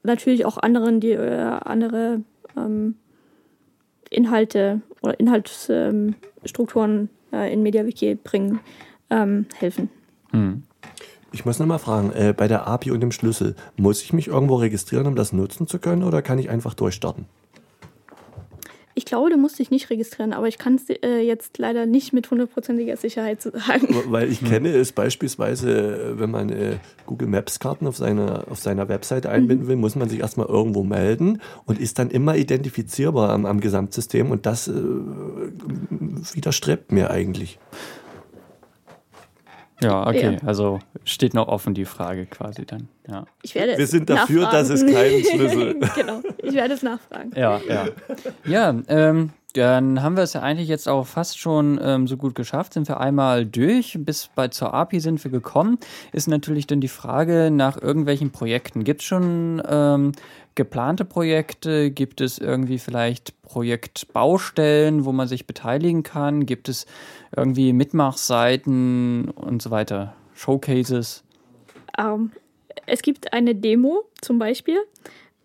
natürlich 0.03 0.45
auch 0.47 0.59
anderen, 0.59 1.01
die 1.01 1.13
äh, 1.13 1.41
andere 1.65 2.23
ähm, 2.57 2.97
Inhalte 4.11 4.81
oder 5.03 5.19
Inhaltsstrukturen 5.19 7.09
äh, 7.33 7.53
in 7.53 7.63
MediaWiki 7.63 8.17
bringen, 8.17 8.61
ähm, 9.11 9.47
helfen. 9.57 9.89
Hm. 10.31 10.63
Ich 11.33 11.45
muss 11.45 11.61
nochmal 11.61 11.79
fragen, 11.79 12.11
äh, 12.13 12.35
bei 12.37 12.49
der 12.49 12.67
API 12.67 12.91
und 12.91 13.01
dem 13.01 13.13
Schlüssel, 13.13 13.55
muss 13.77 14.03
ich 14.03 14.13
mich 14.13 14.27
irgendwo 14.27 14.57
registrieren, 14.57 15.07
um 15.07 15.15
das 15.15 15.33
nutzen 15.33 15.69
zu 15.69 15.79
können 15.79 16.03
oder 16.03 16.23
kann 16.23 16.41
ich 16.41 16.51
einfach 16.51 16.75
durchstarten? 16.75 17.27
Ich 19.11 19.13
glaube, 19.13 19.31
du 19.31 19.39
musst 19.39 19.59
dich 19.59 19.73
nicht 19.73 19.91
registrieren, 19.91 20.33
aber 20.33 20.47
ich 20.47 20.57
kann 20.57 20.77
es 20.77 20.89
äh, 20.89 21.19
jetzt 21.19 21.59
leider 21.59 21.85
nicht 21.85 22.13
mit 22.13 22.31
hundertprozentiger 22.31 22.97
Sicherheit 22.97 23.43
sagen. 23.43 23.89
Weil 24.07 24.31
ich 24.31 24.45
kenne 24.45 24.69
es 24.69 24.93
beispielsweise, 24.93 26.13
äh, 26.13 26.21
wenn 26.21 26.31
man 26.31 26.49
äh, 26.49 26.77
Google 27.07 27.27
Maps 27.27 27.59
Karten 27.59 27.89
auf 27.89 27.97
seiner, 27.97 28.45
auf 28.49 28.61
seiner 28.61 28.89
Webseite 28.89 29.29
einbinden 29.29 29.67
will, 29.67 29.75
muss 29.75 29.97
man 29.97 30.09
sich 30.09 30.21
erstmal 30.21 30.47
irgendwo 30.47 30.85
melden 30.85 31.41
und 31.67 31.81
ist 31.81 31.99
dann 31.99 32.09
immer 32.09 32.37
identifizierbar 32.37 33.31
am, 33.31 33.47
am 33.47 33.59
Gesamtsystem 33.59 34.31
und 34.31 34.47
das 34.47 34.69
äh, 34.69 34.75
widerstrebt 36.33 36.93
mir 36.93 37.11
eigentlich. 37.11 37.59
Ja, 39.83 40.07
okay. 40.07 40.39
Ja. 40.41 40.47
Also 40.49 40.79
steht 41.05 41.35
noch 41.35 41.49
offen 41.49 41.75
die 41.75 41.85
Frage 41.85 42.27
quasi 42.27 42.67
dann. 42.67 42.89
Ja. 43.09 43.25
Ich 43.43 43.55
werde 43.55 43.79
Wir 43.79 43.87
sind 43.87 44.11
dafür, 44.11 44.43
nachfragen. 44.43 44.69
dass 44.69 44.81
es 44.83 44.87
keinen 44.93 45.25
Schlüssel- 45.25 45.81
genau, 45.95 46.21
ich 46.43 46.55
werde 46.55 46.75
es 46.75 46.83
nachfragen. 46.83 47.31
Ja, 47.35 47.61
ja. 47.69 47.87
Ja, 48.45 48.75
ähm, 48.89 49.31
dann 49.53 50.03
haben 50.03 50.17
wir 50.17 50.23
es 50.23 50.35
ja 50.35 50.43
eigentlich 50.43 50.69
jetzt 50.69 50.89
auch 50.89 51.07
fast 51.07 51.39
schon 51.39 51.81
ähm, 51.83 52.07
so 52.07 52.17
gut 52.17 52.35
geschafft. 52.35 52.75
Sind 52.75 52.89
wir 52.89 53.01
einmal 53.01 53.47
durch. 53.47 53.99
Bis 54.01 54.29
bei 54.35 54.49
zur 54.49 54.75
API 54.75 55.01
sind 55.01 55.23
wir 55.23 55.31
gekommen. 55.31 55.79
Ist 56.13 56.29
natürlich 56.29 56.67
dann 56.67 56.81
die 56.81 56.89
Frage 56.89 57.51
nach 57.51 57.81
irgendwelchen 57.81 58.31
Projekten. 58.31 58.85
Gibt 58.85 59.01
es 59.01 59.07
schon 59.07 59.63
ähm, 59.69 60.13
geplante 60.55 61.05
Projekte? 61.05 61.91
Gibt 61.91 62.21
es 62.21 62.39
irgendwie 62.39 62.79
vielleicht 62.79 63.41
Projektbaustellen, 63.43 65.05
wo 65.05 65.13
man 65.13 65.29
sich 65.29 65.47
beteiligen 65.47 66.03
kann? 66.03 66.47
Gibt 66.47 66.69
es 66.69 66.87
irgendwie 67.35 67.73
Mitmachseiten 67.73 69.31
und 69.31 69.63
so 69.63 69.71
weiter? 69.71 70.15
Showcases? 70.35 71.25
Ähm, 71.99 72.33
es 72.87 73.03
gibt 73.03 73.33
eine 73.33 73.55
Demo 73.55 74.05
zum 74.21 74.39
Beispiel, 74.39 74.79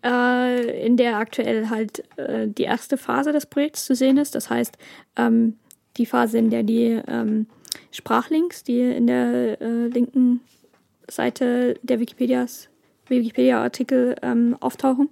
äh, 0.04 0.86
in 0.86 0.96
der 0.96 1.16
aktuell 1.16 1.68
halt 1.68 2.04
äh, 2.18 2.48
die 2.48 2.64
erste 2.64 2.96
Phase 2.96 3.32
des 3.32 3.46
Projekts 3.46 3.84
zu 3.84 3.94
sehen 3.94 4.18
ist. 4.18 4.34
Das 4.34 4.50
heißt, 4.50 4.76
ähm, 5.16 5.58
die 5.96 6.06
Phase, 6.06 6.38
in 6.38 6.50
der 6.50 6.62
die 6.62 7.00
ähm, 7.06 7.46
Sprachlinks, 7.90 8.64
die 8.64 8.80
in 8.80 9.06
der 9.06 9.60
äh, 9.60 9.86
linken 9.88 10.40
Seite 11.08 11.78
der 11.82 12.00
Wikipedias, 12.00 12.68
Wikipedia-Artikel 13.08 14.16
ähm, 14.22 14.56
auftauchen, 14.60 15.08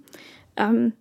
ähm, 0.57 0.93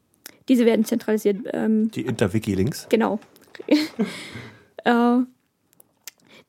diese 0.48 0.66
werden 0.66 0.84
zentralisiert. 0.84 1.38
Ähm, 1.52 1.90
Die 1.90 2.02
Interwiki-Links. 2.02 2.88
Genau. 2.88 3.18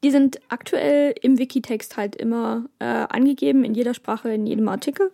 die 0.06 0.12
sind 0.12 0.40
aktuell 0.50 1.16
im 1.24 1.40
Wikitext 1.40 1.98
halt 1.98 2.16
immer 2.16 2.66
äh, 2.78 2.86
angegeben, 2.86 3.64
in 3.64 3.74
jeder 3.74 3.96
Sprache, 3.96 4.30
in 4.30 4.46
jedem 4.46 4.70
Artikel. 4.70 5.10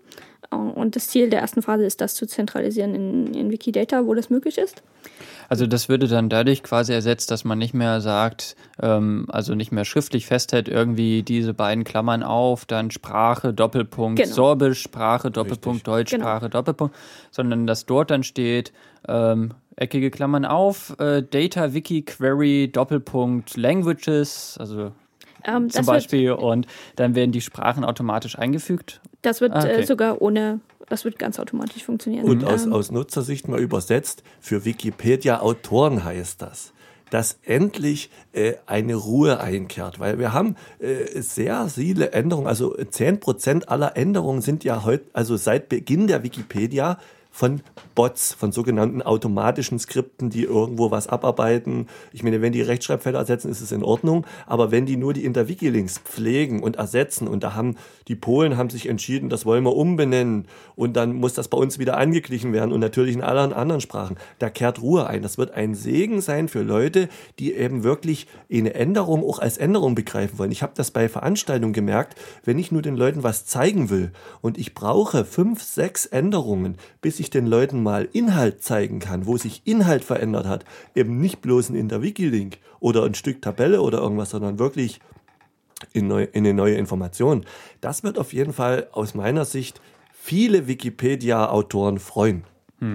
Äh, 0.52 0.56
und 0.58 0.98
das 0.98 1.08
Ziel 1.08 1.30
der 1.30 1.39
ersten 1.39 1.62
Phase 1.62 1.86
ist, 1.86 2.02
das 2.02 2.14
zu 2.14 2.28
zentralisieren 2.28 2.94
in, 2.94 3.34
in 3.34 3.52
Wikidata, 3.52 4.06
wo 4.06 4.14
das 4.16 4.30
möglich 4.30 4.58
ist. 4.58 4.84
Also 5.48 5.66
das 5.66 5.88
würde 5.88 6.10
dann 6.10 6.28
dadurch 6.28 6.62
quasi 6.62 6.92
ersetzt, 6.92 7.32
dass 7.32 7.46
man 7.46 7.58
nicht 7.58 7.74
mehr 7.74 8.02
sagt, 8.02 8.58
ähm, 8.82 9.28
also 9.30 9.56
nicht 9.56 9.72
mehr 9.72 9.86
schriftlich 9.86 10.26
festhält, 10.26 10.68
irgendwie 10.68 11.24
diese 11.24 11.54
beiden 11.54 11.86
Klammern 11.86 12.22
auf, 12.22 12.66
dann 12.66 12.92
Sprache, 12.92 13.54
Doppelpunkt, 13.54 14.22
Genau. 14.22 14.36
Sorbisch, 14.36 14.82
Sprache, 14.82 15.32
Doppelpunkt, 15.32 15.88
Deutsch, 15.88 16.12
Genau. 16.12 16.26
Sprache, 16.26 16.50
Doppelpunkt, 16.50 16.94
sondern 17.32 17.66
dass 17.66 17.86
dort 17.86 18.12
dann 18.12 18.24
steht, 18.24 18.74
ähm, 19.08 19.54
eckige 19.82 20.11
Klammern 20.11 20.45
auf, 20.45 20.95
äh, 20.99 21.23
Data, 21.23 21.73
Wiki, 21.73 22.03
Query, 22.03 22.69
Doppelpunkt, 22.71 23.57
Languages, 23.57 24.55
also 24.59 24.91
Ähm, 25.43 25.69
zum 25.71 25.86
Beispiel, 25.88 26.32
und 26.34 26.67
dann 26.97 27.15
werden 27.15 27.32
die 27.32 27.41
Sprachen 27.41 27.84
automatisch 27.84 28.38
eingefügt. 28.38 29.01
wird, 29.03 29.17
das 29.23 29.41
wird 29.41 29.53
Ah, 29.53 29.63
okay. 29.63 29.82
äh, 29.82 29.86
sogar 29.86 30.21
ohne, 30.21 30.59
das 30.88 31.03
wird 31.03 31.17
ganz 31.17 31.39
automatisch 31.39 31.84
funktionieren. 31.84 32.25
Und 32.25 32.43
aus, 32.45 32.65
Ähm, 32.65 32.73
aus 32.73 32.91
Nutzersicht 32.91 33.47
mal 33.47 33.59
übersetzt, 33.59 34.21
für 34.39 34.65
Wikipedia-Autoren 34.65 36.03
heißt 36.03 36.41
das, 36.43 36.73
dass 37.09 37.39
endlich 37.43 38.11
äh, 38.34 38.53
eine 38.67 38.93
Ruhe 38.95 39.39
einkehrt, 39.39 39.99
weil 39.99 40.19
wir 40.19 40.32
haben 40.32 40.55
äh, 40.79 41.19
sehr 41.21 41.67
viele 41.67 42.11
Änderungen, 42.11 42.47
also 42.47 42.75
10% 42.77 43.65
aller 43.65 43.97
Änderungen 43.97 44.41
sind 44.41 44.63
ja 44.63 44.84
heute, 44.86 45.05
also 45.13 45.38
seit 45.38 45.69
Beginn 45.69 46.05
der 46.07 46.23
Wikipedia 46.23 46.99
von 47.32 47.61
Bots, 47.95 48.34
von 48.34 48.51
sogenannten 48.51 49.01
automatischen 49.01 49.79
Skripten, 49.79 50.29
die 50.29 50.43
irgendwo 50.43 50.91
was 50.91 51.07
abarbeiten. 51.07 51.88
Ich 52.11 52.23
meine, 52.23 52.41
wenn 52.41 52.51
die 52.51 52.61
Rechtschreibfehler 52.61 53.19
ersetzen, 53.19 53.49
ist 53.49 53.61
es 53.61 53.71
in 53.71 53.84
Ordnung, 53.84 54.25
aber 54.45 54.71
wenn 54.71 54.86
die 54.86 54.97
nur 54.97 55.13
die 55.13 55.23
Inter-Wiki-Links 55.23 55.99
pflegen 55.99 56.61
und 56.61 56.75
ersetzen 56.75 57.27
und 57.27 57.43
da 57.43 57.55
haben 57.55 57.77
die 58.07 58.15
Polen 58.15 58.57
haben 58.57 58.69
sich 58.69 58.89
entschieden, 58.89 59.29
das 59.29 59.45
wollen 59.45 59.63
wir 59.63 59.75
umbenennen 59.75 60.47
und 60.75 60.97
dann 60.97 61.13
muss 61.13 61.34
das 61.34 61.47
bei 61.47 61.57
uns 61.57 61.79
wieder 61.79 61.97
angeglichen 61.97 62.51
werden 62.51 62.73
und 62.73 62.82
natürlich 62.82 63.15
in 63.15 63.21
allen 63.21 63.53
anderen 63.53 63.82
Sprachen. 63.82 64.17
Da 64.39 64.49
kehrt 64.49 64.82
Ruhe 64.82 65.07
ein. 65.07 65.21
Das 65.21 65.38
wird 65.38 65.51
ein 65.51 65.75
Segen 65.75 66.19
sein 66.19 66.49
für 66.49 66.61
Leute, 66.61 67.07
die 67.39 67.53
eben 67.53 67.84
wirklich 67.84 68.27
eine 68.51 68.73
Änderung 68.73 69.23
auch 69.23 69.39
als 69.39 69.57
Änderung 69.57 69.95
begreifen 69.95 70.38
wollen. 70.39 70.51
Ich 70.51 70.63
habe 70.63 70.73
das 70.75 70.91
bei 70.91 71.07
Veranstaltungen 71.07 71.73
gemerkt, 71.73 72.19
wenn 72.43 72.59
ich 72.59 72.71
nur 72.71 72.82
den 72.82 72.97
Leuten 72.97 73.23
was 73.23 73.45
zeigen 73.45 73.89
will 73.89 74.11
und 74.41 74.57
ich 74.57 74.73
brauche 74.73 75.23
fünf, 75.23 75.63
sechs 75.63 76.05
Änderungen, 76.05 76.75
bis 76.99 77.20
ich 77.22 77.30
den 77.30 77.47
Leuten 77.47 77.82
mal 77.82 78.09
Inhalt 78.11 78.61
zeigen 78.63 78.99
kann, 78.99 79.26
wo 79.26 79.38
sich 79.38 79.61
Inhalt 79.63 80.03
verändert 80.03 80.45
hat, 80.47 80.65
eben 80.95 81.22
nicht 81.22 81.41
bloß 81.41 81.69
ein 81.69 81.76
Inter-Wiki-Link 81.76 82.57
oder 82.80 83.05
ein 83.05 83.13
Stück 83.13 83.41
Tabelle 83.41 83.82
oder 83.82 83.99
irgendwas, 83.99 84.32
sondern 84.32 84.59
wirklich 84.59 84.99
in, 85.93 86.07
neu, 86.07 86.24
in 86.24 86.45
eine 86.45 86.53
neue 86.53 86.76
Information. 86.76 87.45
Das 87.80 88.03
wird 88.03 88.17
auf 88.19 88.34
jeden 88.34 88.53
Fall 88.53 88.88
aus 88.91 89.13
meiner 89.13 89.45
Sicht 89.45 89.82
viele 90.11 90.67
Wikipedia-Autoren 90.67 91.99
freuen. 91.99 92.43
Ja. 92.82 92.88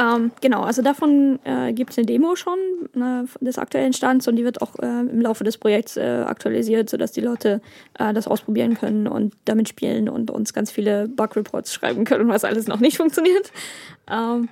Ähm, 0.00 0.30
genau, 0.40 0.62
also 0.62 0.80
davon 0.80 1.38
äh, 1.44 1.74
gibt 1.74 1.90
es 1.90 1.98
eine 1.98 2.06
Demo 2.06 2.34
schon 2.34 2.58
äh, 2.94 3.44
des 3.44 3.58
aktuellen 3.58 3.92
Stands 3.92 4.26
und 4.26 4.36
die 4.36 4.44
wird 4.44 4.62
auch 4.62 4.78
äh, 4.78 5.00
im 5.00 5.20
Laufe 5.20 5.44
des 5.44 5.58
Projekts 5.58 5.98
äh, 5.98 6.24
aktualisiert, 6.26 6.88
sodass 6.88 7.12
die 7.12 7.20
Leute 7.20 7.60
äh, 7.98 8.14
das 8.14 8.26
ausprobieren 8.26 8.74
können 8.74 9.06
und 9.06 9.34
damit 9.44 9.68
spielen 9.68 10.08
und 10.08 10.30
uns 10.30 10.54
ganz 10.54 10.70
viele 10.70 11.06
Bug-Reports 11.06 11.74
schreiben 11.74 12.04
können, 12.04 12.28
was 12.28 12.44
alles 12.44 12.66
noch 12.66 12.80
nicht 12.80 12.96
funktioniert. 12.96 13.52
Ähm, 14.10 14.48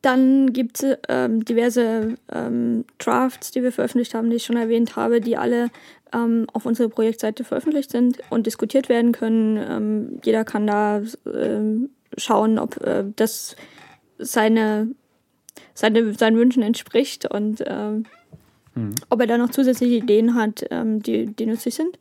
dann 0.00 0.52
gibt 0.54 0.82
es 0.82 0.96
ähm, 1.08 1.44
diverse 1.44 2.14
ähm, 2.32 2.86
Drafts, 2.98 3.50
die 3.50 3.62
wir 3.62 3.72
veröffentlicht 3.72 4.14
haben, 4.14 4.30
die 4.30 4.36
ich 4.36 4.44
schon 4.44 4.56
erwähnt 4.56 4.96
habe, 4.96 5.20
die 5.20 5.36
alle 5.36 5.68
ähm, 6.14 6.46
auf 6.54 6.64
unserer 6.64 6.88
Projektseite 6.88 7.44
veröffentlicht 7.44 7.90
sind 7.90 8.20
und 8.30 8.46
diskutiert 8.46 8.88
werden 8.88 9.12
können. 9.12 9.56
Ähm, 9.58 10.20
jeder 10.24 10.44
kann 10.44 10.66
da 10.66 11.02
schauen, 12.16 12.58
ob 12.58 12.80
äh, 12.84 13.04
das 13.16 13.56
seine, 14.18 14.88
seine, 15.74 16.14
seinen 16.14 16.36
Wünschen 16.36 16.62
entspricht 16.62 17.30
und 17.30 17.62
ähm, 17.66 18.04
ob 19.10 19.20
er 19.20 19.26
da 19.26 19.38
noch 19.38 19.50
zusätzliche 19.50 19.96
Ideen 19.96 20.34
hat, 20.34 20.64
ähm, 20.70 21.02
die, 21.02 21.26
die 21.26 21.46
nützlich 21.46 21.74
sind. 21.74 21.98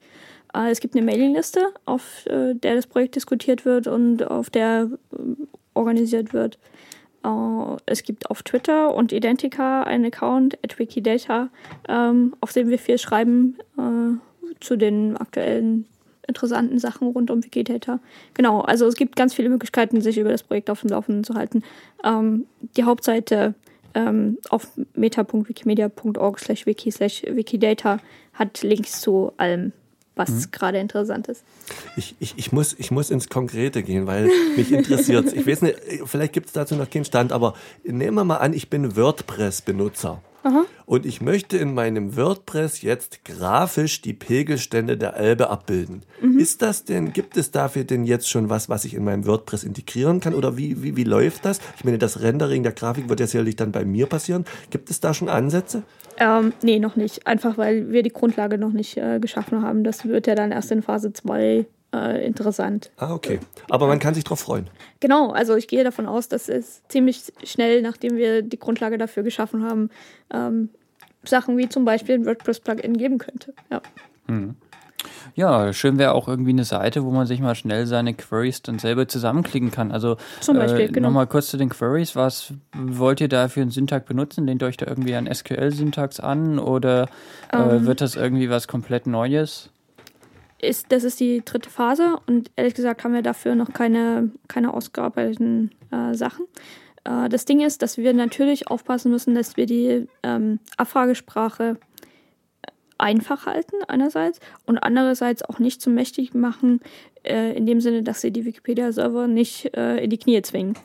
Äh, 0.53 0.71
es 0.71 0.79
gibt 0.79 0.95
eine 0.95 1.05
Mailingliste, 1.05 1.73
auf 1.85 2.25
äh, 2.27 2.53
der 2.53 2.75
das 2.75 2.87
Projekt 2.87 3.15
diskutiert 3.15 3.65
wird 3.65 3.87
und 3.87 4.23
auf 4.23 4.49
der 4.49 4.89
ähm, 5.17 5.47
organisiert 5.73 6.33
wird. 6.33 6.57
Äh, 7.23 7.77
es 7.85 8.03
gibt 8.03 8.29
auf 8.29 8.43
Twitter 8.43 8.93
und 8.93 9.11
Identica 9.11 9.83
einen 9.83 10.05
Account, 10.05 10.57
at 10.63 10.77
Wikidata, 10.77 11.49
ähm, 11.87 12.35
auf 12.41 12.53
dem 12.53 12.69
wir 12.69 12.79
viel 12.79 12.97
schreiben 12.97 13.57
äh, 13.77 14.53
zu 14.59 14.75
den 14.75 15.17
aktuellen 15.17 15.85
interessanten 16.27 16.79
Sachen 16.79 17.07
rund 17.07 17.31
um 17.31 17.43
Wikidata. 17.43 17.99
Genau, 18.33 18.61
also 18.61 18.85
es 18.85 18.95
gibt 18.95 19.15
ganz 19.15 19.33
viele 19.33 19.49
Möglichkeiten, 19.49 20.01
sich 20.01 20.17
über 20.17 20.29
das 20.29 20.43
Projekt 20.43 20.69
auf 20.69 20.81
dem 20.81 20.89
Laufenden 20.89 21.23
zu 21.23 21.33
halten. 21.35 21.63
Ähm, 22.03 22.45
die 22.75 22.83
Hauptseite 22.83 23.55
ähm, 23.93 24.37
auf 24.49 24.67
meta.wikimedia.org 24.93 26.39
slash 26.39 26.65
wiki 26.65 26.91
slash 26.91 27.23
wikidata 27.23 27.99
hat 28.33 28.61
Links 28.61 29.01
zu 29.01 29.31
allem, 29.37 29.71
was 30.15 30.51
gerade 30.51 30.77
interessant 30.77 31.27
ist. 31.27 31.43
Ich, 31.95 32.15
ich, 32.19 32.33
ich, 32.37 32.51
muss, 32.51 32.75
ich 32.77 32.91
muss 32.91 33.09
ins 33.09 33.29
Konkrete 33.29 33.81
gehen, 33.83 34.05
weil 34.05 34.29
mich 34.55 34.71
interessiert 34.71 35.33
Ich 35.33 35.47
weiß 35.47 35.63
nicht, 35.63 35.79
vielleicht 36.05 36.33
gibt 36.33 36.47
es 36.47 36.53
dazu 36.53 36.75
noch 36.75 36.89
keinen 36.89 37.05
Stand, 37.05 37.31
aber 37.31 37.53
nehmen 37.83 38.15
wir 38.15 38.23
mal 38.23 38.37
an, 38.37 38.53
ich 38.53 38.69
bin 38.69 38.95
WordPress-Benutzer. 38.95 40.21
Und 40.85 41.05
ich 41.05 41.21
möchte 41.21 41.57
in 41.57 41.73
meinem 41.73 42.15
WordPress 42.15 42.81
jetzt 42.81 43.25
grafisch 43.25 44.01
die 44.01 44.13
Pegelstände 44.13 44.97
der 44.97 45.17
Elbe 45.17 45.49
abbilden. 45.49 46.03
Ist 46.37 46.61
das 46.61 46.85
denn, 46.85 47.11
gibt 47.11 47.35
es 47.35 47.51
dafür 47.51 47.83
denn 47.83 48.05
jetzt 48.05 48.29
schon 48.29 48.49
was, 48.49 48.69
was 48.69 48.85
ich 48.85 48.93
in 48.93 49.03
meinem 49.03 49.25
WordPress 49.25 49.63
integrieren 49.63 50.19
kann? 50.19 50.33
Oder 50.33 50.57
wie, 50.57 50.81
wie, 50.81 50.95
wie 50.95 51.03
läuft 51.03 51.45
das? 51.45 51.59
Ich 51.77 51.83
meine, 51.83 51.97
das 51.97 52.21
Rendering 52.21 52.63
der 52.63 52.71
Grafik 52.71 53.09
wird 53.09 53.19
ja 53.19 53.27
sicherlich 53.27 53.55
dann 53.55 53.71
bei 53.71 53.83
mir 53.83 54.05
passieren. 54.05 54.45
Gibt 54.69 54.89
es 54.89 54.99
da 54.99 55.13
schon 55.13 55.29
Ansätze? 55.29 55.83
Ähm, 56.17 56.53
nee, 56.63 56.79
noch 56.79 56.95
nicht. 56.95 57.27
Einfach 57.27 57.57
weil 57.57 57.91
wir 57.91 58.03
die 58.03 58.13
Grundlage 58.13 58.57
noch 58.57 58.71
nicht 58.71 58.97
äh, 58.97 59.19
geschaffen 59.19 59.61
haben. 59.61 59.83
Das 59.83 60.05
wird 60.05 60.27
ja 60.27 60.35
dann 60.35 60.51
erst 60.51 60.71
in 60.71 60.81
Phase 60.81 61.13
2 61.13 61.65
äh, 61.93 62.25
interessant. 62.25 62.91
Ah, 62.97 63.13
okay. 63.13 63.39
Aber 63.69 63.87
man 63.87 63.99
kann 63.99 64.13
sich 64.13 64.23
drauf 64.23 64.39
freuen. 64.39 64.69
Genau, 64.99 65.31
also 65.31 65.55
ich 65.55 65.67
gehe 65.67 65.83
davon 65.83 66.05
aus, 66.07 66.27
dass 66.27 66.49
es 66.49 66.81
ziemlich 66.87 67.31
schnell, 67.43 67.81
nachdem 67.81 68.17
wir 68.17 68.41
die 68.41 68.59
Grundlage 68.59 68.97
dafür 68.97 69.23
geschaffen 69.23 69.63
haben, 69.63 69.89
ähm, 70.33 70.69
Sachen 71.23 71.57
wie 71.57 71.69
zum 71.69 71.85
Beispiel 71.85 72.15
ein 72.15 72.25
WordPress-Plugin 72.25 72.97
geben 72.97 73.17
könnte. 73.17 73.53
Ja. 73.71 73.81
Ja, 75.35 75.71
schön 75.71 75.97
wäre 75.99 76.13
auch 76.13 76.27
irgendwie 76.27 76.51
eine 76.51 76.63
Seite, 76.63 77.03
wo 77.03 77.11
man 77.11 77.27
sich 77.27 77.39
mal 77.39 77.53
schnell 77.55 77.85
seine 77.85 78.13
Queries 78.13 78.61
dann 78.63 78.79
selber 78.79 79.07
zusammenklicken 79.07 79.71
kann. 79.71 79.91
Also 79.91 80.17
Zum 80.41 80.57
Beispiel, 80.57 80.85
äh, 80.85 80.87
genau. 80.87 81.09
nochmal 81.09 81.27
kurz 81.27 81.47
zu 81.47 81.57
den 81.57 81.69
Queries. 81.69 82.15
Was 82.15 82.53
wollt 82.75 83.21
ihr 83.21 83.27
da 83.27 83.47
für 83.47 83.61
einen 83.61 83.69
Syntax 83.69 84.05
benutzen? 84.07 84.45
Lehnt 84.47 84.63
ihr 84.63 84.67
euch 84.67 84.77
da 84.77 84.87
irgendwie 84.87 85.15
an 85.15 85.31
SQL-Syntax 85.31 86.19
an 86.19 86.57
oder 86.59 87.03
äh, 87.51 87.57
Ähm. 87.57 87.85
wird 87.85 88.01
das 88.01 88.15
irgendwie 88.15 88.49
was 88.49 88.67
komplett 88.67 89.05
Neues? 89.05 89.69
Ist, 90.59 90.91
das 90.91 91.03
ist 91.03 91.19
die 91.19 91.43
dritte 91.45 91.69
Phase 91.69 92.17
und 92.25 92.49
ehrlich 92.55 92.73
gesagt 92.73 93.03
haben 93.03 93.13
wir 93.13 93.21
dafür 93.21 93.53
noch 93.53 93.73
keine, 93.73 94.31
keine 94.47 94.73
ausgearbeiteten 94.73 95.71
äh, 95.91 96.15
Sachen. 96.15 96.45
Äh, 97.03 97.29
das 97.29 97.45
Ding 97.45 97.61
ist, 97.61 97.81
dass 97.81 97.97
wir 97.97 98.13
natürlich 98.13 98.67
aufpassen 98.67 99.11
müssen, 99.11 99.35
dass 99.35 99.55
wir 99.55 99.67
die 99.67 100.07
ähm, 100.23 100.59
Abfragesprache 100.77 101.77
einfach 102.97 103.45
halten 103.45 103.75
einerseits 103.87 104.39
und 104.65 104.77
andererseits 104.77 105.43
auch 105.43 105.59
nicht 105.59 105.81
zu 105.81 105.89
mächtig 105.89 106.33
machen, 106.33 106.81
äh, 107.23 107.55
in 107.55 107.65
dem 107.65 107.81
Sinne, 107.81 108.03
dass 108.03 108.21
sie 108.21 108.31
die 108.31 108.45
Wikipedia-Server 108.45 109.27
nicht 109.27 109.75
äh, 109.75 110.03
in 110.03 110.09
die 110.09 110.17
Knie 110.17 110.41
zwingen. 110.41 110.75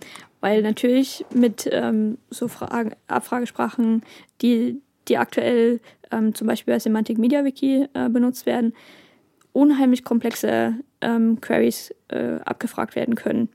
Weil 0.41 0.63
natürlich 0.63 1.25
mit 1.33 1.69
ähm, 1.71 2.19
so 2.31 2.49
Fragen, 2.49 2.95
Abfragesprachen, 3.07 4.03
die, 4.43 4.81
die 5.09 5.17
aktuell 5.17 5.81
ähm, 6.11 6.35
zum 6.35 6.47
Beispiel 6.47 6.75
bei 6.75 6.79
Semantic 6.79 7.19
Media 7.19 7.45
Wiki 7.45 7.87
äh, 7.95 8.09
benutzt 8.09 8.47
werden, 8.47 8.75
unheimlich 9.53 10.05
komplexe 10.05 10.75
ähm, 11.01 11.41
Queries 11.41 11.95
äh, 12.09 12.37
abgefragt 12.45 12.97
werden 12.97 13.15
können. 13.15 13.49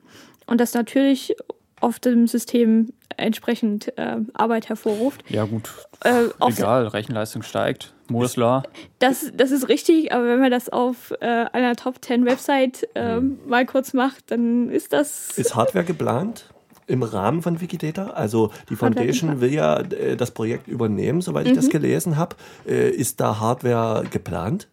Und 0.46 0.62
das 0.62 0.74
natürlich 0.74 1.36
auf 1.80 2.00
dem 2.00 2.28
System 2.28 2.94
entsprechend 3.18 3.96
äh, 3.98 4.18
Arbeit 4.34 4.70
hervorruft. 4.70 5.24
Ja 5.30 5.46
gut, 5.46 5.70
Äh, 6.04 6.26
egal, 6.48 6.88
Rechenleistung 6.88 7.42
steigt. 7.42 7.94
Moore's 8.10 8.36
Law. 8.38 8.64
das, 9.00 9.32
das 9.36 9.52
ist 9.52 9.68
richtig, 9.68 10.14
aber 10.14 10.26
wenn 10.28 10.40
man 10.40 10.52
das 10.52 10.70
auf 10.70 11.12
äh, 11.20 11.26
einer 11.26 11.76
Top 11.76 12.04
10 12.04 12.26
Website 12.26 12.88
ähm, 12.96 13.40
mal 13.48 13.66
kurz 13.66 13.94
macht, 13.94 14.32
dann 14.32 14.70
ist 14.70 14.94
das. 14.94 15.38
Ist 15.38 15.56
Hardware 15.56 15.84
geplant? 15.84 16.46
Im 16.86 17.04
Rahmen 17.04 17.42
von 17.42 17.60
Wikidata? 17.60 18.12
Also 18.12 18.52
die 18.70 18.78
Foundation 18.78 19.42
will 19.42 19.54
ja 19.54 19.82
äh, 19.82 20.16
das 20.16 20.32
Projekt 20.32 20.68
übernehmen, 20.70 21.20
soweit 21.20 21.46
ich 21.48 21.54
das 21.54 21.70
gelesen 21.70 22.16
habe. 22.16 22.38
Äh, 22.66 22.92
ist 22.92 23.20
da 23.20 23.40
Hardware 23.42 24.06
geplant? 24.10 24.70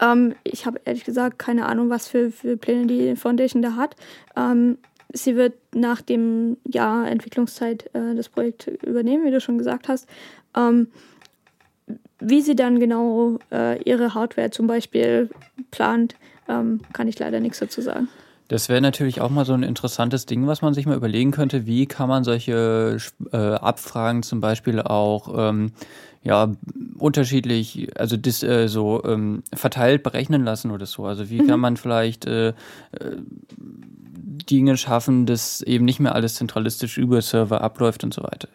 Ähm, 0.00 0.34
ich 0.44 0.66
habe 0.66 0.80
ehrlich 0.84 1.04
gesagt 1.04 1.38
keine 1.38 1.66
Ahnung, 1.66 1.90
was 1.90 2.08
für, 2.08 2.30
für 2.30 2.56
Pläne 2.56 2.86
die 2.86 3.16
Foundation 3.16 3.62
da 3.62 3.76
hat. 3.76 3.96
Ähm, 4.36 4.78
sie 5.12 5.36
wird 5.36 5.54
nach 5.74 6.00
dem 6.00 6.56
Jahr 6.64 7.08
Entwicklungszeit 7.08 7.90
äh, 7.94 8.14
das 8.14 8.28
Projekt 8.28 8.66
übernehmen, 8.82 9.24
wie 9.24 9.30
du 9.30 9.40
schon 9.40 9.58
gesagt 9.58 9.88
hast. 9.88 10.08
Ähm, 10.56 10.88
wie 12.20 12.42
sie 12.42 12.56
dann 12.56 12.80
genau 12.80 13.38
äh, 13.52 13.80
ihre 13.82 14.14
Hardware 14.14 14.50
zum 14.50 14.66
Beispiel 14.66 15.30
plant, 15.70 16.16
ähm, 16.48 16.80
kann 16.92 17.08
ich 17.08 17.18
leider 17.18 17.40
nichts 17.40 17.60
dazu 17.60 17.80
sagen. 17.80 18.08
Das 18.48 18.70
wäre 18.70 18.80
natürlich 18.80 19.20
auch 19.20 19.28
mal 19.28 19.44
so 19.44 19.52
ein 19.52 19.62
interessantes 19.62 20.24
Ding, 20.24 20.46
was 20.46 20.62
man 20.62 20.72
sich 20.72 20.86
mal 20.86 20.96
überlegen 20.96 21.30
könnte. 21.32 21.66
Wie 21.66 21.84
kann 21.86 22.08
man 22.08 22.24
solche 22.24 22.96
äh, 23.30 23.36
Abfragen 23.36 24.22
zum 24.22 24.40
Beispiel 24.40 24.80
auch 24.80 25.50
ähm, 25.50 25.72
ja 26.22 26.50
unterschiedlich, 26.98 27.90
also 27.98 28.16
dis, 28.16 28.42
äh, 28.42 28.68
so 28.68 29.04
ähm, 29.04 29.42
verteilt 29.54 30.02
berechnen 30.02 30.44
lassen 30.44 30.70
oder 30.70 30.86
so. 30.86 31.04
Also 31.04 31.28
wie 31.28 31.42
mhm. 31.42 31.46
kann 31.46 31.60
man 31.60 31.76
vielleicht 31.76 32.24
äh, 32.24 32.48
äh, 32.48 32.54
Dinge 34.50 34.78
schaffen, 34.78 35.26
dass 35.26 35.60
eben 35.60 35.84
nicht 35.84 36.00
mehr 36.00 36.14
alles 36.14 36.36
zentralistisch 36.36 36.96
über 36.96 37.20
Server 37.20 37.60
abläuft 37.60 38.02
und 38.02 38.14
so 38.14 38.22
weiter. 38.22 38.48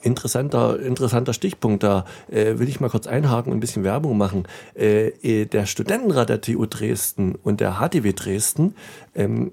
Interessanter, 0.00 0.78
interessanter 0.80 1.32
Stichpunkt, 1.32 1.82
da 1.82 2.04
äh, 2.30 2.58
will 2.58 2.68
ich 2.68 2.80
mal 2.80 2.90
kurz 2.90 3.06
einhaken 3.06 3.52
und 3.52 3.58
ein 3.58 3.60
bisschen 3.60 3.84
Werbung 3.84 4.16
machen. 4.16 4.46
Äh, 4.76 5.08
äh 5.22 5.44
der 5.46 5.66
Studentenrat 5.66 6.28
der 6.28 6.40
TU 6.40 6.66
Dresden 6.66 7.34
und 7.34 7.60
der 7.60 7.80
HTW 7.80 8.12
Dresden 8.12 8.74
ähm, 9.14 9.50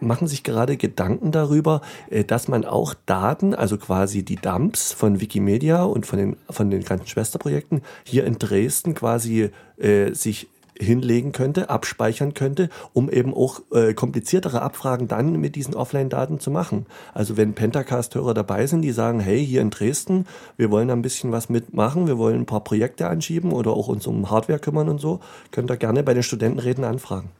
machen 0.00 0.28
sich 0.28 0.42
gerade 0.42 0.76
Gedanken 0.76 1.32
darüber, 1.32 1.80
äh, 2.10 2.24
dass 2.24 2.48
man 2.48 2.64
auch 2.64 2.94
Daten, 3.06 3.54
also 3.54 3.78
quasi 3.78 4.22
die 4.22 4.36
Dumps 4.36 4.92
von 4.92 5.20
Wikimedia 5.20 5.82
und 5.82 6.06
von 6.06 6.18
den, 6.18 6.36
von 6.50 6.70
den 6.70 6.84
ganzen 6.84 7.06
Schwesterprojekten 7.06 7.82
hier 8.04 8.24
in 8.24 8.38
Dresden 8.38 8.94
quasi 8.94 9.50
äh, 9.78 10.12
sich 10.12 10.48
hinlegen 10.78 11.32
könnte, 11.32 11.70
abspeichern 11.70 12.34
könnte, 12.34 12.68
um 12.92 13.10
eben 13.10 13.34
auch 13.34 13.60
äh, 13.72 13.94
kompliziertere 13.94 14.62
Abfragen 14.62 15.08
dann 15.08 15.32
mit 15.40 15.56
diesen 15.56 15.74
Offline-Daten 15.74 16.40
zu 16.40 16.50
machen. 16.50 16.86
Also 17.14 17.36
wenn 17.36 17.54
Pentacast-Hörer 17.54 18.34
dabei 18.34 18.66
sind, 18.66 18.82
die 18.82 18.92
sagen, 18.92 19.20
hey, 19.20 19.44
hier 19.44 19.60
in 19.60 19.70
Dresden, 19.70 20.26
wir 20.56 20.70
wollen 20.70 20.90
ein 20.90 21.02
bisschen 21.02 21.32
was 21.32 21.48
mitmachen, 21.48 22.06
wir 22.06 22.18
wollen 22.18 22.40
ein 22.40 22.46
paar 22.46 22.64
Projekte 22.64 23.08
anschieben 23.08 23.52
oder 23.52 23.72
auch 23.72 23.88
uns 23.88 24.06
um 24.06 24.30
Hardware 24.30 24.58
kümmern 24.58 24.88
und 24.88 25.00
so, 25.00 25.20
könnt 25.50 25.70
ihr 25.70 25.76
gerne 25.76 26.02
bei 26.02 26.14
den 26.14 26.22
Studentenräten 26.22 26.84
anfragen. 26.84 27.30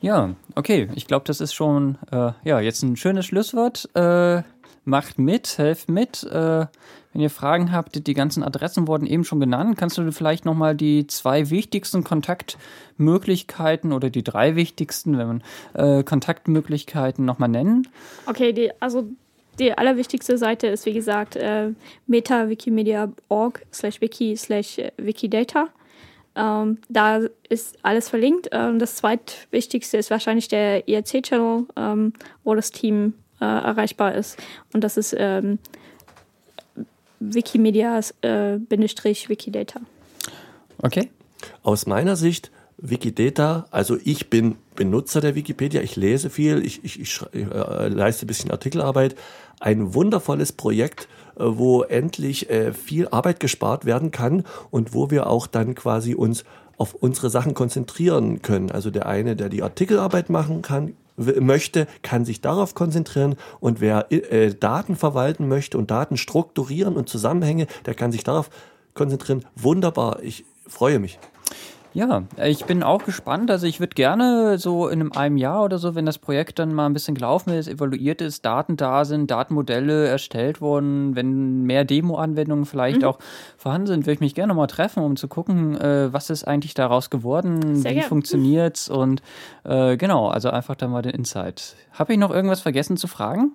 Ja, 0.00 0.34
okay. 0.54 0.88
Ich 0.94 1.06
glaube, 1.06 1.24
das 1.26 1.40
ist 1.40 1.54
schon 1.54 1.96
äh, 2.10 2.32
ja 2.44 2.60
jetzt 2.60 2.82
ein 2.82 2.96
schönes 2.96 3.26
Schlusswort. 3.26 3.88
Äh, 3.94 4.42
macht 4.84 5.18
mit, 5.18 5.58
helft 5.58 5.88
mit. 5.88 6.24
Äh, 6.24 6.66
wenn 7.14 7.22
ihr 7.22 7.30
Fragen 7.30 7.72
habt, 7.72 8.06
die 8.06 8.14
ganzen 8.14 8.42
Adressen 8.42 8.88
wurden 8.88 9.06
eben 9.06 9.24
schon 9.24 9.38
genannt. 9.38 9.78
Kannst 9.78 9.96
du 9.96 10.12
vielleicht 10.12 10.44
nochmal 10.44 10.74
die 10.74 11.06
zwei 11.06 11.48
wichtigsten 11.48 12.02
Kontaktmöglichkeiten 12.02 13.92
oder 13.92 14.10
die 14.10 14.24
drei 14.24 14.56
wichtigsten, 14.56 15.16
wenn 15.16 15.26
man 15.28 15.42
äh, 15.74 16.02
Kontaktmöglichkeiten 16.02 17.24
nochmal 17.24 17.48
nennen? 17.48 17.86
Okay, 18.26 18.52
die, 18.52 18.70
also 18.82 19.06
die 19.60 19.78
allerwichtigste 19.78 20.36
Seite 20.36 20.66
ist, 20.66 20.86
wie 20.86 20.92
gesagt, 20.92 21.36
äh, 21.36 21.70
metawikimedia.org 22.08 23.62
slash 23.72 24.00
wiki 24.00 24.36
slash 24.36 24.80
wikidata. 24.96 25.68
Ähm, 26.34 26.78
da 26.88 27.20
ist 27.48 27.78
alles 27.84 28.08
verlinkt. 28.08 28.48
Ähm, 28.50 28.80
das 28.80 28.96
zweitwichtigste 28.96 29.98
ist 29.98 30.10
wahrscheinlich 30.10 30.48
der 30.48 30.88
IRC-Channel, 30.88 31.66
ähm, 31.76 32.12
wo 32.42 32.56
das 32.56 32.72
Team 32.72 33.14
äh, 33.40 33.44
erreichbar 33.44 34.16
ist. 34.16 34.36
Und 34.72 34.82
das 34.82 34.96
ist 34.96 35.14
ähm, 35.16 35.60
Wikimedia-Wikidata. 37.32 39.78
Äh, 39.78 39.82
okay. 40.82 41.10
Aus 41.62 41.86
meiner 41.86 42.16
Sicht 42.16 42.50
Wikidata, 42.78 43.66
also 43.70 43.96
ich 44.02 44.30
bin 44.30 44.56
Benutzer 44.74 45.20
der 45.20 45.34
Wikipedia, 45.34 45.82
ich 45.82 45.96
lese 45.96 46.30
viel, 46.30 46.64
ich, 46.64 46.84
ich, 46.84 47.00
ich 47.00 47.20
äh, 47.32 47.88
leiste 47.88 48.24
ein 48.24 48.26
bisschen 48.26 48.50
Artikelarbeit. 48.50 49.14
Ein 49.60 49.94
wundervolles 49.94 50.52
Projekt, 50.52 51.08
äh, 51.36 51.44
wo 51.44 51.82
endlich 51.82 52.50
äh, 52.50 52.72
viel 52.72 53.08
Arbeit 53.08 53.40
gespart 53.40 53.84
werden 53.84 54.10
kann 54.10 54.44
und 54.70 54.94
wo 54.94 55.10
wir 55.10 55.28
auch 55.28 55.46
dann 55.46 55.74
quasi 55.74 56.14
uns 56.14 56.44
auf 56.76 56.94
unsere 56.94 57.30
Sachen 57.30 57.54
konzentrieren 57.54 58.42
können. 58.42 58.70
Also 58.70 58.90
der 58.90 59.06
eine, 59.06 59.36
der 59.36 59.48
die 59.48 59.62
Artikelarbeit 59.62 60.28
machen 60.28 60.62
kann, 60.62 60.94
möchte, 61.16 61.86
kann 62.02 62.24
sich 62.24 62.40
darauf 62.40 62.74
konzentrieren 62.74 63.36
und 63.60 63.80
wer 63.80 64.10
äh, 64.10 64.54
Daten 64.54 64.96
verwalten 64.96 65.48
möchte 65.48 65.78
und 65.78 65.90
Daten 65.90 66.16
strukturieren 66.16 66.96
und 66.96 67.08
Zusammenhänge, 67.08 67.66
der 67.86 67.94
kann 67.94 68.12
sich 68.12 68.24
darauf 68.24 68.50
konzentrieren. 68.94 69.44
Wunderbar, 69.56 70.22
ich 70.22 70.44
freue 70.66 70.98
mich. 70.98 71.18
Ja, 71.94 72.24
ich 72.44 72.64
bin 72.64 72.82
auch 72.82 73.04
gespannt. 73.04 73.52
Also 73.52 73.68
ich 73.68 73.78
würde 73.78 73.94
gerne 73.94 74.58
so 74.58 74.88
in 74.88 75.12
einem, 75.12 75.36
Jahr 75.36 75.62
oder 75.62 75.78
so, 75.78 75.94
wenn 75.94 76.04
das 76.04 76.18
Projekt 76.18 76.58
dann 76.58 76.74
mal 76.74 76.86
ein 76.86 76.92
bisschen 76.92 77.14
gelaufen 77.14 77.50
ist, 77.50 77.68
evaluiert 77.68 78.20
ist, 78.20 78.44
Daten 78.44 78.76
da 78.76 79.04
sind, 79.04 79.30
Datenmodelle 79.30 80.08
erstellt 80.08 80.60
wurden, 80.60 81.14
wenn 81.14 81.62
mehr 81.62 81.84
Demo-Anwendungen 81.84 82.66
vielleicht 82.66 83.02
mhm. 83.02 83.06
auch 83.08 83.18
vorhanden 83.56 83.86
sind, 83.86 84.06
würde 84.06 84.14
ich 84.14 84.20
mich 84.20 84.34
gerne 84.34 84.54
mal 84.54 84.66
treffen, 84.66 85.04
um 85.04 85.14
zu 85.14 85.28
gucken, 85.28 85.80
äh, 85.80 86.12
was 86.12 86.30
ist 86.30 86.42
eigentlich 86.42 86.74
daraus 86.74 87.10
geworden, 87.10 87.76
Sehr 87.76 87.92
wie 87.92 87.94
gern. 87.94 88.08
funktioniert's 88.08 88.88
und 88.88 89.22
äh, 89.62 89.96
genau, 89.96 90.26
also 90.28 90.50
einfach 90.50 90.74
da 90.74 90.88
mal 90.88 91.02
den 91.02 91.12
Insight. 91.12 91.76
Habe 91.92 92.12
ich 92.12 92.18
noch 92.18 92.32
irgendwas 92.32 92.60
vergessen 92.60 92.96
zu 92.96 93.06
fragen? 93.06 93.52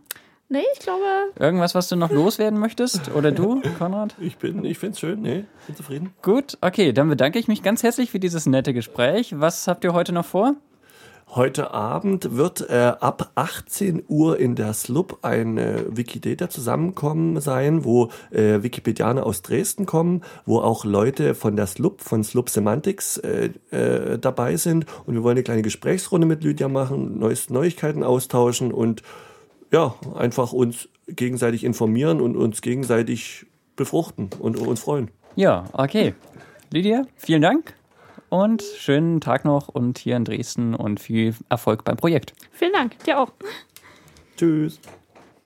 Nee, 0.51 0.63
ich 0.73 0.79
glaube. 0.79 1.03
Irgendwas, 1.37 1.75
was 1.75 1.89
du 1.89 1.95
noch 1.95 2.09
loswerden 2.09 2.59
möchtest? 2.59 3.11
Oder 3.13 3.31
du, 3.31 3.61
Konrad? 3.77 4.15
Ich 4.19 4.37
bin, 4.37 4.65
ich 4.65 4.79
finde 4.79 4.93
es 4.93 4.99
schön, 4.99 5.21
nee, 5.21 5.45
bin 5.67 5.75
zufrieden. 5.75 6.11
Gut, 6.23 6.57
okay, 6.61 6.91
dann 6.91 7.07
bedanke 7.07 7.37
ich 7.37 7.47
mich 7.47 7.61
ganz 7.61 7.83
herzlich 7.83 8.09
für 8.09 8.19
dieses 8.19 8.47
nette 8.47 8.73
Gespräch. 8.73 9.39
Was 9.39 9.67
habt 9.67 9.83
ihr 9.83 9.93
heute 9.93 10.11
noch 10.11 10.25
vor? 10.25 10.55
Heute 11.35 11.71
Abend 11.71 12.35
wird 12.35 12.67
äh, 12.67 12.93
ab 12.99 13.29
18 13.35 14.05
Uhr 14.07 14.39
in 14.39 14.55
der 14.55 14.73
SLUB 14.73 15.19
ein 15.21 15.59
äh, 15.59 15.83
Wikidata 15.87 16.49
zusammenkommen 16.49 17.39
sein, 17.39 17.85
wo 17.85 18.09
äh, 18.31 18.63
Wikipedianer 18.63 19.27
aus 19.27 19.43
Dresden 19.43 19.85
kommen, 19.85 20.23
wo 20.47 20.57
auch 20.57 20.83
Leute 20.83 21.35
von 21.35 21.55
der 21.55 21.67
SLUB, 21.67 22.01
von 22.01 22.23
SLUB 22.23 22.49
Semantics 22.49 23.17
äh, 23.17 23.51
äh, 23.69 24.17
dabei 24.17 24.57
sind. 24.57 24.87
Und 25.05 25.13
wir 25.13 25.21
wollen 25.21 25.37
eine 25.37 25.43
kleine 25.43 25.61
Gesprächsrunde 25.61 26.25
mit 26.25 26.43
Lydia 26.43 26.67
machen, 26.67 27.19
neueste 27.19 27.53
Neuigkeiten 27.53 28.01
austauschen 28.01 28.73
und 28.73 29.03
ja, 29.71 29.95
einfach 30.15 30.53
uns 30.53 30.89
gegenseitig 31.07 31.63
informieren 31.63 32.21
und 32.21 32.35
uns 32.35 32.61
gegenseitig 32.61 33.45
befruchten 33.75 34.29
und 34.39 34.57
uns 34.57 34.81
freuen. 34.81 35.09
Ja, 35.35 35.65
okay. 35.73 36.13
Lydia, 36.71 37.03
vielen 37.15 37.41
Dank 37.41 37.73
und 38.29 38.61
schönen 38.61 39.21
Tag 39.21 39.45
noch 39.45 39.67
und 39.67 39.97
hier 39.97 40.15
in 40.15 40.25
Dresden 40.25 40.75
und 40.75 40.99
viel 40.99 41.35
Erfolg 41.49 41.83
beim 41.83 41.97
Projekt. 41.97 42.33
Vielen 42.51 42.73
Dank, 42.73 42.99
dir 43.03 43.19
auch. 43.19 43.31
Tschüss. 44.37 44.79